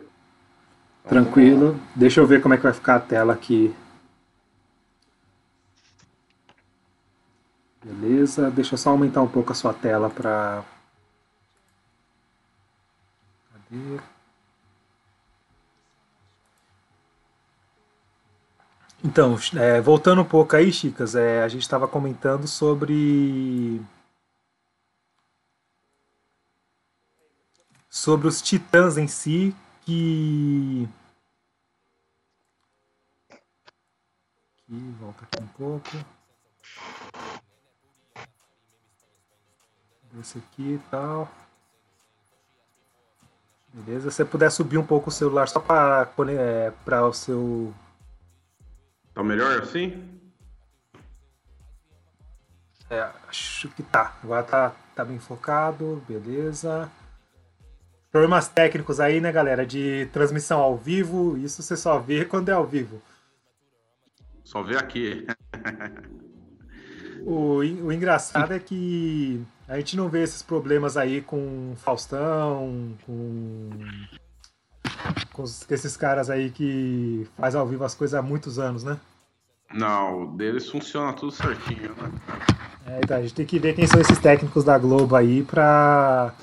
Tranquilo. 1.08 1.80
Deixa 1.96 2.20
eu 2.20 2.28
ver 2.28 2.41
como 2.41 2.54
é 2.54 2.58
que 2.58 2.63
vai 2.63 2.74
ficar 2.74 2.96
a 2.96 3.00
tela 3.00 3.34
aqui. 3.34 3.74
Beleza. 7.84 8.52
Deixa 8.52 8.74
eu 8.74 8.78
só 8.78 8.89
aumentar 8.89 9.22
um 9.22 9.28
pouco 9.28 9.52
a 9.52 9.56
sua 9.56 9.74
tela 9.74 10.10
para. 10.10 10.63
Então, 19.08 19.38
é, 19.56 19.80
voltando 19.80 20.22
um 20.22 20.26
pouco 20.26 20.54
aí, 20.54 20.70
Chicas, 20.70 21.15
é, 21.15 21.41
a 21.41 21.48
gente 21.48 21.62
estava 21.62 21.88
comentando 21.88 22.46
sobre. 22.46 23.82
sobre 27.89 28.28
os 28.28 28.41
titãs 28.41 28.98
em 28.98 29.08
si 29.08 29.56
que. 29.84 30.89
Aqui, 34.67 34.96
volta 35.00 35.24
aqui 35.24 35.41
um 35.41 35.48
pouco. 35.48 35.89
Esse 40.20 40.38
aqui 40.39 40.74
e 40.74 40.82
tal. 40.91 41.32
Beleza? 43.72 44.12
Se 44.12 44.17
você 44.17 44.26
puder 44.26 44.52
subir 44.52 44.78
um 44.78 44.86
pouco 44.86 45.10
o 45.10 45.13
celular 45.13 45.48
só 45.48 45.62
para 45.62 46.10
é, 46.30 47.02
o 47.02 47.13
seu 47.13 47.74
Tá 49.17 49.23
melhor 49.23 49.60
assim? 49.63 49.99
É, 52.88 53.10
acho 53.27 53.67
que 53.69 53.82
tá. 53.82 54.15
Agora 54.23 54.43
tá, 54.43 54.75
tá 54.95 55.03
bem 55.03 55.17
focado, 55.17 56.03
beleza. 56.08 56.88
Problemas 58.12 58.47
técnicos 58.47 58.99
aí, 58.99 59.19
né, 59.19 59.32
galera? 59.32 59.65
De 59.65 60.08
transmissão 60.13 60.60
ao 60.60 60.77
vivo. 60.77 61.36
Isso 61.36 61.63
você 61.63 61.75
só 61.75 61.97
vê 61.97 62.25
quando 62.30 62.49
é 62.49 62.51
ao 62.51 62.67
vivo. 62.67 63.01
Só 64.43 64.62
vê 64.62 64.77
aqui. 64.77 65.25
o, 67.25 67.56
o 67.58 67.91
engraçado 67.91 68.53
é 68.53 68.60
que 68.60 69.43
a 69.67 69.77
gente 69.77 69.97
não 69.97 70.10
vê 70.10 70.21
esses 70.21 70.43
problemas 70.43 70.95
aí 70.95 71.23
com 71.23 71.73
Faustão, 71.75 72.95
com 73.03 73.71
com 75.34 75.43
esses 75.43 75.97
caras 75.97 76.30
aí 76.30 76.49
que 76.49 77.27
faz 77.38 77.56
ao 77.56 77.67
vivo 77.67 77.84
as 77.84 77.95
coisas 77.95 78.17
há 78.17 78.21
muitos 78.21 78.60
anos, 78.60 78.84
né? 78.84 78.99
Não, 79.73 80.23
o 80.23 80.38
deles 80.38 80.69
funciona 80.69 81.13
tudo 81.13 81.32
certinho, 81.32 81.93
né? 81.95 82.12
É, 82.86 82.99
então, 83.03 83.17
a 83.17 83.21
gente 83.21 83.34
tem 83.34 83.45
que 83.45 83.60
ver 83.60 83.75
quem 83.75 83.86
são 83.86 83.99
esses 83.99 84.17
técnicos 84.17 84.63
da 84.63 84.77
Globo 84.77 85.15
aí 85.15 85.43
pra 85.43 86.34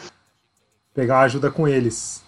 pegar 0.93 1.17
uma 1.17 1.25
ajuda 1.25 1.51
com 1.51 1.67
eles. 1.67 2.23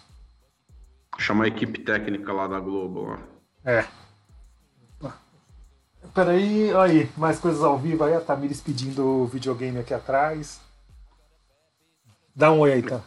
Chama 1.18 1.44
a 1.44 1.48
equipe 1.48 1.80
técnica 1.80 2.32
lá 2.32 2.48
da 2.48 2.58
Globo 2.58 3.02
lá. 3.02 3.18
É. 3.64 3.84
Peraí, 6.14 6.74
aí, 6.74 7.10
mais 7.14 7.38
coisas 7.38 7.62
ao 7.62 7.78
vivo 7.78 8.04
aí, 8.04 8.14
a 8.14 8.20
Tamires 8.20 8.60
pedindo 8.60 9.04
o 9.04 9.26
videogame 9.26 9.78
aqui 9.78 9.92
atrás. 9.92 10.60
Dá 12.34 12.50
um 12.50 12.60
oi 12.60 12.72
aí, 12.72 12.80
então. 12.80 13.02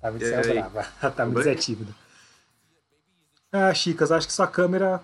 Tamires 0.00 0.32
é, 0.32 0.40
é 0.50 0.54
brava. 0.54 0.88
A 1.02 1.10
Tamires 1.10 1.46
é 1.46 1.54
tímida. 1.54 1.94
Ah, 3.52 3.74
Chicas, 3.74 4.12
acho 4.12 4.26
que 4.26 4.32
sua 4.32 4.46
câmera. 4.46 5.02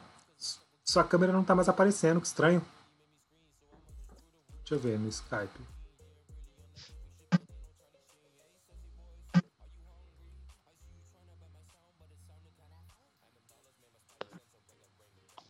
Sua 0.85 1.03
câmera 1.03 1.33
não 1.33 1.43
tá 1.43 1.55
mais 1.55 1.69
aparecendo, 1.69 2.21
que 2.21 2.27
estranho. 2.27 2.65
Deixa 4.61 4.75
eu 4.75 4.79
ver 4.79 4.99
no 4.99 5.09
Skype. 5.09 5.61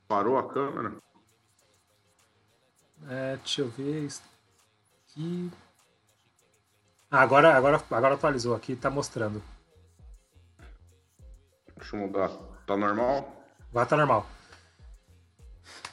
Parou 0.08 0.38
a 0.38 0.48
câmera? 0.48 0.96
É, 3.08 3.36
deixa 3.36 3.62
eu 3.62 3.68
ver 3.68 4.08
aqui. 5.08 5.50
Ah, 7.16 7.22
agora, 7.22 7.56
agora, 7.56 7.82
agora 7.90 8.14
atualizou 8.14 8.54
aqui, 8.54 8.76
tá 8.76 8.90
mostrando. 8.90 9.42
Deixa 11.74 11.96
eu 11.96 12.00
mudar. 12.00 12.30
Tá 12.66 12.76
normal? 12.76 13.32
Agora 13.70 13.86
tá 13.86 13.96
normal. 13.96 14.26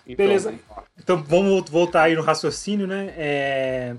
Então, 0.05 0.17
Beleza. 0.17 0.53
Então 0.99 1.23
vamos 1.23 1.69
voltar 1.69 2.03
aí 2.03 2.15
no 2.15 2.21
raciocínio, 2.21 2.85
né? 2.85 3.13
É... 3.15 3.95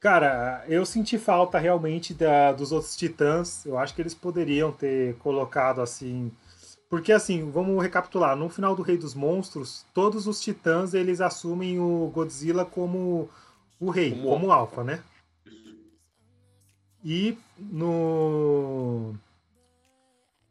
Cara, 0.00 0.64
eu 0.66 0.84
senti 0.84 1.16
falta 1.16 1.60
realmente 1.60 2.12
da, 2.12 2.50
dos 2.50 2.72
outros 2.72 2.96
titãs. 2.96 3.64
Eu 3.64 3.78
acho 3.78 3.94
que 3.94 4.02
eles 4.02 4.14
poderiam 4.14 4.72
ter 4.72 5.14
colocado 5.18 5.80
assim. 5.80 6.32
Porque 6.90 7.12
assim, 7.12 7.52
vamos 7.52 7.80
recapitular. 7.80 8.34
No 8.34 8.48
final 8.48 8.74
do 8.74 8.82
Rei 8.82 8.98
dos 8.98 9.14
Monstros, 9.14 9.86
todos 9.94 10.26
os 10.26 10.40
titãs 10.40 10.92
eles 10.92 11.20
assumem 11.20 11.78
o 11.78 12.10
Godzilla 12.12 12.64
como 12.64 13.30
o 13.78 13.90
rei, 13.90 14.10
como, 14.10 14.24
como 14.24 14.50
alfa, 14.50 14.82
né? 14.82 15.00
E 17.08 17.38
no 17.56 19.14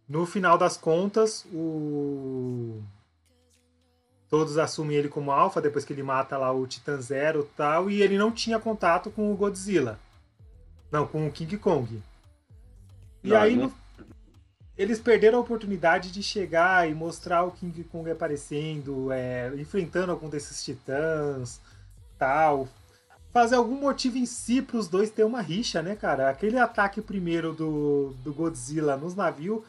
no 0.08 0.26
final 0.26 0.58
das 0.58 0.78
contas, 0.78 1.46
o 1.52 2.82
todos 4.30 4.58
assumem 4.58 4.96
ele 4.96 5.10
como 5.10 5.32
alfa 5.32 5.62
depois 5.62 5.84
que 5.84 5.92
ele 5.92 6.02
mata 6.02 6.38
lá 6.38 6.54
o 6.54 6.66
Titan 6.66 7.02
Zero 7.02 7.42
e 7.42 7.56
tal, 7.58 7.90
e 7.90 8.02
ele 8.02 8.18
não 8.18 8.32
tinha 8.32 8.58
contato 8.58 9.12
com 9.12 9.34
o 9.34 9.36
Godzilla. 9.36 10.00
Não, 10.90 11.06
com 11.06 11.28
o 11.28 11.32
King 11.32 11.58
Kong. 11.58 12.02
E 13.22 13.30
Não, 13.30 13.38
aí 13.38 13.56
não- 13.58 13.66
no- 13.66 13.74
eles 14.78 15.00
perderam 15.00 15.40
a 15.40 15.42
oportunidade 15.42 16.10
de 16.10 16.24
chegar 16.24 16.90
e 16.90 16.94
mostrar 16.94 17.44
o 17.44 17.52
King 17.52 17.84
Kong 17.86 18.10
aparecendo, 18.10 19.12
é, 19.12 19.52
enfrentando 19.58 20.12
algum 20.14 20.30
desses 20.30 20.64
titãs, 20.64 21.60
tal. 22.18 22.70
Fazer 23.36 23.56
algum 23.56 23.76
motivo 23.76 24.18
em 24.18 24.26
si 24.26 24.62
para 24.62 24.78
os 24.78 24.88
dois 24.88 25.10
ter 25.10 25.26
uma 25.26 25.42
rixa, 25.42 25.82
né, 25.82 25.94
cara? 25.94 26.30
Aquele 26.30 26.58
ataque 26.58 27.02
primeiro 27.02 27.52
do, 27.52 28.14
do 28.24 28.32
Godzilla 28.32 28.96
nos 28.96 29.14
navios. 29.14 29.62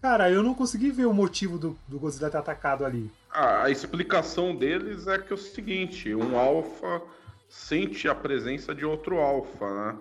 Cara, 0.00 0.30
eu 0.30 0.42
não 0.42 0.54
consegui 0.54 0.90
ver 0.90 1.04
o 1.04 1.12
motivo 1.12 1.58
do, 1.58 1.76
do 1.86 1.98
Godzilla 1.98 2.30
ter 2.30 2.38
atacado 2.38 2.82
ali. 2.86 3.10
A, 3.30 3.64
a 3.64 3.70
explicação 3.70 4.56
deles 4.56 5.06
é 5.06 5.18
que 5.18 5.30
é 5.30 5.34
o 5.34 5.38
seguinte: 5.38 6.14
um 6.14 6.38
alfa 6.38 7.02
sente 7.50 8.08
a 8.08 8.14
presença 8.14 8.74
de 8.74 8.86
outro 8.86 9.18
alfa, 9.18 9.74
né? 9.74 9.98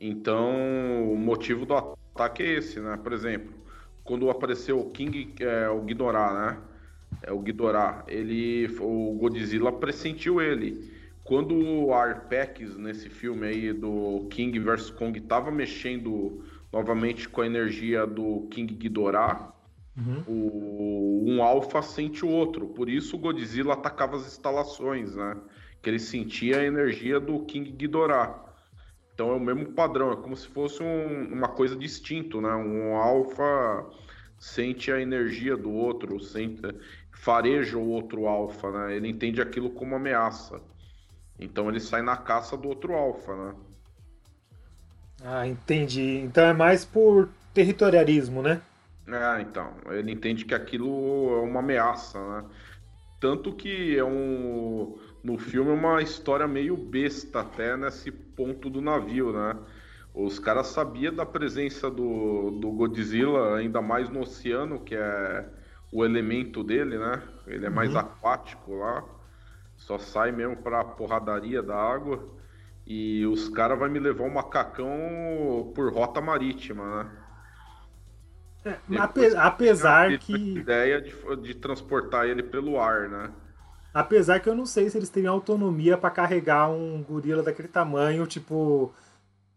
Então, 0.00 1.12
o 1.12 1.18
motivo 1.18 1.66
do 1.66 1.74
ataque 1.74 2.44
é 2.44 2.52
esse, 2.54 2.80
né? 2.80 2.96
Por 2.96 3.12
exemplo, 3.12 3.52
quando 4.04 4.30
apareceu 4.30 4.80
o 4.80 4.88
King, 4.88 5.34
é, 5.40 5.68
o 5.68 5.82
Ghidorah, 5.82 6.32
né? 6.32 6.58
É 7.24 7.30
o 7.30 7.38
Ghidorah, 7.38 8.04
ele, 8.08 8.74
o 8.80 9.18
Godzilla 9.20 9.70
pressentiu 9.70 10.40
ele. 10.40 10.96
Quando 11.28 11.54
o 11.54 11.92
Arpex 11.92 12.74
nesse 12.78 13.10
filme 13.10 13.46
aí 13.46 13.70
do 13.70 14.26
King 14.30 14.58
vs 14.58 14.88
Kong 14.90 15.20
tava 15.20 15.50
mexendo 15.50 16.42
novamente 16.72 17.28
com 17.28 17.42
a 17.42 17.46
energia 17.46 18.06
do 18.06 18.48
King 18.50 18.72
Ghidorah, 18.74 19.52
o, 20.26 21.24
um 21.26 21.42
alfa 21.42 21.82
sente 21.82 22.24
o 22.24 22.28
outro. 22.30 22.68
Por 22.68 22.88
isso 22.88 23.14
o 23.16 23.18
Godzilla 23.18 23.74
atacava 23.74 24.16
as 24.16 24.26
instalações, 24.26 25.14
né? 25.14 25.36
Que 25.82 25.90
ele 25.90 25.98
sentia 25.98 26.60
a 26.60 26.64
energia 26.64 27.20
do 27.20 27.44
King 27.44 27.72
Ghidorah. 27.72 28.42
Então 29.12 29.30
é 29.32 29.34
o 29.34 29.40
mesmo 29.40 29.66
padrão, 29.74 30.12
é 30.12 30.16
como 30.16 30.34
se 30.36 30.48
fosse 30.48 30.82
um- 30.82 31.26
uma 31.30 31.48
coisa 31.48 31.76
distinta, 31.76 32.40
né? 32.40 32.54
Um 32.54 32.96
alfa 32.96 33.84
sente 34.38 34.90
a 34.90 34.98
energia 34.98 35.56
do 35.58 35.72
outro, 35.72 36.18
sente, 36.20 36.62
fareja 37.12 37.76
o 37.76 37.86
outro 37.86 38.26
alfa, 38.26 38.70
né? 38.70 38.96
Ele 38.96 39.08
entende 39.08 39.42
aquilo 39.42 39.68
como 39.70 39.94
ameaça. 39.94 40.58
Então 41.38 41.68
ele 41.68 41.80
sai 41.80 42.02
na 42.02 42.16
caça 42.16 42.56
do 42.56 42.68
outro 42.68 42.94
alfa, 42.94 43.34
né? 43.36 43.56
Ah, 45.22 45.46
entendi. 45.46 46.18
Então 46.18 46.44
é 46.44 46.52
mais 46.52 46.84
por 46.84 47.28
territorialismo, 47.54 48.42
né? 48.42 48.60
É, 49.06 49.40
então, 49.40 49.74
ele 49.86 50.12
entende 50.12 50.44
que 50.44 50.54
aquilo 50.54 50.86
é 51.38 51.40
uma 51.40 51.60
ameaça, 51.60 52.18
né? 52.42 52.50
Tanto 53.20 53.54
que 53.56 53.98
é 53.98 54.04
um. 54.04 54.98
No 55.24 55.38
filme 55.38 55.70
é 55.70 55.74
uma 55.74 56.02
história 56.02 56.48
meio 56.48 56.76
besta 56.76 57.40
até 57.40 57.76
nesse 57.76 58.12
ponto 58.12 58.70
do 58.70 58.80
navio, 58.82 59.32
né? 59.32 59.56
Os 60.14 60.38
caras 60.38 60.68
sabiam 60.68 61.14
da 61.14 61.26
presença 61.26 61.90
do, 61.90 62.50
do 62.52 62.72
Godzilla, 62.72 63.56
ainda 63.58 63.82
mais 63.82 64.10
no 64.10 64.20
oceano, 64.22 64.84
que 64.84 64.94
é 64.96 65.48
o 65.92 66.04
elemento 66.04 66.64
dele, 66.64 66.98
né? 66.98 67.22
Ele 67.46 67.66
é 67.66 67.70
mais 67.70 67.94
Uhum. 67.94 67.96
aquático 67.96 68.74
lá. 68.76 69.04
Só 69.78 69.98
sai 69.98 70.32
mesmo 70.32 70.56
pra 70.58 70.84
porradaria 70.84 71.62
da 71.62 71.76
água. 71.76 72.28
E 72.86 73.26
os 73.26 73.48
caras 73.48 73.78
vão 73.78 73.88
me 73.90 73.98
levar 74.00 74.24
um 74.24 74.30
macacão 74.34 75.72
por 75.74 75.92
rota 75.92 76.20
marítima, 76.20 77.04
né? 77.04 77.10
É, 78.64 78.78
ape- 78.96 79.34
apesar 79.36 80.18
que. 80.18 80.66
ideia 80.68 81.00
de, 81.00 81.12
de 81.42 81.54
transportar 81.54 82.26
ele 82.26 82.42
pelo 82.42 82.78
ar, 82.80 83.08
né? 83.08 83.32
Apesar 83.92 84.40
que 84.40 84.48
eu 84.48 84.54
não 84.54 84.66
sei 84.66 84.88
se 84.90 84.96
eles 84.98 85.08
têm 85.10 85.26
autonomia 85.26 85.96
pra 85.98 86.10
carregar 86.10 86.70
um 86.70 87.02
gorila 87.02 87.42
daquele 87.42 87.68
tamanho, 87.68 88.26
tipo, 88.26 88.92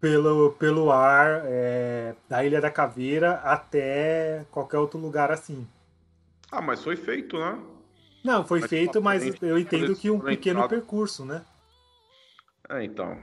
pelo, 0.01 0.53
pelo 0.53 0.91
ar, 0.91 1.43
é, 1.45 2.15
da 2.29 2.43
Ilha 2.45 2.61
da 2.61 2.71
Caveira 2.71 3.35
até 3.43 4.45
qualquer 4.51 4.79
outro 4.79 4.99
lugar 4.99 5.31
assim. 5.31 5.67
Ah, 6.51 6.61
mas 6.61 6.83
foi 6.83 6.95
feito, 6.95 7.37
né? 7.39 7.59
Não, 8.23 8.43
foi 8.45 8.61
Mas 8.61 8.69
feito, 8.69 8.99
mas 9.01 9.31
eu 9.41 9.59
entendo 9.59 9.93
eles 9.93 9.95
que 9.95 10.09
um 10.09 10.19
pequeno 10.19 10.63
percurso, 10.63 11.23
né? 11.25 11.43
É, 12.69 12.83
então. 12.83 13.17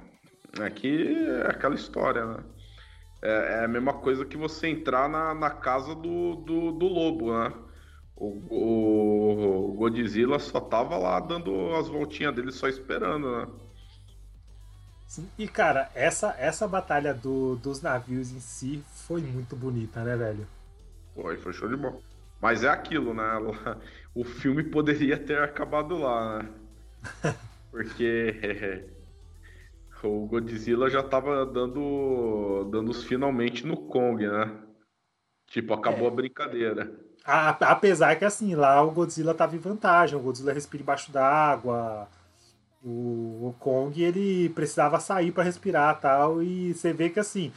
Aqui 0.64 0.88
é 1.28 1.50
aquela 1.50 1.74
história, 1.74 2.24
né? 2.26 2.44
É, 3.22 3.30
é 3.62 3.64
a 3.64 3.68
mesma 3.68 3.94
coisa 4.00 4.24
que 4.26 4.36
você 4.36 4.68
entrar 4.68 5.08
na, 5.08 5.34
na 5.34 5.50
casa 5.50 5.94
do, 5.94 6.36
do, 6.36 6.72
do 6.72 6.86
lobo, 6.88 7.32
né? 7.38 7.54
O, 8.16 8.28
o, 8.50 9.70
o 9.72 9.74
Godzilla 9.74 10.38
só 10.40 10.60
tava 10.60 10.98
lá 10.98 11.20
dando 11.20 11.74
as 11.76 11.88
voltinhas 11.88 12.34
dele, 12.34 12.52
só 12.52 12.68
esperando, 12.68 13.30
né? 13.46 13.48
Sim, 15.08 15.28
E, 15.38 15.48
cara, 15.48 15.90
essa, 15.94 16.34
essa 16.38 16.68
batalha 16.68 17.12
do- 17.14 17.56
dos 17.56 17.80
navios 17.80 18.30
em 18.30 18.40
si 18.40 18.84
foi 18.92 19.22
muito 19.22 19.56
bonita, 19.56 20.04
né, 20.04 20.16
velho? 20.16 20.46
Foi, 21.14 21.36
foi 21.42 21.52
show 21.52 21.68
de 21.68 21.76
bola. 21.76 22.00
Mas 22.40 22.64
é 22.64 22.68
aquilo, 22.68 23.14
né? 23.14 23.24
O 24.14 24.24
filme 24.24 24.64
poderia 24.64 25.18
ter 25.18 25.38
acabado 25.40 25.96
lá, 25.98 26.42
né? 26.42 26.48
Porque 27.70 28.88
o 30.02 30.26
Godzilla 30.26 30.88
já 30.90 31.02
tava 31.02 31.44
dando, 31.46 32.64
dando 32.70 32.90
os 32.90 33.02
finalmente 33.04 33.66
no 33.66 33.76
Kong, 33.88 34.26
né? 34.26 34.62
Tipo, 35.48 35.74
acabou 35.74 36.08
a 36.08 36.12
brincadeira. 36.12 36.92
A- 37.24 37.50
apesar 37.50 38.16
que, 38.16 38.24
assim, 38.24 38.54
lá 38.54 38.82
o 38.82 38.90
Godzilla 38.90 39.34
tava 39.34 39.54
em 39.56 39.58
vantagem, 39.58 40.16
o 40.18 40.22
Godzilla 40.22 40.52
respira 40.52 40.82
embaixo 40.82 41.12
d'água, 41.12 42.08
o, 42.84 43.48
o 43.50 43.56
Kong, 43.60 44.02
ele 44.02 44.50
precisava 44.50 45.00
sair 45.00 45.32
pra 45.32 45.44
respirar 45.44 46.00
tal, 46.00 46.42
e 46.42 46.74
você 46.74 46.92
vê 46.92 47.10
que, 47.10 47.20
assim, 47.20 47.52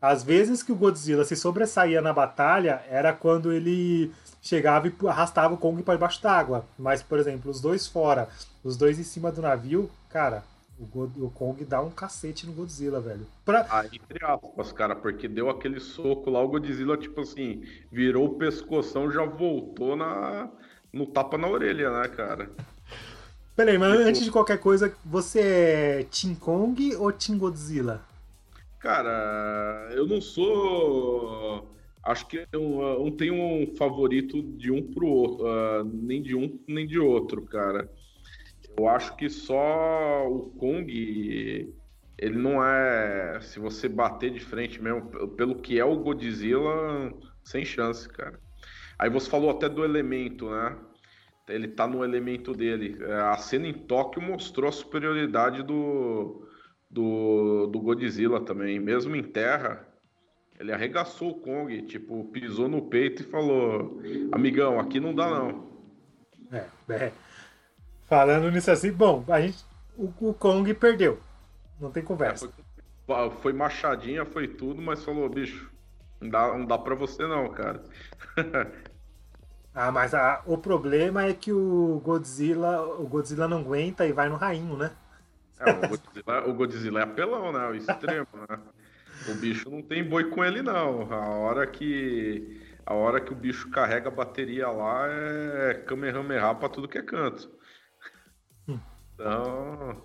às 0.00 0.22
vezes 0.22 0.62
que 0.62 0.72
o 0.72 0.76
Godzilla 0.76 1.24
se 1.24 1.36
sobressaía 1.36 2.00
na 2.00 2.12
batalha 2.12 2.82
era 2.88 3.12
quando 3.12 3.52
ele 3.52 4.12
chegava 4.40 4.88
e 4.88 4.94
arrastava 5.08 5.54
o 5.54 5.58
Kong 5.58 5.82
para 5.82 5.94
debaixo 5.94 6.22
d'água. 6.22 6.64
Mas, 6.78 7.02
por 7.02 7.18
exemplo, 7.18 7.50
os 7.50 7.60
dois 7.60 7.86
fora, 7.86 8.28
os 8.62 8.76
dois 8.76 8.98
em 8.98 9.02
cima 9.04 9.32
do 9.32 9.42
navio, 9.42 9.90
cara, 10.08 10.44
o, 10.78 10.84
Go- 10.86 11.10
o 11.26 11.30
Kong 11.30 11.64
dá 11.64 11.80
um 11.82 11.90
cacete 11.90 12.46
no 12.46 12.52
Godzilla, 12.52 13.00
velho. 13.00 13.26
Pra, 13.44 13.66
Ah, 13.68 13.84
entre 13.86 14.24
aspas, 14.24 14.72
cara, 14.72 14.94
porque 14.96 15.28
deu 15.28 15.50
aquele 15.50 15.80
soco 15.80 16.30
lá, 16.30 16.40
o 16.42 16.48
Godzilla, 16.48 16.96
tipo 16.96 17.20
assim, 17.20 17.62
virou 17.90 18.26
o 18.26 18.34
pescoção, 18.38 19.10
já 19.10 19.24
voltou 19.24 19.96
na, 19.96 20.48
no 20.92 21.06
tapa 21.06 21.36
na 21.36 21.48
orelha, 21.48 21.90
né, 21.90 22.08
cara? 22.08 22.50
Peraí, 23.56 23.76
mas 23.76 23.92
Tipo- 23.96 24.08
antes 24.08 24.24
de 24.24 24.30
qualquer 24.30 24.58
coisa, 24.58 24.94
você 25.04 25.40
é 25.40 26.02
Team 26.04 26.34
Kong 26.36 26.94
ou 26.96 27.12
Team 27.12 27.38
Godzilla? 27.38 28.00
Cara, 28.80 29.88
eu 29.92 30.06
não 30.06 30.20
sou. 30.20 31.76
Acho 32.04 32.26
que 32.26 32.46
eu 32.52 33.00
não 33.00 33.10
tenho 33.10 33.34
um 33.34 33.76
favorito 33.76 34.42
de 34.42 34.70
um 34.70 34.82
pro 34.82 35.06
outro, 35.06 35.44
uh, 35.44 35.84
nem 35.84 36.22
de 36.22 36.34
um 36.34 36.58
nem 36.66 36.86
de 36.86 36.98
outro, 36.98 37.42
cara. 37.42 37.90
Eu 38.78 38.88
acho 38.88 39.16
que 39.16 39.28
só 39.28 40.26
o 40.28 40.50
Kong, 40.58 41.74
ele 42.16 42.38
não 42.38 42.64
é. 42.64 43.40
Se 43.40 43.58
você 43.58 43.88
bater 43.88 44.30
de 44.30 44.40
frente 44.40 44.80
mesmo, 44.80 45.28
pelo 45.30 45.56
que 45.56 45.78
é 45.80 45.84
o 45.84 45.96
Godzilla, 45.96 47.12
sem 47.42 47.64
chance, 47.64 48.08
cara. 48.08 48.38
Aí 48.98 49.10
você 49.10 49.28
falou 49.28 49.50
até 49.50 49.68
do 49.68 49.84
elemento, 49.84 50.48
né? 50.50 50.76
Ele 51.48 51.68
tá 51.68 51.86
no 51.86 52.04
elemento 52.04 52.52
dele. 52.52 52.96
É, 53.00 53.14
A 53.20 53.36
cena 53.38 53.66
em 53.66 53.72
Tóquio 53.72 54.22
mostrou 54.22 54.68
a 54.68 54.72
superioridade 54.72 55.62
do, 55.62 56.47
do, 56.90 57.66
do 57.68 57.80
Godzilla 57.80 58.40
também. 58.44 58.80
Mesmo 58.80 59.16
em 59.16 59.22
terra, 59.22 59.86
ele 60.58 60.72
arregaçou 60.72 61.30
o 61.32 61.40
Kong, 61.40 61.82
tipo, 61.82 62.24
pisou 62.32 62.68
no 62.68 62.82
peito 62.88 63.22
e 63.22 63.26
falou: 63.26 64.00
Amigão, 64.32 64.80
aqui 64.80 65.00
não 65.00 65.14
dá 65.14 65.30
não. 65.30 65.68
É, 66.52 66.70
é. 66.94 67.12
Falando 68.06 68.50
nisso 68.50 68.70
assim, 68.70 68.92
bom, 68.92 69.24
a 69.28 69.40
gente, 69.40 69.64
o, 69.96 70.12
o 70.30 70.34
Kong 70.34 70.72
perdeu. 70.74 71.20
Não 71.80 71.90
tem 71.92 72.04
conversa. 72.04 72.50
Foi, 73.06 73.30
foi 73.42 73.52
machadinha, 73.52 74.24
foi 74.24 74.48
tudo, 74.48 74.80
mas 74.82 75.04
falou: 75.04 75.28
Bicho, 75.28 75.70
não 76.20 76.28
dá, 76.30 76.58
não 76.58 76.66
dá 76.66 76.78
pra 76.78 76.94
você 76.94 77.26
não, 77.26 77.50
cara. 77.52 77.82
Ah, 79.74 79.92
mas 79.92 80.14
a- 80.14 80.42
o 80.46 80.58
problema 80.58 81.24
é 81.24 81.32
que 81.34 81.52
o 81.52 82.00
Godzilla, 82.00 82.82
o 83.00 83.06
Godzilla 83.06 83.46
não 83.48 83.58
aguenta 83.60 84.06
e 84.06 84.12
vai 84.12 84.28
no 84.28 84.36
rainho, 84.36 84.76
né? 84.76 84.90
É, 85.60 85.70
o, 85.70 85.88
Godzilla, 85.88 86.48
o 86.48 86.54
Godzilla 86.54 87.00
é 87.00 87.02
apelão, 87.02 87.52
né? 87.52 87.66
O 87.66 87.74
extremo, 87.74 88.28
né? 88.48 88.58
O 89.28 89.34
bicho 89.34 89.68
não 89.70 89.82
tem 89.82 90.04
boi 90.04 90.30
com 90.30 90.44
ele, 90.44 90.62
não. 90.62 91.12
A 91.12 91.28
hora 91.30 91.66
que. 91.66 92.62
A 92.86 92.94
hora 92.94 93.20
que 93.20 93.32
o 93.32 93.36
bicho 93.36 93.70
carrega 93.70 94.08
a 94.08 94.12
bateria 94.12 94.68
lá 94.68 95.06
é 95.08 95.74
Kamehameha 95.86 96.54
pra 96.54 96.68
tudo 96.68 96.88
que 96.88 96.98
é 96.98 97.02
canto. 97.02 97.50
Então. 99.14 100.02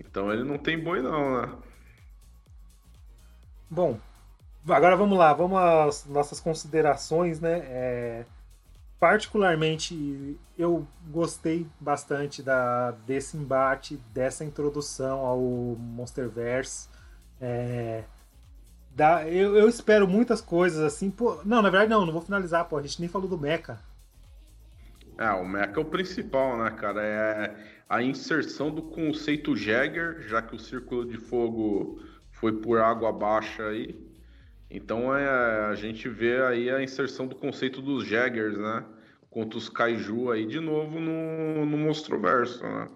Então 0.00 0.32
ele 0.32 0.44
não 0.44 0.56
tem 0.56 0.78
boi, 0.78 1.02
não, 1.02 1.42
né? 1.42 1.52
Bom, 3.68 4.00
agora 4.68 4.96
vamos 4.96 5.18
lá, 5.18 5.32
vamos 5.34 5.58
às 5.58 6.06
nossas 6.06 6.40
considerações, 6.40 7.40
né? 7.40 7.58
É, 7.64 8.26
particularmente, 9.06 10.36
eu 10.58 10.84
gostei 11.08 11.64
bastante 11.78 12.42
da, 12.42 12.90
desse 13.06 13.36
embate, 13.36 14.02
dessa 14.12 14.44
introdução 14.44 15.20
ao 15.20 15.38
Monsterverse. 15.38 16.88
É, 17.40 18.02
da, 18.90 19.24
eu, 19.28 19.56
eu, 19.56 19.68
espero 19.68 20.08
muitas 20.08 20.40
coisas 20.40 20.80
assim. 20.80 21.08
Pô, 21.08 21.40
não, 21.44 21.62
na 21.62 21.70
verdade, 21.70 21.88
não, 21.88 22.04
não 22.04 22.12
vou 22.12 22.20
finalizar, 22.20 22.64
pô. 22.64 22.78
A 22.78 22.82
gente 22.82 22.98
nem 22.98 23.08
falou 23.08 23.28
do 23.28 23.38
Mecha. 23.38 23.78
É, 25.16 25.30
o 25.30 25.46
Mecha 25.46 25.74
é 25.76 25.78
o 25.78 25.84
principal, 25.84 26.58
né, 26.58 26.68
cara? 26.72 27.00
É 27.00 27.54
a 27.88 28.02
inserção 28.02 28.72
do 28.72 28.82
conceito 28.82 29.54
Jäger, 29.54 30.22
já 30.26 30.42
que 30.42 30.56
o 30.56 30.58
Círculo 30.58 31.06
de 31.06 31.16
Fogo 31.16 32.02
foi 32.32 32.54
por 32.60 32.80
água 32.80 33.10
abaixo 33.10 33.62
aí. 33.62 34.04
Então 34.68 35.16
é, 35.16 35.66
a 35.66 35.76
gente 35.76 36.08
vê 36.08 36.42
aí 36.42 36.68
a 36.68 36.82
inserção 36.82 37.28
do 37.28 37.36
conceito 37.36 37.80
dos 37.80 38.04
Jaggers, 38.04 38.58
né? 38.58 38.84
Contra 39.36 39.58
os 39.58 39.68
Kaiju 39.68 40.30
aí 40.30 40.46
de 40.46 40.58
novo 40.58 40.98
no, 40.98 41.66
no 41.66 41.76
Monstroverso, 41.76 42.62
né? 42.62 42.88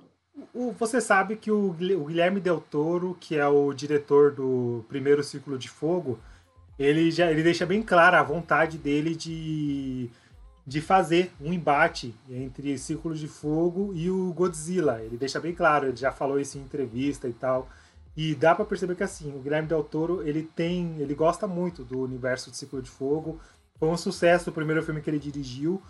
O, 0.54 0.72
você 0.72 0.98
sabe 0.98 1.36
que 1.36 1.50
o, 1.50 1.68
o 1.68 2.04
Guilherme 2.06 2.40
Del 2.40 2.62
Toro, 2.62 3.14
que 3.20 3.36
é 3.36 3.46
o 3.46 3.74
diretor 3.74 4.32
do 4.32 4.82
primeiro 4.88 5.22
Círculo 5.22 5.58
de 5.58 5.68
Fogo, 5.68 6.18
ele 6.78 7.10
já 7.10 7.30
ele 7.30 7.42
deixa 7.42 7.66
bem 7.66 7.82
clara 7.82 8.18
a 8.18 8.22
vontade 8.22 8.78
dele 8.78 9.14
de, 9.14 10.08
de 10.66 10.80
fazer 10.80 11.30
um 11.38 11.52
embate 11.52 12.14
entre 12.30 12.78
Círculo 12.78 13.14
de 13.14 13.28
Fogo 13.28 13.92
e 13.94 14.10
o 14.10 14.32
Godzilla. 14.32 15.02
Ele 15.02 15.18
deixa 15.18 15.38
bem 15.38 15.54
claro, 15.54 15.88
ele 15.88 15.96
já 15.98 16.10
falou 16.10 16.40
isso 16.40 16.56
em 16.56 16.62
entrevista 16.62 17.28
e 17.28 17.34
tal. 17.34 17.68
E 18.16 18.34
dá 18.34 18.54
para 18.54 18.64
perceber 18.64 18.94
que 18.94 19.02
assim, 19.02 19.30
o 19.36 19.40
Guilherme 19.40 19.68
Del 19.68 19.84
Toro, 19.84 20.26
ele 20.26 20.42
tem, 20.56 20.96
ele 21.00 21.14
gosta 21.14 21.46
muito 21.46 21.84
do 21.84 22.00
universo 22.00 22.50
de 22.50 22.56
Círculo 22.56 22.80
de 22.80 22.88
Fogo. 22.88 23.38
Foi 23.78 23.90
um 23.90 23.96
sucesso 23.98 24.48
o 24.48 24.54
primeiro 24.54 24.82
filme 24.82 25.02
que 25.02 25.10
ele 25.10 25.18
dirigiu. 25.18 25.82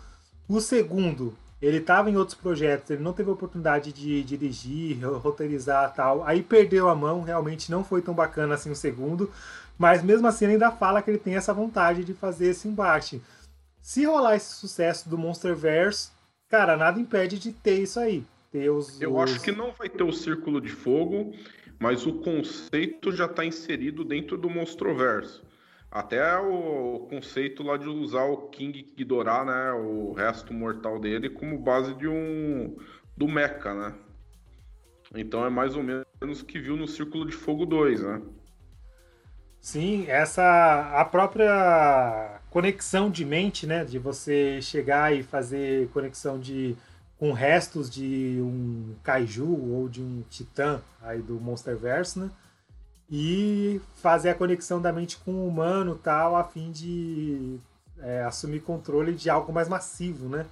O 0.51 0.59
segundo, 0.59 1.33
ele 1.61 1.77
estava 1.77 2.09
em 2.09 2.17
outros 2.17 2.37
projetos, 2.37 2.89
ele 2.89 3.01
não 3.01 3.13
teve 3.13 3.29
oportunidade 3.29 3.93
de 3.93 4.21
dirigir, 4.21 4.99
roteirizar 5.01 5.93
tal. 5.93 6.25
Aí 6.25 6.43
perdeu 6.43 6.89
a 6.89 6.95
mão, 6.95 7.21
realmente 7.21 7.71
não 7.71 7.85
foi 7.85 8.01
tão 8.01 8.13
bacana 8.13 8.55
assim 8.55 8.69
o 8.69 8.75
segundo. 8.75 9.31
Mas 9.77 10.03
mesmo 10.03 10.27
assim 10.27 10.43
ele 10.43 10.53
ainda 10.55 10.69
fala 10.69 11.01
que 11.01 11.09
ele 11.09 11.17
tem 11.17 11.35
essa 11.35 11.53
vontade 11.53 12.03
de 12.03 12.13
fazer 12.13 12.47
esse 12.47 12.67
embate. 12.67 13.21
Se 13.81 14.03
rolar 14.03 14.35
esse 14.35 14.53
sucesso 14.55 15.07
do 15.07 15.17
Monsterverse, 15.17 16.11
cara, 16.49 16.75
nada 16.75 16.99
impede 16.99 17.39
de 17.39 17.53
ter 17.53 17.79
isso 17.79 17.97
aí. 17.97 18.25
Ter 18.51 18.69
os, 18.69 19.01
Eu 19.01 19.15
os... 19.15 19.23
acho 19.23 19.41
que 19.41 19.53
não 19.53 19.71
vai 19.71 19.87
ter 19.87 20.03
o 20.03 20.11
Círculo 20.11 20.59
de 20.59 20.69
Fogo 20.69 21.33
mas 21.81 22.05
o 22.05 22.13
conceito 22.13 23.11
já 23.11 23.25
está 23.25 23.43
inserido 23.43 24.05
dentro 24.05 24.37
do 24.37 24.47
Monstroverso. 24.47 25.41
Até 25.91 26.37
o 26.37 27.05
conceito 27.09 27.63
lá 27.63 27.75
de 27.75 27.89
usar 27.89 28.23
o 28.23 28.47
King 28.47 28.93
Ghidorah, 28.95 29.43
né, 29.43 29.73
o 29.73 30.13
resto 30.13 30.53
mortal 30.53 30.97
dele, 30.97 31.29
como 31.29 31.59
base 31.59 31.93
de 31.95 32.07
um 32.07 32.77
do 33.17 33.27
Mecha, 33.27 33.73
né? 33.73 33.93
Então 35.13 35.45
é 35.45 35.49
mais 35.49 35.75
ou 35.75 35.83
menos 35.83 36.41
que 36.41 36.57
viu 36.59 36.77
no 36.77 36.87
Círculo 36.87 37.25
de 37.25 37.33
Fogo 37.33 37.65
2, 37.65 38.01
né? 38.03 38.21
Sim, 39.59 40.05
essa 40.07 40.93
a 40.95 41.03
própria 41.03 42.39
conexão 42.49 43.11
de 43.11 43.25
mente, 43.25 43.67
né, 43.67 43.83
de 43.83 43.99
você 43.99 44.61
chegar 44.61 45.13
e 45.13 45.21
fazer 45.21 45.89
conexão 45.89 46.39
de 46.39 46.75
com 47.19 47.33
restos 47.33 47.89
de 47.89 48.39
um 48.41 48.95
kaiju 49.03 49.45
ou 49.45 49.89
de 49.89 50.01
um 50.01 50.23
titã 50.29 50.81
aí 51.03 51.21
do 51.21 51.33
Monsterverse, 51.39 52.17
né? 52.17 52.31
E 53.11 53.81
fazer 53.95 54.29
a 54.29 54.35
conexão 54.35 54.81
da 54.81 54.93
mente 54.93 55.17
com 55.17 55.31
o 55.31 55.47
humano 55.47 55.99
tal, 56.01 56.35
a 56.35 56.45
fim 56.45 56.71
de 56.71 57.59
é, 57.99 58.23
assumir 58.23 58.61
controle 58.61 59.13
de 59.13 59.29
algo 59.29 59.51
mais 59.51 59.67
massivo, 59.67 60.29
né? 60.29 60.45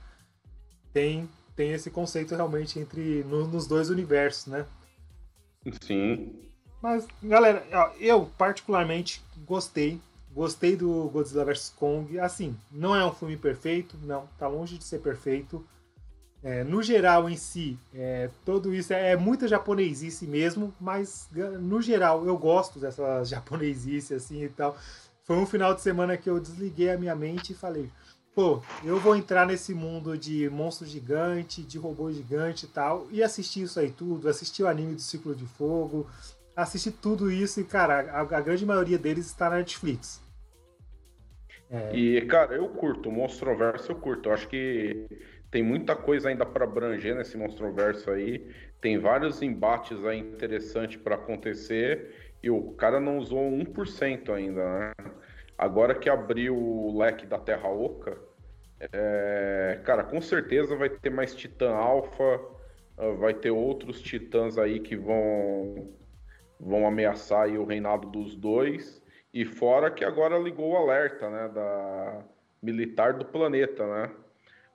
Tem, 0.91 1.29
tem 1.55 1.71
esse 1.71 1.89
conceito 1.89 2.35
realmente 2.35 2.77
entre 2.77 3.23
no, 3.23 3.47
nos 3.47 3.65
dois 3.65 3.89
universos, 3.89 4.47
né? 4.47 4.65
Sim. 5.81 6.35
Mas, 6.81 7.07
galera, 7.23 7.65
eu 7.99 8.29
particularmente 8.37 9.23
gostei. 9.45 9.99
Gostei 10.31 10.75
do 10.75 11.09
Godzilla 11.09 11.45
vs 11.45 11.73
Kong. 11.77 12.19
Assim, 12.19 12.55
não 12.71 12.95
é 12.95 13.05
um 13.05 13.13
filme 13.13 13.37
perfeito, 13.37 13.97
não, 14.03 14.27
tá 14.37 14.47
longe 14.47 14.77
de 14.77 14.83
ser 14.83 14.99
perfeito 14.99 15.65
é, 16.41 16.63
no 16.63 16.81
geral, 16.81 17.29
em 17.29 17.35
si, 17.35 17.77
é, 17.93 18.29
tudo 18.45 18.73
isso 18.73 18.93
é, 18.93 19.11
é 19.11 19.17
muita 19.17 19.47
japonesice 19.47 20.25
mesmo, 20.25 20.73
mas 20.79 21.29
no 21.59 21.81
geral 21.81 22.25
eu 22.25 22.37
gosto 22.37 22.79
dessa 22.79 23.23
japonesice 23.25 24.13
assim 24.13 24.43
e 24.43 24.49
tal. 24.49 24.77
Foi 25.25 25.35
um 25.35 25.45
final 25.45 25.73
de 25.73 25.81
semana 25.81 26.17
que 26.17 26.29
eu 26.29 26.39
desliguei 26.39 26.91
a 26.91 26.97
minha 26.97 27.13
mente 27.13 27.51
e 27.51 27.55
falei: 27.55 27.89
pô, 28.33 28.61
eu 28.85 28.97
vou 28.99 29.17
entrar 29.17 29.45
nesse 29.45 29.73
mundo 29.73 30.17
de 30.17 30.49
monstro 30.49 30.87
gigante, 30.87 31.61
de 31.61 31.77
robô 31.77 32.09
gigante 32.11 32.65
e 32.65 32.69
tal, 32.69 33.07
e 33.11 33.21
assistir 33.21 33.63
isso 33.63 33.79
aí 33.79 33.91
tudo, 33.91 34.29
assistir 34.29 34.63
o 34.63 34.67
anime 34.67 34.95
do 34.95 35.01
Ciclo 35.01 35.35
de 35.35 35.45
Fogo, 35.45 36.07
assistir 36.55 36.91
tudo 36.91 37.29
isso 37.29 37.59
e, 37.59 37.65
cara, 37.65 38.09
a, 38.11 38.21
a 38.21 38.41
grande 38.41 38.65
maioria 38.65 38.97
deles 38.97 39.25
está 39.25 39.49
na 39.49 39.57
Netflix. 39.57 40.21
É. 41.69 41.95
E, 41.95 42.21
cara, 42.25 42.55
eu 42.55 42.67
curto, 42.69 43.09
o 43.09 43.11
Monstroverso 43.11 43.91
eu 43.91 43.95
curto. 43.95 44.29
Eu 44.29 44.33
acho 44.33 44.47
que 44.47 45.05
tem 45.51 45.63
muita 45.63 45.95
coisa 45.95 46.29
ainda 46.29 46.45
para 46.45 46.65
abranger 46.65 47.15
nesse 47.15 47.37
Monstroverso 47.37 48.11
aí. 48.11 48.47
Tem 48.79 48.97
vários 48.97 49.41
embates 49.41 50.03
aí 50.05 50.19
interessantes 50.19 50.97
para 50.97 51.15
acontecer. 51.15 52.33
E 52.41 52.49
o 52.49 52.71
cara 52.73 52.99
não 52.99 53.17
usou 53.17 53.41
1% 53.41 54.33
ainda, 54.33 54.79
né? 54.79 54.93
Agora 55.57 55.95
que 55.95 56.09
abriu 56.09 56.55
o 56.55 56.97
leque 56.97 57.25
da 57.25 57.37
Terra 57.37 57.67
Oca, 57.69 58.17
é... 58.79 59.81
cara, 59.83 60.03
com 60.03 60.21
certeza 60.21 60.75
vai 60.75 60.89
ter 60.89 61.09
mais 61.09 61.35
Titã 61.35 61.71
Alpha, 61.71 62.39
ah, 62.99 63.11
vai 63.11 63.33
ter 63.33 63.51
outros 63.51 64.01
titãs 64.01 64.57
aí 64.57 64.79
que 64.79 64.95
vão, 64.95 65.93
vão 66.59 66.85
ameaçar 66.85 67.49
o 67.49 67.65
reinado 67.65 68.09
dos 68.09 68.35
dois. 68.35 69.01
E 69.33 69.45
fora 69.45 69.91
que 69.91 70.03
agora 70.03 70.37
ligou 70.37 70.71
o 70.71 70.77
alerta, 70.77 71.29
né, 71.29 71.47
da 71.49 72.23
militar 72.61 73.13
do 73.13 73.25
planeta, 73.25 73.87
né? 73.87 74.11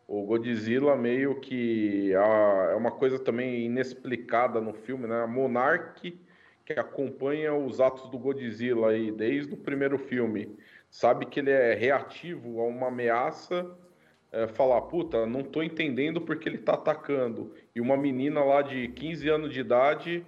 O 0.06 0.22
Godzilla 0.24 0.96
meio 0.96 1.40
que 1.40 2.12
é 2.12 2.74
uma 2.74 2.90
coisa 2.90 3.18
também 3.18 3.64
inexplicada 3.64 4.60
no 4.60 4.72
filme, 4.72 5.06
né? 5.06 5.22
A 5.22 5.26
Monarch 5.26 6.18
que 6.64 6.72
acompanha 6.72 7.54
os 7.54 7.80
atos 7.80 8.08
do 8.10 8.18
Godzilla 8.18 8.90
aí 8.90 9.10
desde 9.10 9.52
o 9.52 9.56
primeiro 9.56 9.98
filme, 9.98 10.56
sabe 10.90 11.26
que 11.26 11.40
ele 11.40 11.50
é 11.50 11.74
reativo 11.74 12.60
a 12.60 12.64
uma 12.64 12.88
ameaça, 12.88 13.70
é, 14.32 14.48
falar, 14.48 14.80
puta, 14.82 15.26
não 15.26 15.42
tô 15.42 15.62
entendendo 15.62 16.20
porque 16.20 16.48
ele 16.48 16.58
tá 16.58 16.74
atacando. 16.74 17.54
E 17.74 17.80
uma 17.80 17.96
menina 17.96 18.42
lá 18.42 18.62
de 18.62 18.88
15 18.88 19.28
anos 19.28 19.52
de 19.52 19.60
idade 19.60 20.26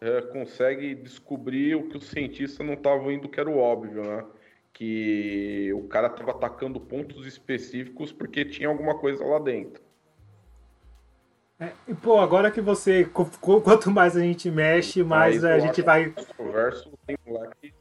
é, 0.00 0.20
consegue 0.22 0.94
descobrir 0.94 1.74
o 1.76 1.88
que 1.88 1.96
os 1.96 2.08
cientistas 2.08 2.66
não 2.66 2.74
estavam 2.74 3.10
indo, 3.10 3.28
que 3.28 3.40
era 3.40 3.48
o 3.48 3.58
óbvio, 3.58 4.02
né? 4.02 4.24
Que 4.76 5.72
o 5.72 5.84
cara 5.84 6.08
estava 6.08 6.32
atacando 6.32 6.78
pontos 6.78 7.26
específicos 7.26 8.12
porque 8.12 8.44
tinha 8.44 8.68
alguma 8.68 8.98
coisa 8.98 9.24
lá 9.24 9.38
dentro. 9.38 9.82
É, 11.58 11.72
e, 11.88 11.94
pô, 11.94 12.18
agora 12.18 12.50
que 12.50 12.60
você. 12.60 13.08
Quanto 13.40 13.90
mais 13.90 14.18
a 14.18 14.20
gente 14.20 14.50
mexe, 14.50 15.02
mais 15.02 15.42
a 15.46 15.58
gente 15.58 15.80
vai. 15.80 16.14
Converso, 16.36 16.92
tem 17.06 17.16
que... 17.16 17.72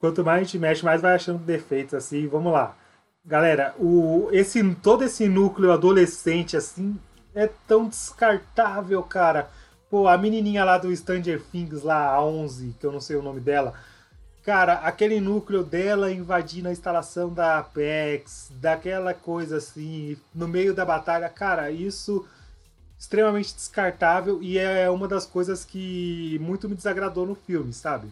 Quanto 0.00 0.24
mais 0.24 0.40
a 0.40 0.44
gente 0.44 0.58
mexe, 0.58 0.82
mais 0.82 1.02
vai 1.02 1.14
achando 1.14 1.44
defeitos, 1.44 1.92
assim. 1.92 2.26
Vamos 2.26 2.50
lá. 2.50 2.74
Galera, 3.22 3.74
o, 3.78 4.30
esse, 4.32 4.74
todo 4.76 5.04
esse 5.04 5.28
núcleo 5.28 5.70
adolescente, 5.70 6.56
assim, 6.56 6.98
é 7.34 7.46
tão 7.66 7.86
descartável, 7.86 9.02
cara. 9.02 9.50
Pô, 9.90 10.08
a 10.08 10.16
menininha 10.16 10.64
lá 10.64 10.78
do 10.78 10.96
Stranger 10.96 11.42
Things, 11.52 11.82
lá, 11.82 12.08
a 12.14 12.24
11, 12.24 12.74
que 12.80 12.86
eu 12.86 12.92
não 12.92 13.00
sei 13.02 13.16
o 13.16 13.22
nome 13.22 13.40
dela 13.40 13.74
Cara, 14.48 14.76
aquele 14.76 15.20
núcleo 15.20 15.62
dela 15.62 16.10
invadindo 16.10 16.68
a 16.68 16.72
instalação 16.72 17.30
da 17.30 17.58
Apex, 17.58 18.50
daquela 18.58 19.12
coisa 19.12 19.58
assim, 19.58 20.16
no 20.34 20.48
meio 20.48 20.72
da 20.72 20.86
batalha, 20.86 21.28
cara, 21.28 21.70
isso 21.70 22.26
extremamente 22.98 23.54
descartável 23.54 24.42
e 24.42 24.56
é 24.56 24.88
uma 24.88 25.06
das 25.06 25.26
coisas 25.26 25.66
que 25.66 26.38
muito 26.40 26.66
me 26.66 26.74
desagradou 26.74 27.26
no 27.26 27.34
filme, 27.34 27.74
sabe? 27.74 28.08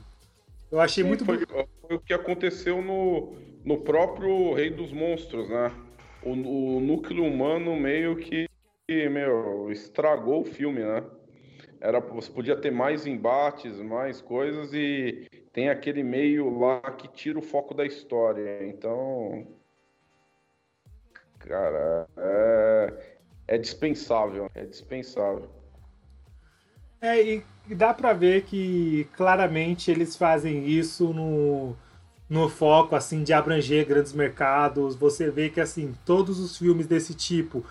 Eu 0.70 0.78
achei 0.78 1.03
Sim, 1.03 1.09
muito. 1.09 1.24
Foi, 1.24 1.39
foi, 1.47 1.97
o 1.97 2.01
que 2.01 2.12
aconteceu 2.12 2.82
no, 2.82 3.34
no 3.64 3.78
próprio 3.78 4.53
Rei 4.53 4.68
dos 4.68 4.93
Monstros, 4.93 5.49
né? 5.49 5.72
O, 6.22 6.32
o 6.32 6.80
núcleo 6.80 7.24
humano 7.24 7.74
meio 7.76 8.14
que, 8.14 8.47
meu, 8.87 9.72
estragou 9.72 10.43
o 10.43 10.45
filme, 10.45 10.80
né? 10.80 11.03
Era, 11.81 12.01
você 12.01 12.31
podia 12.31 12.57
ter 12.57 12.70
mais 12.70 13.07
embates, 13.07 13.79
mais 13.79 14.20
coisas 14.20 14.72
e 14.72 15.29
tem 15.53 15.68
aquele 15.68 16.03
meio 16.03 16.59
lá 16.59 16.81
que 16.81 17.09
tira 17.09 17.39
o 17.39 17.43
foco 17.43 17.74
da 17.74 17.85
história. 17.85 18.66
Então, 18.66 19.47
cara, 21.39 22.07
é, 22.16 23.18
é 23.49 23.59
dispensável, 23.59 24.51
é 24.55 24.64
dispensável. 24.64 25.51
É, 27.01 27.22
e 27.22 27.45
dá 27.74 27.93
para 27.93 28.12
ver 28.12 28.45
que 28.45 29.09
claramente 29.16 29.91
eles 29.91 30.16
fazem 30.16 30.66
isso 30.66 31.12
no, 31.12 31.77
no 32.29 32.49
foco 32.49 32.97
assim 32.97 33.22
de 33.22 33.33
abranger 33.33 33.87
grandes 33.87 34.12
mercados. 34.12 34.97
Você 34.97 35.31
vê 35.31 35.49
que 35.49 35.61
assim 35.61 35.95
todos 36.05 36.41
os 36.41 36.57
filmes 36.57 36.87
desse 36.87 37.14
tipo 37.14 37.64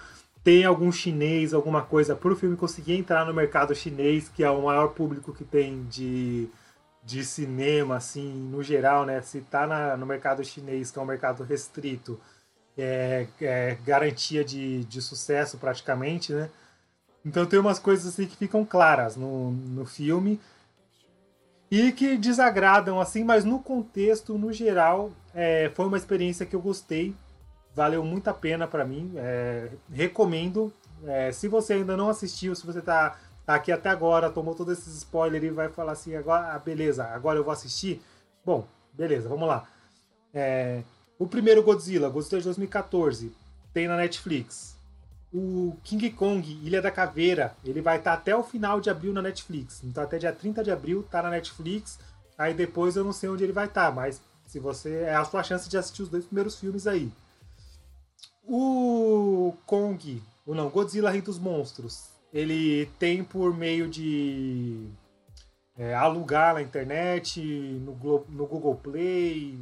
tem 0.46 0.64
algum 0.64 0.92
chinês, 0.92 1.56
alguma 1.56 1.82
coisa 1.82 2.16
para 2.16 2.32
o 2.32 2.36
filme 2.36 2.56
conseguir 2.56 2.94
entrar 2.94 3.26
no 3.26 3.34
mercado 3.34 3.74
chinês, 3.74 4.30
que 4.30 4.44
é 4.44 4.50
o 4.50 4.62
maior 4.62 4.90
público 4.90 5.34
que 5.34 5.44
tem 5.44 5.84
de, 5.86 6.48
de 7.04 7.26
cinema, 7.26 7.96
assim, 7.98 8.32
no 8.32 8.62
geral, 8.62 9.08
né? 9.08 9.20
Se 9.24 9.42
tá 9.42 9.66
na, 9.66 9.98
no 9.98 10.06
mercado 10.06 10.44
chinês, 10.44 10.92
que 10.92 11.00
é 11.00 11.02
um 11.02 11.06
mercado 11.06 11.44
restrito, 11.44 12.20
é, 12.78 13.26
é 13.42 13.76
garantia 13.84 14.46
de, 14.46 14.84
de 14.86 15.02
sucesso 15.02 15.58
praticamente, 15.58 16.32
né? 16.32 16.52
Então 17.26 17.48
tem 17.48 17.58
umas 17.58 17.80
coisas 17.80 18.14
assim 18.14 18.28
que 18.28 18.38
ficam 18.38 18.64
claras 18.64 19.16
no, 19.16 19.50
no 19.50 19.84
filme 19.84 20.40
e 21.72 21.92
que 21.92 22.18
desagradam, 22.18 23.02
assim, 23.02 23.24
mas 23.24 23.44
no 23.44 23.58
contexto, 23.58 24.38
no 24.38 24.54
geral, 24.54 25.12
é, 25.34 25.72
foi 25.74 25.88
uma 25.88 25.98
experiência 25.98 26.46
que 26.46 26.56
eu 26.56 26.62
gostei, 26.62 27.16
valeu 27.76 28.04
muito 28.04 28.28
a 28.30 28.34
pena 28.34 28.68
para 28.68 28.86
mim, 28.86 29.12
é, 29.18 29.70
recomendo. 29.92 30.74
É, 31.06 31.32
se 31.32 31.48
você 31.48 31.74
ainda 31.74 31.98
não 31.98 32.10
assistiu, 32.10 32.56
se 32.56 32.66
você 32.66 32.82
tá, 32.82 33.20
tá, 33.46 33.56
aqui 33.56 33.72
até 33.72 33.90
agora, 33.90 34.30
tomou 34.30 34.56
todos 34.56 34.80
esses 34.80 34.96
spoilers 34.98 35.44
e 35.44 35.50
vai 35.50 35.70
falar 35.70 35.92
assim, 35.92 36.16
agora, 36.16 36.54
ah, 36.54 36.60
beleza, 36.60 37.06
agora 37.06 37.38
eu 37.38 37.44
vou 37.44 37.54
assistir. 37.54 38.02
Bom, 38.46 38.66
beleza, 38.94 39.28
vamos 39.28 39.48
lá. 39.48 39.68
É, 40.34 40.84
o 41.20 41.28
primeiro 41.28 41.62
Godzilla, 41.62 42.10
Godzilla 42.10 42.40
de 42.40 42.46
2014, 42.46 43.32
tem 43.74 43.88
na 43.88 43.98
Netflix 43.98 44.76
o 45.38 45.76
King 45.84 46.12
Kong, 46.12 46.50
Ilha 46.64 46.82
da 46.82 46.90
Caveira, 46.90 47.54
ele 47.66 47.82
vai 47.82 47.98
estar 47.98 48.12
tá 48.12 48.18
até 48.18 48.34
o 48.34 48.42
final 48.42 48.80
de 48.80 48.90
abril 48.90 49.12
na 49.12 49.22
Netflix. 49.22 49.82
Então 49.84 50.02
até 50.02 50.18
dia 50.18 50.32
30 50.32 50.64
de 50.64 50.72
abril 50.72 51.04
tá 51.12 51.22
na 51.22 51.30
Netflix. 51.30 52.00
Aí 52.38 52.54
depois 52.54 52.96
eu 52.96 53.04
não 53.04 53.12
sei 53.12 53.28
onde 53.28 53.44
ele 53.44 53.52
vai 53.52 53.66
estar, 53.66 53.88
tá, 53.88 53.92
mas 53.92 54.22
se 54.46 54.60
você 54.60 55.02
é 55.02 55.16
a 55.16 55.26
sua 55.26 55.44
chance 55.44 55.68
de 55.68 55.78
assistir 55.78 56.04
os 56.04 56.10
dois 56.10 56.24
primeiros 56.24 56.58
filmes 56.58 56.88
aí. 56.88 57.12
O 58.48 59.54
Kong, 59.66 60.22
ou 60.46 60.54
não, 60.54 60.70
Godzilla 60.70 61.10
Rei 61.10 61.22
dos 61.22 61.40
Monstros, 61.40 62.10
ele 62.32 62.86
tem 63.00 63.24
por 63.24 63.56
meio 63.56 63.88
de 63.88 64.88
é, 65.78 65.94
alugar 65.94 66.54
na 66.54 66.62
internet, 66.62 67.42
no, 67.42 67.94
no 68.30 68.46
Google 68.46 68.76
Play, 68.76 69.58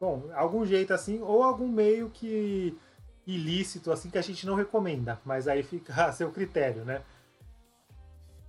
bom, 0.00 0.30
algum 0.34 0.66
jeito 0.66 0.92
assim, 0.92 1.20
ou 1.22 1.42
algum 1.42 1.68
meio 1.68 2.10
que 2.10 2.76
ilícito, 3.26 3.92
assim, 3.92 4.10
que 4.10 4.18
a 4.18 4.22
gente 4.22 4.46
não 4.46 4.54
recomenda, 4.54 5.20
mas 5.24 5.48
aí 5.48 5.62
fica 5.62 5.92
a 6.06 6.12
seu 6.12 6.30
critério, 6.30 6.84
né? 6.84 7.02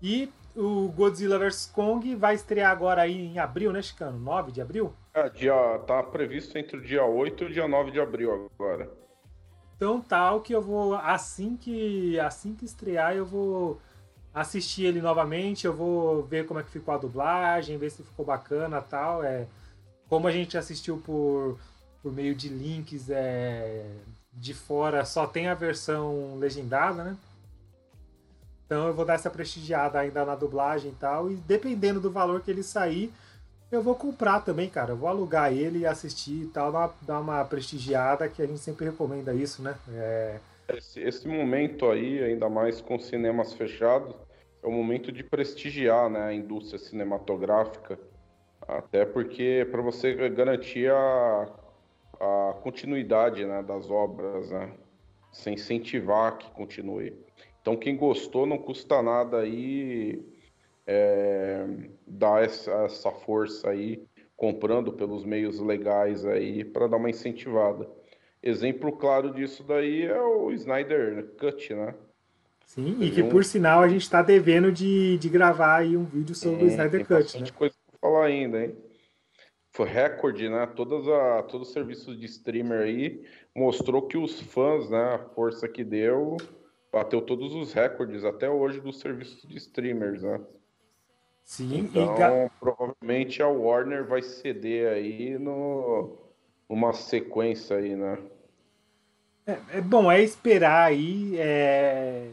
E 0.02 0.32
o 0.56 0.88
Godzilla 0.90 1.38
vs 1.38 1.68
Kong 1.68 2.16
vai 2.16 2.36
estrear 2.36 2.72
agora 2.72 3.02
aí 3.02 3.14
em 3.14 3.40
abril, 3.40 3.72
né, 3.72 3.82
Chicano? 3.82 4.18
9 4.18 4.52
de 4.52 4.62
abril? 4.62 4.94
É, 5.14 5.30
dia, 5.30 5.54
tá 5.86 6.02
previsto 6.02 6.58
entre 6.58 6.78
o 6.78 6.82
dia 6.82 7.06
8 7.06 7.44
e 7.44 7.48
o 7.48 7.54
dia 7.54 7.68
9 7.68 7.92
de 7.92 8.00
abril 8.00 8.50
agora. 8.56 8.90
Então 9.80 10.02
tal 10.02 10.42
que 10.42 10.52
eu 10.54 10.62
vou, 10.62 10.94
assim 10.94 11.56
que, 11.56 12.20
assim 12.20 12.54
que 12.54 12.66
estrear, 12.66 13.16
eu 13.16 13.26
vou 13.26 13.80
assistir 14.34 14.84
ele 14.84 15.00
novamente, 15.00 15.66
eu 15.66 15.74
vou 15.74 16.22
ver 16.22 16.46
como 16.46 16.60
é 16.60 16.64
que 16.64 16.70
ficou 16.70 16.94
a 16.94 16.98
dublagem, 16.98 17.78
ver 17.78 17.90
se 17.90 18.04
ficou 18.04 18.26
bacana 18.26 18.82
tal. 18.82 19.24
É, 19.24 19.48
como 20.10 20.28
a 20.28 20.32
gente 20.34 20.58
assistiu 20.58 20.98
por, 20.98 21.58
por 22.04 22.12
meio 22.12 22.36
de 22.36 22.50
links 22.50 23.10
é, 23.10 23.90
de 24.34 24.54
fora 24.54 25.06
só 25.06 25.26
tem 25.26 25.48
a 25.48 25.54
versão 25.54 26.36
legendada, 26.38 27.02
né? 27.02 27.18
Então 28.66 28.86
eu 28.86 28.94
vou 28.94 29.06
dar 29.06 29.14
essa 29.14 29.30
prestigiada 29.30 29.98
ainda 29.98 30.26
na 30.26 30.36
dublagem 30.36 30.92
e 30.92 30.96
tal. 30.96 31.32
E 31.32 31.36
dependendo 31.38 32.02
do 32.02 32.12
valor 32.12 32.42
que 32.42 32.52
ele 32.52 32.64
sair, 32.64 33.14
eu 33.72 33.82
vou 33.82 33.96
comprar 33.96 34.42
também, 34.42 34.70
cara. 34.70 34.92
Eu 34.92 34.98
vou 34.98 35.10
alugar 35.10 35.54
ele 35.54 35.80
e 35.80 35.86
assistir 35.86 36.44
e 36.44 36.48
tal, 36.48 36.72
dar 36.72 36.80
uma, 36.80 36.94
dar 37.02 37.20
uma 37.20 37.46
prestigiada, 37.46 38.28
que 38.28 38.42
a 38.42 38.48
gente 38.48 38.60
sempre 38.60 38.86
recomenda 38.86 39.34
isso, 39.34 39.62
né? 39.62 39.76
É... 39.94 40.40
Esse, 40.70 41.00
esse, 41.02 41.28
momento 41.28 41.90
aí, 41.90 42.24
ainda 42.24 42.48
mais 42.48 42.80
com 42.80 43.00
cinemas 43.00 43.54
fechados, 43.54 44.16
é 44.62 44.68
o 44.68 44.72
momento 44.72 45.12
de 45.12 45.24
prestigiar 45.24 46.10
né, 46.10 46.22
a 46.22 46.34
indústria 46.34 46.78
cinematográfica. 46.78 47.98
Até 48.68 49.04
porque 49.04 49.68
para 49.72 49.82
você 49.82 50.14
garantir 50.30 50.92
a 50.92 51.48
a 52.20 52.54
continuidade 52.62 53.46
né, 53.46 53.64
das 53.64 53.90
obras, 53.90 54.52
né? 54.52 54.72
Sem 55.32 55.54
incentivar 55.54 56.38
que 56.38 56.52
continue. 56.52 57.16
Então, 57.62 57.78
quem 57.78 57.96
gostou, 57.96 58.46
não 58.46 58.58
custa 58.58 59.02
nada 59.02 59.40
aí 59.40 60.22
é, 60.92 61.66
dar 62.08 62.44
essa, 62.44 62.72
essa 62.86 63.12
força 63.12 63.70
aí, 63.70 64.04
comprando 64.36 64.92
pelos 64.92 65.24
meios 65.24 65.60
legais 65.60 66.26
aí, 66.26 66.66
para 66.66 66.88
dar 66.88 66.98
uma 66.98 67.12
incentivada. 67.12 67.88
Exemplo 68.42 68.92
claro 68.94 69.32
disso 69.32 69.64
daí 69.64 70.06
é 70.06 70.20
o 70.20 70.52
Snyder 70.52 71.28
Cut, 71.38 71.74
né? 71.76 71.94
Sim, 72.66 72.98
e 73.02 73.12
que 73.12 73.22
um... 73.22 73.30
por 73.30 73.44
sinal 73.44 73.82
a 73.82 73.88
gente 73.88 74.02
está 74.02 74.22
devendo 74.22 74.72
de, 74.72 75.18
de 75.20 75.30
gravar 75.30 75.78
aí 75.78 75.96
um 75.96 76.06
vídeo 76.06 76.34
sobre 76.34 76.62
é, 76.62 76.64
o 76.66 76.68
Snyder 76.68 77.06
Cut, 77.06 77.40
né? 77.40 77.48
coisa 77.56 77.76
pra 77.92 78.10
falar 78.10 78.26
ainda, 78.26 78.64
hein? 78.64 78.76
foi 79.72 79.88
recorde, 79.88 80.50
né? 80.50 80.68
Todas 80.76 81.08
a, 81.08 81.44
todos 81.44 81.68
os 81.68 81.74
serviços 81.74 82.20
de 82.20 82.26
streamer 82.26 82.82
aí 82.82 83.24
mostrou 83.56 84.08
que 84.08 84.18
os 84.18 84.42
fãs, 84.42 84.90
né? 84.90 85.16
A 85.16 85.20
força 85.20 85.68
que 85.68 85.84
deu, 85.84 86.38
bateu 86.92 87.22
todos 87.22 87.54
os 87.54 87.74
recordes 87.74 88.26
até 88.26 88.50
hoje 88.50 88.82
dos 88.82 89.00
serviços 89.00 89.48
de 89.48 89.58
streamers, 89.58 90.24
né? 90.24 90.42
Sim, 91.50 91.90
então 91.96 92.46
e... 92.46 92.50
provavelmente 92.60 93.42
a 93.42 93.48
Warner 93.48 94.06
vai 94.06 94.22
ceder 94.22 94.94
aí 94.94 95.36
no 95.40 96.16
uma 96.70 96.94
sequência 96.94 97.78
aí, 97.78 97.96
né? 97.96 98.20
É, 99.48 99.58
é 99.78 99.82
bom, 99.82 100.12
é 100.12 100.22
esperar 100.22 100.84
aí. 100.90 101.36
É... 101.40 102.30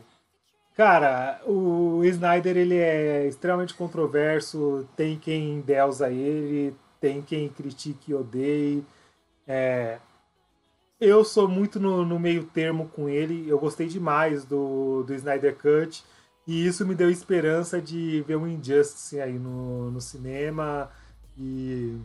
Cara, 0.75 1.41
o 1.47 2.05
Snyder 2.05 2.59
ele 2.59 2.77
é 2.77 3.27
extremamente 3.27 3.73
controverso, 3.73 4.87
tem 4.95 5.19
quem 5.19 5.63
deusa 5.63 6.11
ele, 6.11 6.77
tem 7.01 7.23
quem 7.23 7.49
critique 7.49 8.11
e 8.11 8.15
odeie. 8.15 8.85
É, 9.49 9.99
eu 11.01 11.25
sou 11.25 11.49
muito 11.49 11.81
no, 11.81 12.05
no, 12.05 12.21
meio 12.21 12.45
termo 12.45 12.91
com 12.91 13.09
ele, 13.09 13.49
eu 13.49 13.59
gostei 13.59 13.87
demais 13.87 14.45
do, 14.45 15.05
do 15.05 15.15
Snyder 15.15 15.57
Cut, 15.57 16.05
e 16.47 16.67
isso 16.67 16.87
me 16.87 16.95
deu 16.95 17.11
esperança 17.11 17.83
de 17.83 18.23
ver 18.23 18.37
um 18.37 18.47
Injustice 18.47 19.21
aí 19.21 19.39
no, 19.39 19.91
no 19.91 20.01
cinema. 20.01 20.91
E. 21.37 21.99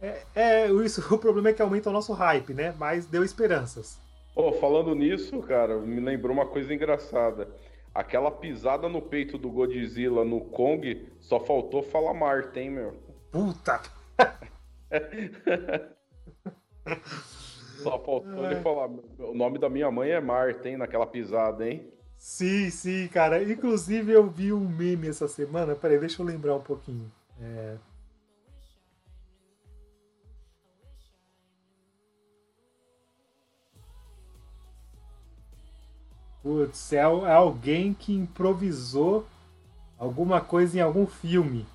É, 0.00 0.22
é, 0.34 0.70
isso, 0.70 1.02
o 1.12 1.18
problema 1.18 1.48
é 1.48 1.52
que 1.52 1.60
aumenta 1.60 1.90
o 1.90 1.92
nosso 1.92 2.12
hype, 2.12 2.54
né? 2.54 2.74
Mas 2.78 3.06
deu 3.06 3.24
esperanças. 3.24 4.00
Oh, 4.34 4.52
falando 4.52 4.94
nisso, 4.94 5.42
cara, 5.42 5.76
me 5.78 6.00
lembrou 6.00 6.32
uma 6.32 6.46
coisa 6.46 6.72
engraçada. 6.72 7.48
Aquela 7.92 8.30
pisada 8.30 8.88
no 8.88 9.02
peito 9.02 9.36
do 9.36 9.50
Godzilla 9.50 10.24
no 10.24 10.40
Kong, 10.42 11.08
só 11.18 11.40
faltou 11.40 11.82
falar 11.82 12.14
Marta, 12.14 12.60
hein, 12.60 12.70
meu? 12.70 12.94
Puta! 13.32 13.80
Só 17.82 17.98
faltou 17.98 18.44
ele 18.44 18.56
falar. 18.56 18.90
O 19.18 19.34
nome 19.34 19.58
da 19.58 19.68
minha 19.68 19.90
mãe 19.90 20.10
é 20.10 20.20
Marta, 20.20 20.68
hein? 20.68 20.76
Naquela 20.76 21.06
pisada, 21.06 21.66
hein? 21.68 21.90
Sim, 22.20 22.68
sim, 22.68 23.08
cara. 23.08 23.42
Inclusive 23.42 24.12
eu 24.12 24.28
vi 24.28 24.52
um 24.52 24.68
meme 24.68 25.08
essa 25.08 25.26
semana. 25.26 25.74
Peraí, 25.74 25.98
deixa 25.98 26.20
eu 26.20 26.26
lembrar 26.26 26.54
um 26.54 26.60
pouquinho. 26.60 27.10
É... 27.40 27.78
Putz, 36.42 36.92
é, 36.92 36.98
é 36.98 37.32
alguém 37.32 37.94
que 37.94 38.12
improvisou 38.12 39.26
alguma 39.98 40.42
coisa 40.42 40.76
em 40.76 40.82
algum 40.82 41.06
filme. 41.06 41.66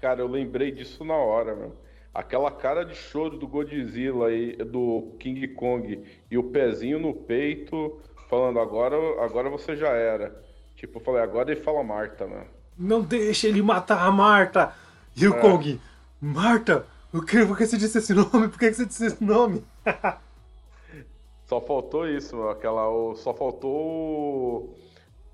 Cara, 0.00 0.20
eu 0.20 0.28
lembrei 0.28 0.70
disso 0.70 1.04
na 1.04 1.16
hora, 1.16 1.56
meu. 1.56 1.76
Aquela 2.14 2.52
cara 2.52 2.84
de 2.84 2.94
choro 2.94 3.36
do 3.38 3.48
Godzilla 3.48 4.28
aí, 4.28 4.54
do 4.56 5.16
King 5.18 5.48
Kong 5.48 6.04
e 6.30 6.38
o 6.38 6.50
pezinho 6.50 6.98
no 6.98 7.14
peito, 7.14 8.00
falando 8.32 8.58
agora, 8.58 8.96
agora 9.22 9.50
você 9.50 9.76
já 9.76 9.90
era. 9.90 10.34
Tipo, 10.74 10.98
eu 10.98 11.04
falei, 11.04 11.20
agora 11.20 11.52
ele 11.52 11.60
fala 11.60 11.84
Marta, 11.84 12.26
mano. 12.26 12.46
Não 12.78 13.02
deixe 13.02 13.46
ele 13.46 13.60
matar 13.60 14.06
a 14.06 14.10
Marta! 14.10 14.74
E 15.14 15.28
o 15.28 15.36
é. 15.36 15.38
Kong, 15.38 15.78
Marta, 16.18 16.86
por 17.10 17.26
que, 17.26 17.44
por 17.44 17.58
que 17.58 17.66
você 17.66 17.76
disse 17.76 17.98
esse 17.98 18.14
nome? 18.14 18.48
Por 18.48 18.58
que 18.58 18.72
você 18.72 18.86
disse 18.86 19.04
esse 19.04 19.22
nome? 19.22 19.62
só 21.44 21.60
faltou 21.60 22.08
isso, 22.08 22.34
mano. 22.34 22.48
Aquela, 22.48 22.88
o, 22.88 23.14
só 23.16 23.34
faltou 23.34 24.74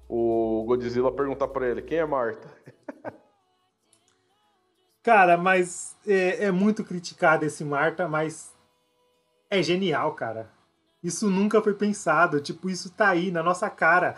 o, 0.08 0.60
o 0.62 0.64
Godzilla 0.64 1.12
perguntar 1.12 1.46
pra 1.46 1.68
ele, 1.68 1.82
quem 1.82 1.98
é 1.98 2.04
Marta? 2.04 2.48
Cara, 5.04 5.36
mas 5.36 5.96
é, 6.04 6.46
é, 6.46 6.50
muito 6.50 6.82
criticado 6.82 7.44
esse 7.44 7.62
Marta, 7.64 8.08
mas 8.08 8.52
é 9.48 9.62
genial, 9.62 10.14
cara. 10.14 10.57
Isso 11.02 11.30
nunca 11.30 11.62
foi 11.62 11.74
pensado. 11.74 12.40
Tipo, 12.40 12.68
isso 12.68 12.90
tá 12.90 13.08
aí 13.10 13.30
na 13.30 13.42
nossa 13.42 13.70
cara. 13.70 14.16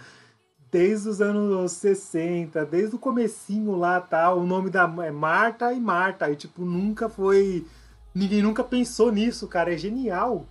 desde 0.70 1.08
os 1.08 1.20
anos 1.20 1.72
60, 1.72 2.64
desde 2.66 2.94
o 2.96 2.98
comecinho 2.98 3.76
lá, 3.76 4.00
tá? 4.00 4.32
O 4.32 4.46
nome 4.46 4.70
da 4.70 4.84
é 5.04 5.10
Marta 5.10 5.72
e 5.72 5.80
Marta. 5.80 6.30
E, 6.30 6.36
tipo, 6.36 6.64
nunca 6.64 7.08
foi. 7.08 7.66
Ninguém 8.14 8.42
nunca 8.42 8.64
pensou 8.64 9.12
nisso, 9.12 9.48
cara. 9.48 9.74
É 9.74 9.76
genial. 9.76 10.46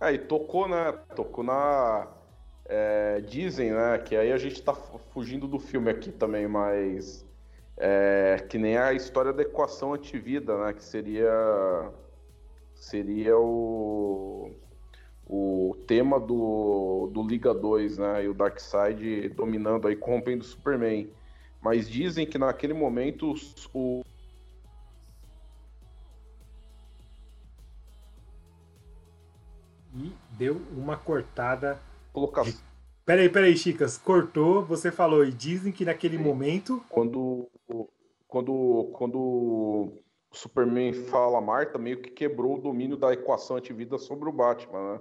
É, 0.00 0.12
e 0.12 0.18
tocou, 0.18 0.68
né? 0.68 0.92
Tocou 1.14 1.44
na. 1.44 2.08
É, 2.66 3.20
dizem, 3.20 3.72
né? 3.72 3.98
Que 3.98 4.16
aí 4.16 4.32
a 4.32 4.38
gente 4.38 4.62
tá 4.62 4.74
fugindo 4.74 5.46
do 5.48 5.58
filme 5.58 5.90
aqui 5.90 6.10
também, 6.12 6.48
mas. 6.48 7.26
É, 7.76 8.44
que 8.48 8.58
nem 8.58 8.76
a 8.76 8.92
história 8.92 9.32
da 9.32 9.42
equação 9.42 9.94
antivida, 9.94 10.56
né? 10.64 10.72
Que 10.72 10.84
seria. 10.84 11.92
Seria 12.74 13.36
o 13.38 14.50
o 15.32 15.76
tema 15.86 16.18
do, 16.18 17.08
do 17.12 17.22
Liga 17.22 17.54
2, 17.54 17.98
né? 17.98 18.24
E 18.24 18.28
o 18.28 18.34
Darkseid 18.34 19.28
dominando 19.28 19.86
aí, 19.86 19.94
corrompendo 19.94 20.42
o 20.42 20.46
Superman. 20.46 21.08
Mas 21.62 21.88
dizem 21.88 22.26
que 22.26 22.36
naquele 22.36 22.74
momento 22.74 23.32
o. 23.72 24.02
E 29.94 30.12
deu 30.32 30.60
uma 30.76 30.96
cortada. 30.96 31.80
Colocação. 32.12 32.60
Peraí, 33.06 33.28
peraí, 33.28 33.56
Chicas. 33.56 33.96
Cortou, 33.96 34.64
você 34.64 34.90
falou, 34.90 35.24
e 35.24 35.30
dizem 35.30 35.70
que 35.70 35.84
naquele 35.84 36.18
Sim. 36.18 36.24
momento. 36.24 36.82
Quando. 36.88 37.48
Quando. 38.26 38.90
Quando 38.94 39.16
o 39.16 40.02
Superman 40.32 40.92
fala 40.92 41.38
a 41.38 41.40
Marta, 41.40 41.78
meio 41.78 42.02
que 42.02 42.10
quebrou 42.10 42.56
o 42.56 42.60
domínio 42.60 42.96
da 42.96 43.12
equação 43.12 43.56
antivida 43.56 43.96
sobre 43.96 44.28
o 44.28 44.32
Batman, 44.32 44.94
né? 44.94 45.00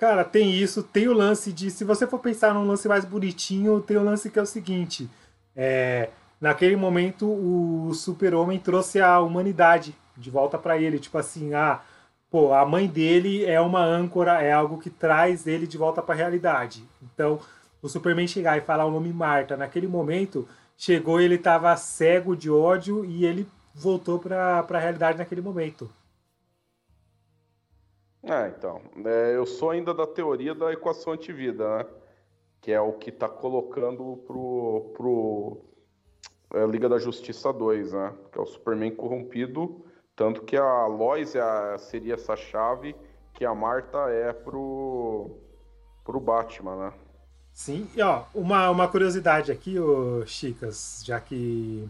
Cara, 0.00 0.24
tem 0.24 0.50
isso, 0.50 0.82
tem 0.82 1.08
o 1.08 1.12
lance 1.12 1.52
de. 1.52 1.70
Se 1.70 1.84
você 1.84 2.06
for 2.06 2.18
pensar 2.20 2.54
num 2.54 2.66
lance 2.66 2.88
mais 2.88 3.04
bonitinho, 3.04 3.82
tem 3.82 3.98
o 3.98 4.02
lance 4.02 4.30
que 4.30 4.38
é 4.38 4.42
o 4.42 4.46
seguinte. 4.46 5.10
É, 5.54 6.08
naquele 6.40 6.74
momento, 6.74 7.26
o 7.26 7.92
super-homem 7.92 8.58
trouxe 8.58 8.98
a 8.98 9.20
humanidade 9.20 9.94
de 10.16 10.30
volta 10.30 10.56
para 10.56 10.78
ele. 10.78 10.98
Tipo 10.98 11.18
assim, 11.18 11.52
ah, 11.52 11.82
pô, 12.30 12.54
a 12.54 12.64
mãe 12.64 12.86
dele 12.86 13.44
é 13.44 13.60
uma 13.60 13.84
âncora, 13.84 14.40
é 14.40 14.50
algo 14.50 14.78
que 14.78 14.88
traz 14.88 15.46
ele 15.46 15.66
de 15.66 15.76
volta 15.76 16.00
para 16.00 16.14
a 16.14 16.18
realidade. 16.18 16.82
Então, 17.02 17.38
o 17.82 17.88
Superman 17.88 18.26
chegar 18.26 18.56
e 18.56 18.62
falar 18.62 18.86
o 18.86 18.90
nome 18.90 19.12
Marta, 19.12 19.54
naquele 19.54 19.86
momento, 19.86 20.48
chegou 20.78 21.20
ele 21.20 21.34
estava 21.34 21.76
cego 21.76 22.34
de 22.34 22.50
ódio 22.50 23.04
e 23.04 23.26
ele 23.26 23.46
voltou 23.74 24.18
para 24.18 24.64
a 24.66 24.78
realidade 24.78 25.18
naquele 25.18 25.42
momento. 25.42 25.90
É, 28.22 28.48
então. 28.48 28.82
É, 29.04 29.36
eu 29.36 29.46
sou 29.46 29.70
ainda 29.70 29.94
da 29.94 30.06
teoria 30.06 30.54
da 30.54 30.72
equação 30.72 31.12
antivida, 31.12 31.78
né? 31.78 31.86
Que 32.60 32.72
é 32.72 32.80
o 32.80 32.92
que 32.92 33.10
está 33.10 33.28
colocando 33.28 34.18
pro, 34.26 34.92
pro 34.94 35.64
é, 36.54 36.66
Liga 36.66 36.88
da 36.88 36.98
Justiça 36.98 37.52
2, 37.52 37.92
né? 37.92 38.14
Que 38.30 38.38
é 38.38 38.42
o 38.42 38.46
Superman 38.46 38.94
corrompido. 38.94 39.84
Tanto 40.14 40.42
que 40.42 40.56
a 40.56 40.86
Lois 40.86 41.34
é 41.34 41.78
seria 41.78 42.14
essa 42.14 42.36
chave 42.36 42.94
que 43.32 43.44
a 43.44 43.54
Marta 43.54 44.10
é 44.10 44.32
pro, 44.34 45.30
pro 46.04 46.20
Batman, 46.20 46.76
né? 46.76 46.92
Sim, 47.54 47.88
e 47.96 48.02
ó, 48.02 48.24
uma, 48.34 48.70
uma 48.70 48.86
curiosidade 48.86 49.50
aqui, 49.50 49.78
ô 49.78 50.24
Chicas, 50.26 51.02
já 51.04 51.18
que. 51.18 51.88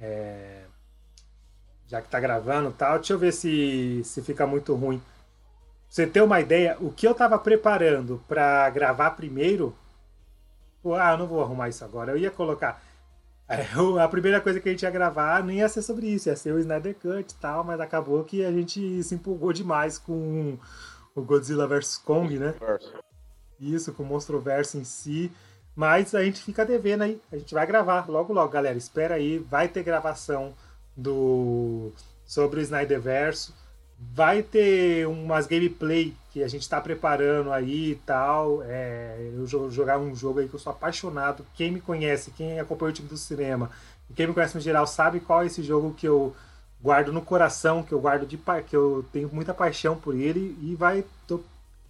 É, 0.00 0.64
já 1.88 2.00
que 2.00 2.08
tá 2.08 2.20
gravando 2.20 2.70
e 2.70 2.72
tal, 2.72 2.98
deixa 2.98 3.12
eu 3.12 3.18
ver 3.18 3.32
se, 3.32 4.02
se 4.04 4.22
fica 4.22 4.46
muito 4.46 4.74
ruim 4.74 5.00
você 5.96 6.06
ter 6.06 6.20
uma 6.20 6.38
ideia, 6.38 6.76
o 6.78 6.92
que 6.92 7.08
eu 7.08 7.14
tava 7.14 7.38
preparando 7.38 8.22
para 8.28 8.68
gravar 8.68 9.12
primeiro. 9.12 9.74
Ah, 10.84 11.12
eu 11.12 11.18
não 11.18 11.26
vou 11.26 11.40
arrumar 11.40 11.70
isso 11.70 11.82
agora. 11.86 12.12
Eu 12.12 12.18
ia 12.18 12.30
colocar. 12.30 12.82
É, 13.48 13.64
a 14.02 14.08
primeira 14.08 14.40
coisa 14.40 14.58
que 14.58 14.68
a 14.68 14.72
gente 14.72 14.82
ia 14.82 14.90
gravar 14.90 15.40
não 15.40 15.52
ia 15.52 15.68
ser 15.68 15.80
sobre 15.80 16.08
isso, 16.08 16.28
ia 16.28 16.34
ser 16.34 16.50
o 16.50 16.58
Snyder 16.58 16.96
Cut 16.96 17.32
e 17.32 17.36
tal, 17.36 17.62
mas 17.62 17.78
acabou 17.78 18.24
que 18.24 18.44
a 18.44 18.50
gente 18.50 19.00
se 19.04 19.14
empolgou 19.14 19.52
demais 19.52 19.98
com 19.98 20.58
o 21.14 21.22
Godzilla 21.22 21.64
vs 21.64 21.96
Kong, 21.98 22.40
né? 22.40 22.56
Isso, 23.60 23.92
com 23.92 24.02
o 24.02 24.06
Monstroverso 24.06 24.78
em 24.78 24.82
si. 24.82 25.30
Mas 25.76 26.12
a 26.12 26.24
gente 26.24 26.42
fica 26.42 26.66
devendo 26.66 27.02
aí. 27.02 27.22
A 27.30 27.36
gente 27.36 27.54
vai 27.54 27.64
gravar 27.64 28.08
logo, 28.08 28.32
logo, 28.32 28.50
galera. 28.50 28.76
Espera 28.76 29.14
aí, 29.14 29.38
vai 29.38 29.68
ter 29.68 29.84
gravação 29.84 30.52
do 30.96 31.92
sobre 32.24 32.58
o 32.58 32.62
Snyder 32.62 33.00
Verso. 33.00 33.54
Vai 33.98 34.42
ter 34.42 35.06
umas 35.06 35.46
gameplay 35.46 36.14
que 36.30 36.42
a 36.42 36.48
gente 36.48 36.62
está 36.62 36.80
preparando 36.80 37.50
aí 37.50 37.92
e 37.92 37.94
tal. 37.94 38.62
É, 38.62 39.30
eu 39.34 39.46
jogar 39.70 39.98
um 39.98 40.14
jogo 40.14 40.40
aí 40.40 40.48
que 40.48 40.54
eu 40.54 40.60
sou 40.60 40.72
apaixonado. 40.72 41.46
Quem 41.54 41.70
me 41.70 41.80
conhece, 41.80 42.30
quem 42.30 42.60
acompanha 42.60 42.90
o 42.90 42.94
time 42.94 43.08
do 43.08 43.16
cinema, 43.16 43.70
quem 44.14 44.26
me 44.26 44.34
conhece 44.34 44.54
no 44.54 44.60
geral 44.60 44.86
sabe 44.86 45.20
qual 45.20 45.42
é 45.42 45.46
esse 45.46 45.62
jogo 45.62 45.94
que 45.94 46.06
eu 46.06 46.34
guardo 46.82 47.12
no 47.12 47.22
coração, 47.22 47.82
que 47.82 47.92
eu 47.92 48.00
guardo 48.00 48.26
de 48.26 48.38
que 48.66 48.76
eu 48.76 49.04
tenho 49.12 49.30
muita 49.32 49.54
paixão 49.54 49.96
por 49.96 50.14
ele 50.14 50.56
e 50.60 50.74
vai 50.74 51.04
tô, 51.26 51.40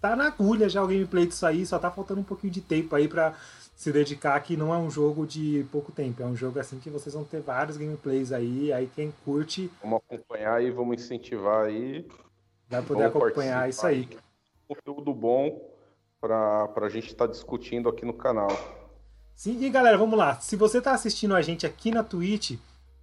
tá 0.00 0.16
na 0.16 0.28
agulha 0.28 0.68
já 0.68 0.82
o 0.82 0.86
gameplay 0.86 1.26
disso 1.26 1.44
aí, 1.44 1.66
só 1.66 1.78
tá 1.78 1.90
faltando 1.90 2.20
um 2.20 2.24
pouquinho 2.24 2.52
de 2.52 2.60
tempo 2.60 2.94
aí 2.94 3.08
para 3.08 3.34
se 3.76 3.92
dedicar 3.92 4.40
que 4.40 4.56
não 4.56 4.74
é 4.74 4.78
um 4.78 4.90
jogo 4.90 5.26
de 5.26 5.66
pouco 5.70 5.92
tempo, 5.92 6.22
é 6.22 6.26
um 6.26 6.34
jogo 6.34 6.58
assim 6.58 6.80
que 6.80 6.88
vocês 6.88 7.14
vão 7.14 7.24
ter 7.24 7.42
vários 7.42 7.76
gameplays 7.76 8.32
aí, 8.32 8.72
aí 8.72 8.90
quem 8.96 9.12
curte. 9.22 9.70
Vamos 9.82 10.00
acompanhar 10.08 10.64
e 10.64 10.70
vamos 10.70 11.02
incentivar 11.02 11.66
aí. 11.66 12.08
Vai 12.70 12.80
poder 12.80 13.04
acompanhar 13.04 13.68
isso 13.68 13.86
aí. 13.86 14.08
Conteúdo 14.66 15.12
bom 15.12 15.70
para 16.18 16.72
a 16.74 16.88
gente 16.88 17.08
estar 17.08 17.26
tá 17.26 17.30
discutindo 17.30 17.90
aqui 17.90 18.06
no 18.06 18.14
canal. 18.14 18.48
Sim, 19.34 19.62
e 19.62 19.68
galera, 19.68 19.98
vamos 19.98 20.18
lá. 20.18 20.40
Se 20.40 20.56
você 20.56 20.78
está 20.78 20.92
assistindo 20.92 21.34
a 21.34 21.42
gente 21.42 21.66
aqui 21.66 21.90
na 21.90 22.02
Twitch, 22.02 22.58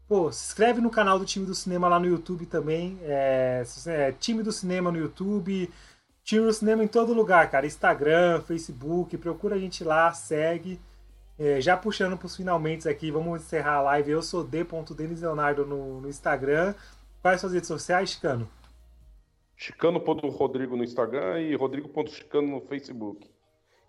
pô, 0.07 0.31
se 0.31 0.47
inscreve 0.47 0.81
no 0.81 0.89
canal 0.89 1.19
do 1.19 1.25
Time 1.25 1.45
do 1.45 1.53
Cinema 1.53 1.87
lá 1.87 1.99
no 1.99 2.07
YouTube 2.07 2.47
também. 2.47 2.97
É, 3.03 3.63
é 3.85 4.11
Time 4.13 4.41
do 4.41 4.51
Cinema 4.51 4.91
no 4.91 4.97
YouTube 4.97 5.69
Tira 6.23 6.43
o 6.43 6.53
cinema 6.53 6.83
em 6.83 6.87
todo 6.87 7.13
lugar, 7.13 7.49
cara. 7.49 7.65
Instagram, 7.65 8.41
Facebook, 8.41 9.17
procura 9.17 9.55
a 9.55 9.59
gente 9.59 9.83
lá, 9.83 10.11
segue. 10.13 10.79
É, 11.37 11.59
já 11.59 11.75
puxando 11.75 12.15
para 12.15 12.27
os 12.27 12.35
finalmente 12.35 12.87
aqui, 12.87 13.11
vamos 13.11 13.41
encerrar 13.41 13.75
a 13.75 13.81
live. 13.81 14.11
Eu 14.11 14.21
sou 14.21 14.43
d.denisleonardo 14.43 15.65
no, 15.65 15.99
no 16.01 16.07
Instagram. 16.07 16.73
Quais 17.21 17.41
suas 17.41 17.53
redes 17.53 17.67
sociais, 17.67 18.11
Chicano? 18.11 18.47
Chicano.rodrigo 19.55 20.77
no 20.77 20.83
Instagram 20.83 21.41
e 21.41 21.55
Rodrigo.chicano 21.55 22.47
no 22.47 22.61
Facebook. 22.61 23.29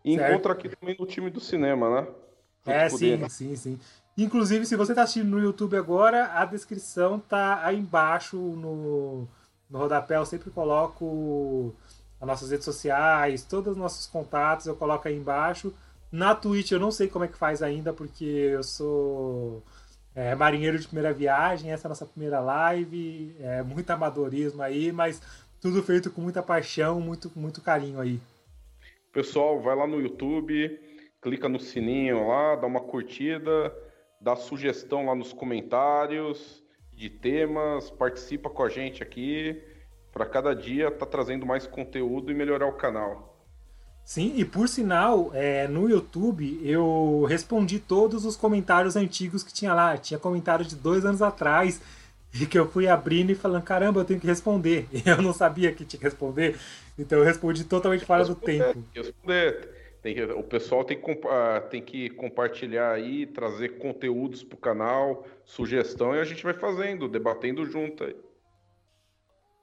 E 0.05 0.16
certo. 0.16 0.32
encontra 0.32 0.53
aqui 0.53 0.68
também 0.68 0.97
no 0.99 1.07
time 1.07 1.30
do 1.30 1.41
cinema, 1.41 2.01
né? 2.01 2.09
é, 2.66 2.89
sim, 2.89 3.28
sim, 3.28 3.57
sim. 3.57 3.80
Inclusive, 4.16 4.66
se 4.66 4.76
você 4.76 4.93
está 4.93 5.03
assistindo 5.03 5.28
no 5.28 5.41
YouTube 5.41 5.76
agora, 5.76 6.32
a 6.35 6.45
descrição 6.45 7.18
tá 7.18 7.64
aí 7.64 7.78
embaixo 7.78 8.37
no, 8.37 9.28
no 9.68 9.78
rodapé. 9.78 10.16
Eu 10.16 10.26
sempre 10.26 10.51
coloco 10.51 11.74
as 12.21 12.27
nossas 12.27 12.51
redes 12.51 12.65
sociais, 12.65 13.45
todos 13.45 13.73
os 13.73 13.79
nossos 13.79 14.07
contatos 14.07 14.67
eu 14.67 14.77
coloco 14.77 15.09
aí 15.09 15.17
embaixo. 15.17 15.75
Na 16.11 16.35
Twitch 16.35 16.73
eu 16.73 16.81
não 16.81 16.91
sei 16.91 17.09
como 17.09 17.25
é 17.25 17.29
que 17.29 17.37
faz 17.37 17.62
ainda, 17.62 17.93
porque 17.93 18.25
eu 18.25 18.62
sou 18.62 19.62
é, 20.15 20.35
marinheiro 20.35 20.79
de 20.79 20.87
primeira 20.87 21.12
viagem, 21.12 21.73
essa 21.73 21.87
é 21.87 21.89
a 21.89 21.91
nossa 21.91 22.07
primeira 22.07 22.41
live, 22.41 23.37
é 23.41 23.62
muito 23.62 23.91
amadorismo 23.91 24.62
aí, 24.62 24.93
mas 24.93 25.21
tudo 25.61 25.83
feito 25.83 26.11
com 26.11 26.21
muita 26.21 26.43
paixão, 26.43 27.01
muito, 27.01 27.31
muito 27.35 27.61
carinho 27.61 28.01
aí. 28.01 28.21
Pessoal, 29.12 29.61
vai 29.61 29.75
lá 29.75 29.87
no 29.87 30.01
YouTube, 30.01 30.79
clica 31.21 31.49
no 31.49 31.59
sininho 31.59 32.29
lá, 32.29 32.57
dá 32.57 32.67
uma 32.67 32.81
curtida, 32.81 33.75
dá 34.21 34.37
sugestão 34.37 35.07
lá 35.07 35.15
nos 35.15 35.33
comentários 35.33 36.62
de 36.93 37.11
temas, 37.11 37.91
participa 37.91 38.49
com 38.49 38.62
a 38.62 38.69
gente 38.69 39.03
aqui 39.03 39.61
para 40.15 40.25
cada 40.25 40.55
dia 40.55 40.87
estar 40.87 41.01
tá 41.01 41.07
trazendo 41.07 41.45
mais 41.45 41.67
conteúdo 41.67 42.31
e 42.31 42.35
melhorar 42.35 42.69
o 42.69 42.73
canal. 42.73 43.35
Sim, 44.05 44.35
e 44.37 44.45
por 44.45 44.69
sinal, 44.69 45.31
é, 45.35 45.67
no 45.67 45.89
YouTube 45.89 46.61
eu 46.62 47.25
respondi 47.29 47.79
todos 47.81 48.25
os 48.25 48.37
comentários 48.37 48.97
antigos 48.97 49.43
que 49.43 49.53
tinha 49.53 49.75
lá. 49.75 49.97
Tinha 49.97 50.21
comentários 50.21 50.69
de 50.69 50.77
dois 50.77 51.05
anos 51.05 51.21
atrás 51.21 51.81
e 52.33 52.47
que 52.47 52.59
eu 52.59 52.71
fui 52.71 52.87
abrindo 52.87 53.33
e 53.33 53.35
falando: 53.35 53.62
caramba, 53.62 54.01
eu 54.01 54.05
tenho 54.05 54.21
que 54.21 54.27
responder. 54.27 54.87
E 54.93 55.03
eu 55.09 55.21
não 55.21 55.33
sabia 55.33 55.73
que 55.73 55.85
tinha 55.85 55.99
que 55.99 56.05
responder, 56.05 56.57
então 56.99 57.19
eu 57.19 57.25
respondi 57.25 57.65
totalmente 57.65 58.05
fora 58.05 58.25
do 58.25 58.35
tempo. 58.35 58.85
Tem 60.03 60.15
que 60.15 60.23
o 60.23 60.43
pessoal 60.43 60.85
tem 60.85 61.01
que, 61.01 61.11
uh, 61.11 61.69
tem 61.71 61.81
que 61.81 62.11
compartilhar 62.11 62.93
aí, 62.93 63.25
trazer 63.25 63.79
conteúdos 63.79 64.45
para 64.45 64.55
o 64.55 64.59
canal, 64.59 65.27
sugestão, 65.47 66.15
e 66.15 66.21
a 66.21 66.25
gente 66.25 66.45
vai 66.45 66.53
fazendo, 66.53 67.09
debatendo 67.09 67.65
junto 67.65 68.05
aí. 68.05 68.15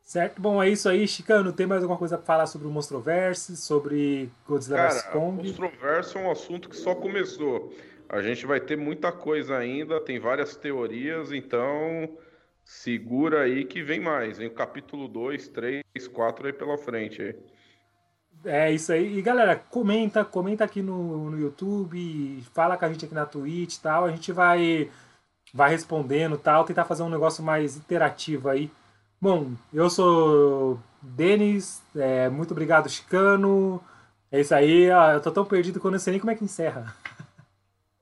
Certo? 0.03 0.41
Bom, 0.41 0.61
é 0.61 0.69
isso 0.69 0.89
aí, 0.89 1.07
Chicano. 1.07 1.53
Tem 1.53 1.65
mais 1.65 1.81
alguma 1.83 1.97
coisa 1.97 2.17
para 2.17 2.25
falar 2.25 2.45
sobre 2.47 2.67
o 2.67 2.71
Monstroverse, 2.71 3.55
sobre 3.55 4.29
Godzilla 4.47 4.87
vs 4.87 5.03
Kong? 5.03 5.39
O 5.39 5.43
Monstroverse 5.43 6.17
é 6.17 6.19
um 6.19 6.31
assunto 6.31 6.69
que 6.69 6.75
só 6.75 6.93
começou. 6.93 7.73
A 8.09 8.21
gente 8.21 8.45
vai 8.45 8.59
ter 8.59 8.75
muita 8.75 9.09
coisa 9.11 9.55
ainda, 9.55 10.01
tem 10.01 10.19
várias 10.19 10.55
teorias, 10.57 11.31
então 11.31 12.09
segura 12.65 13.43
aí 13.43 13.63
que 13.63 13.81
vem 13.81 14.01
mais. 14.01 14.37
Vem 14.37 14.47
o 14.47 14.53
capítulo 14.53 15.07
2, 15.07 15.47
3, 15.47 15.83
4 16.11 16.47
aí 16.47 16.53
pela 16.53 16.77
frente. 16.77 17.33
É 18.43 18.71
isso 18.71 18.91
aí. 18.91 19.17
E 19.17 19.21
galera, 19.21 19.55
comenta, 19.55 20.25
comenta 20.25 20.63
aqui 20.63 20.81
no, 20.81 21.29
no 21.29 21.39
YouTube, 21.39 22.41
fala 22.53 22.75
com 22.75 22.85
a 22.85 22.89
gente 22.89 23.05
aqui 23.05 23.13
na 23.13 23.25
Twitch 23.25 23.75
e 23.75 23.81
tal. 23.81 24.05
A 24.05 24.11
gente 24.11 24.31
vai, 24.31 24.89
vai 25.53 25.69
respondendo 25.69 26.37
tal, 26.37 26.65
tentar 26.65 26.85
fazer 26.85 27.03
um 27.03 27.09
negócio 27.09 27.43
mais 27.43 27.77
interativo 27.77 28.49
aí. 28.49 28.69
Bom, 29.21 29.51
eu 29.71 29.87
sou 29.87 30.79
Denis, 30.99 31.83
é, 31.95 32.27
muito 32.27 32.51
obrigado, 32.51 32.89
Chicano. 32.89 33.79
É 34.31 34.41
isso 34.41 34.55
aí, 34.55 34.89
ó, 34.89 35.11
eu 35.11 35.21
tô 35.21 35.29
tão 35.29 35.45
perdido 35.45 35.79
que 35.79 35.85
eu 35.85 35.91
não 35.91 35.99
sei 35.99 36.13
nem 36.13 36.19
como 36.19 36.31
é 36.31 36.35
que 36.35 36.43
encerra. 36.43 36.95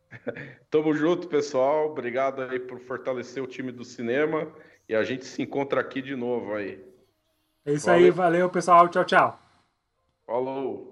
Tamo 0.72 0.94
junto, 0.94 1.28
pessoal. 1.28 1.90
Obrigado 1.90 2.44
aí 2.44 2.60
por 2.60 2.80
fortalecer 2.80 3.44
o 3.44 3.48
time 3.48 3.72
do 3.72 3.84
cinema. 3.84 4.48
E 4.88 4.96
a 4.96 5.04
gente 5.04 5.26
se 5.26 5.42
encontra 5.42 5.82
aqui 5.82 6.02
de 6.02 6.16
novo 6.16 6.54
aí. 6.54 6.82
É 7.66 7.74
isso 7.74 7.88
valeu. 7.88 8.06
aí, 8.06 8.12
valeu, 8.12 8.50
pessoal. 8.50 8.88
Tchau, 8.88 9.04
tchau. 9.04 9.40
Falou. 10.26 10.89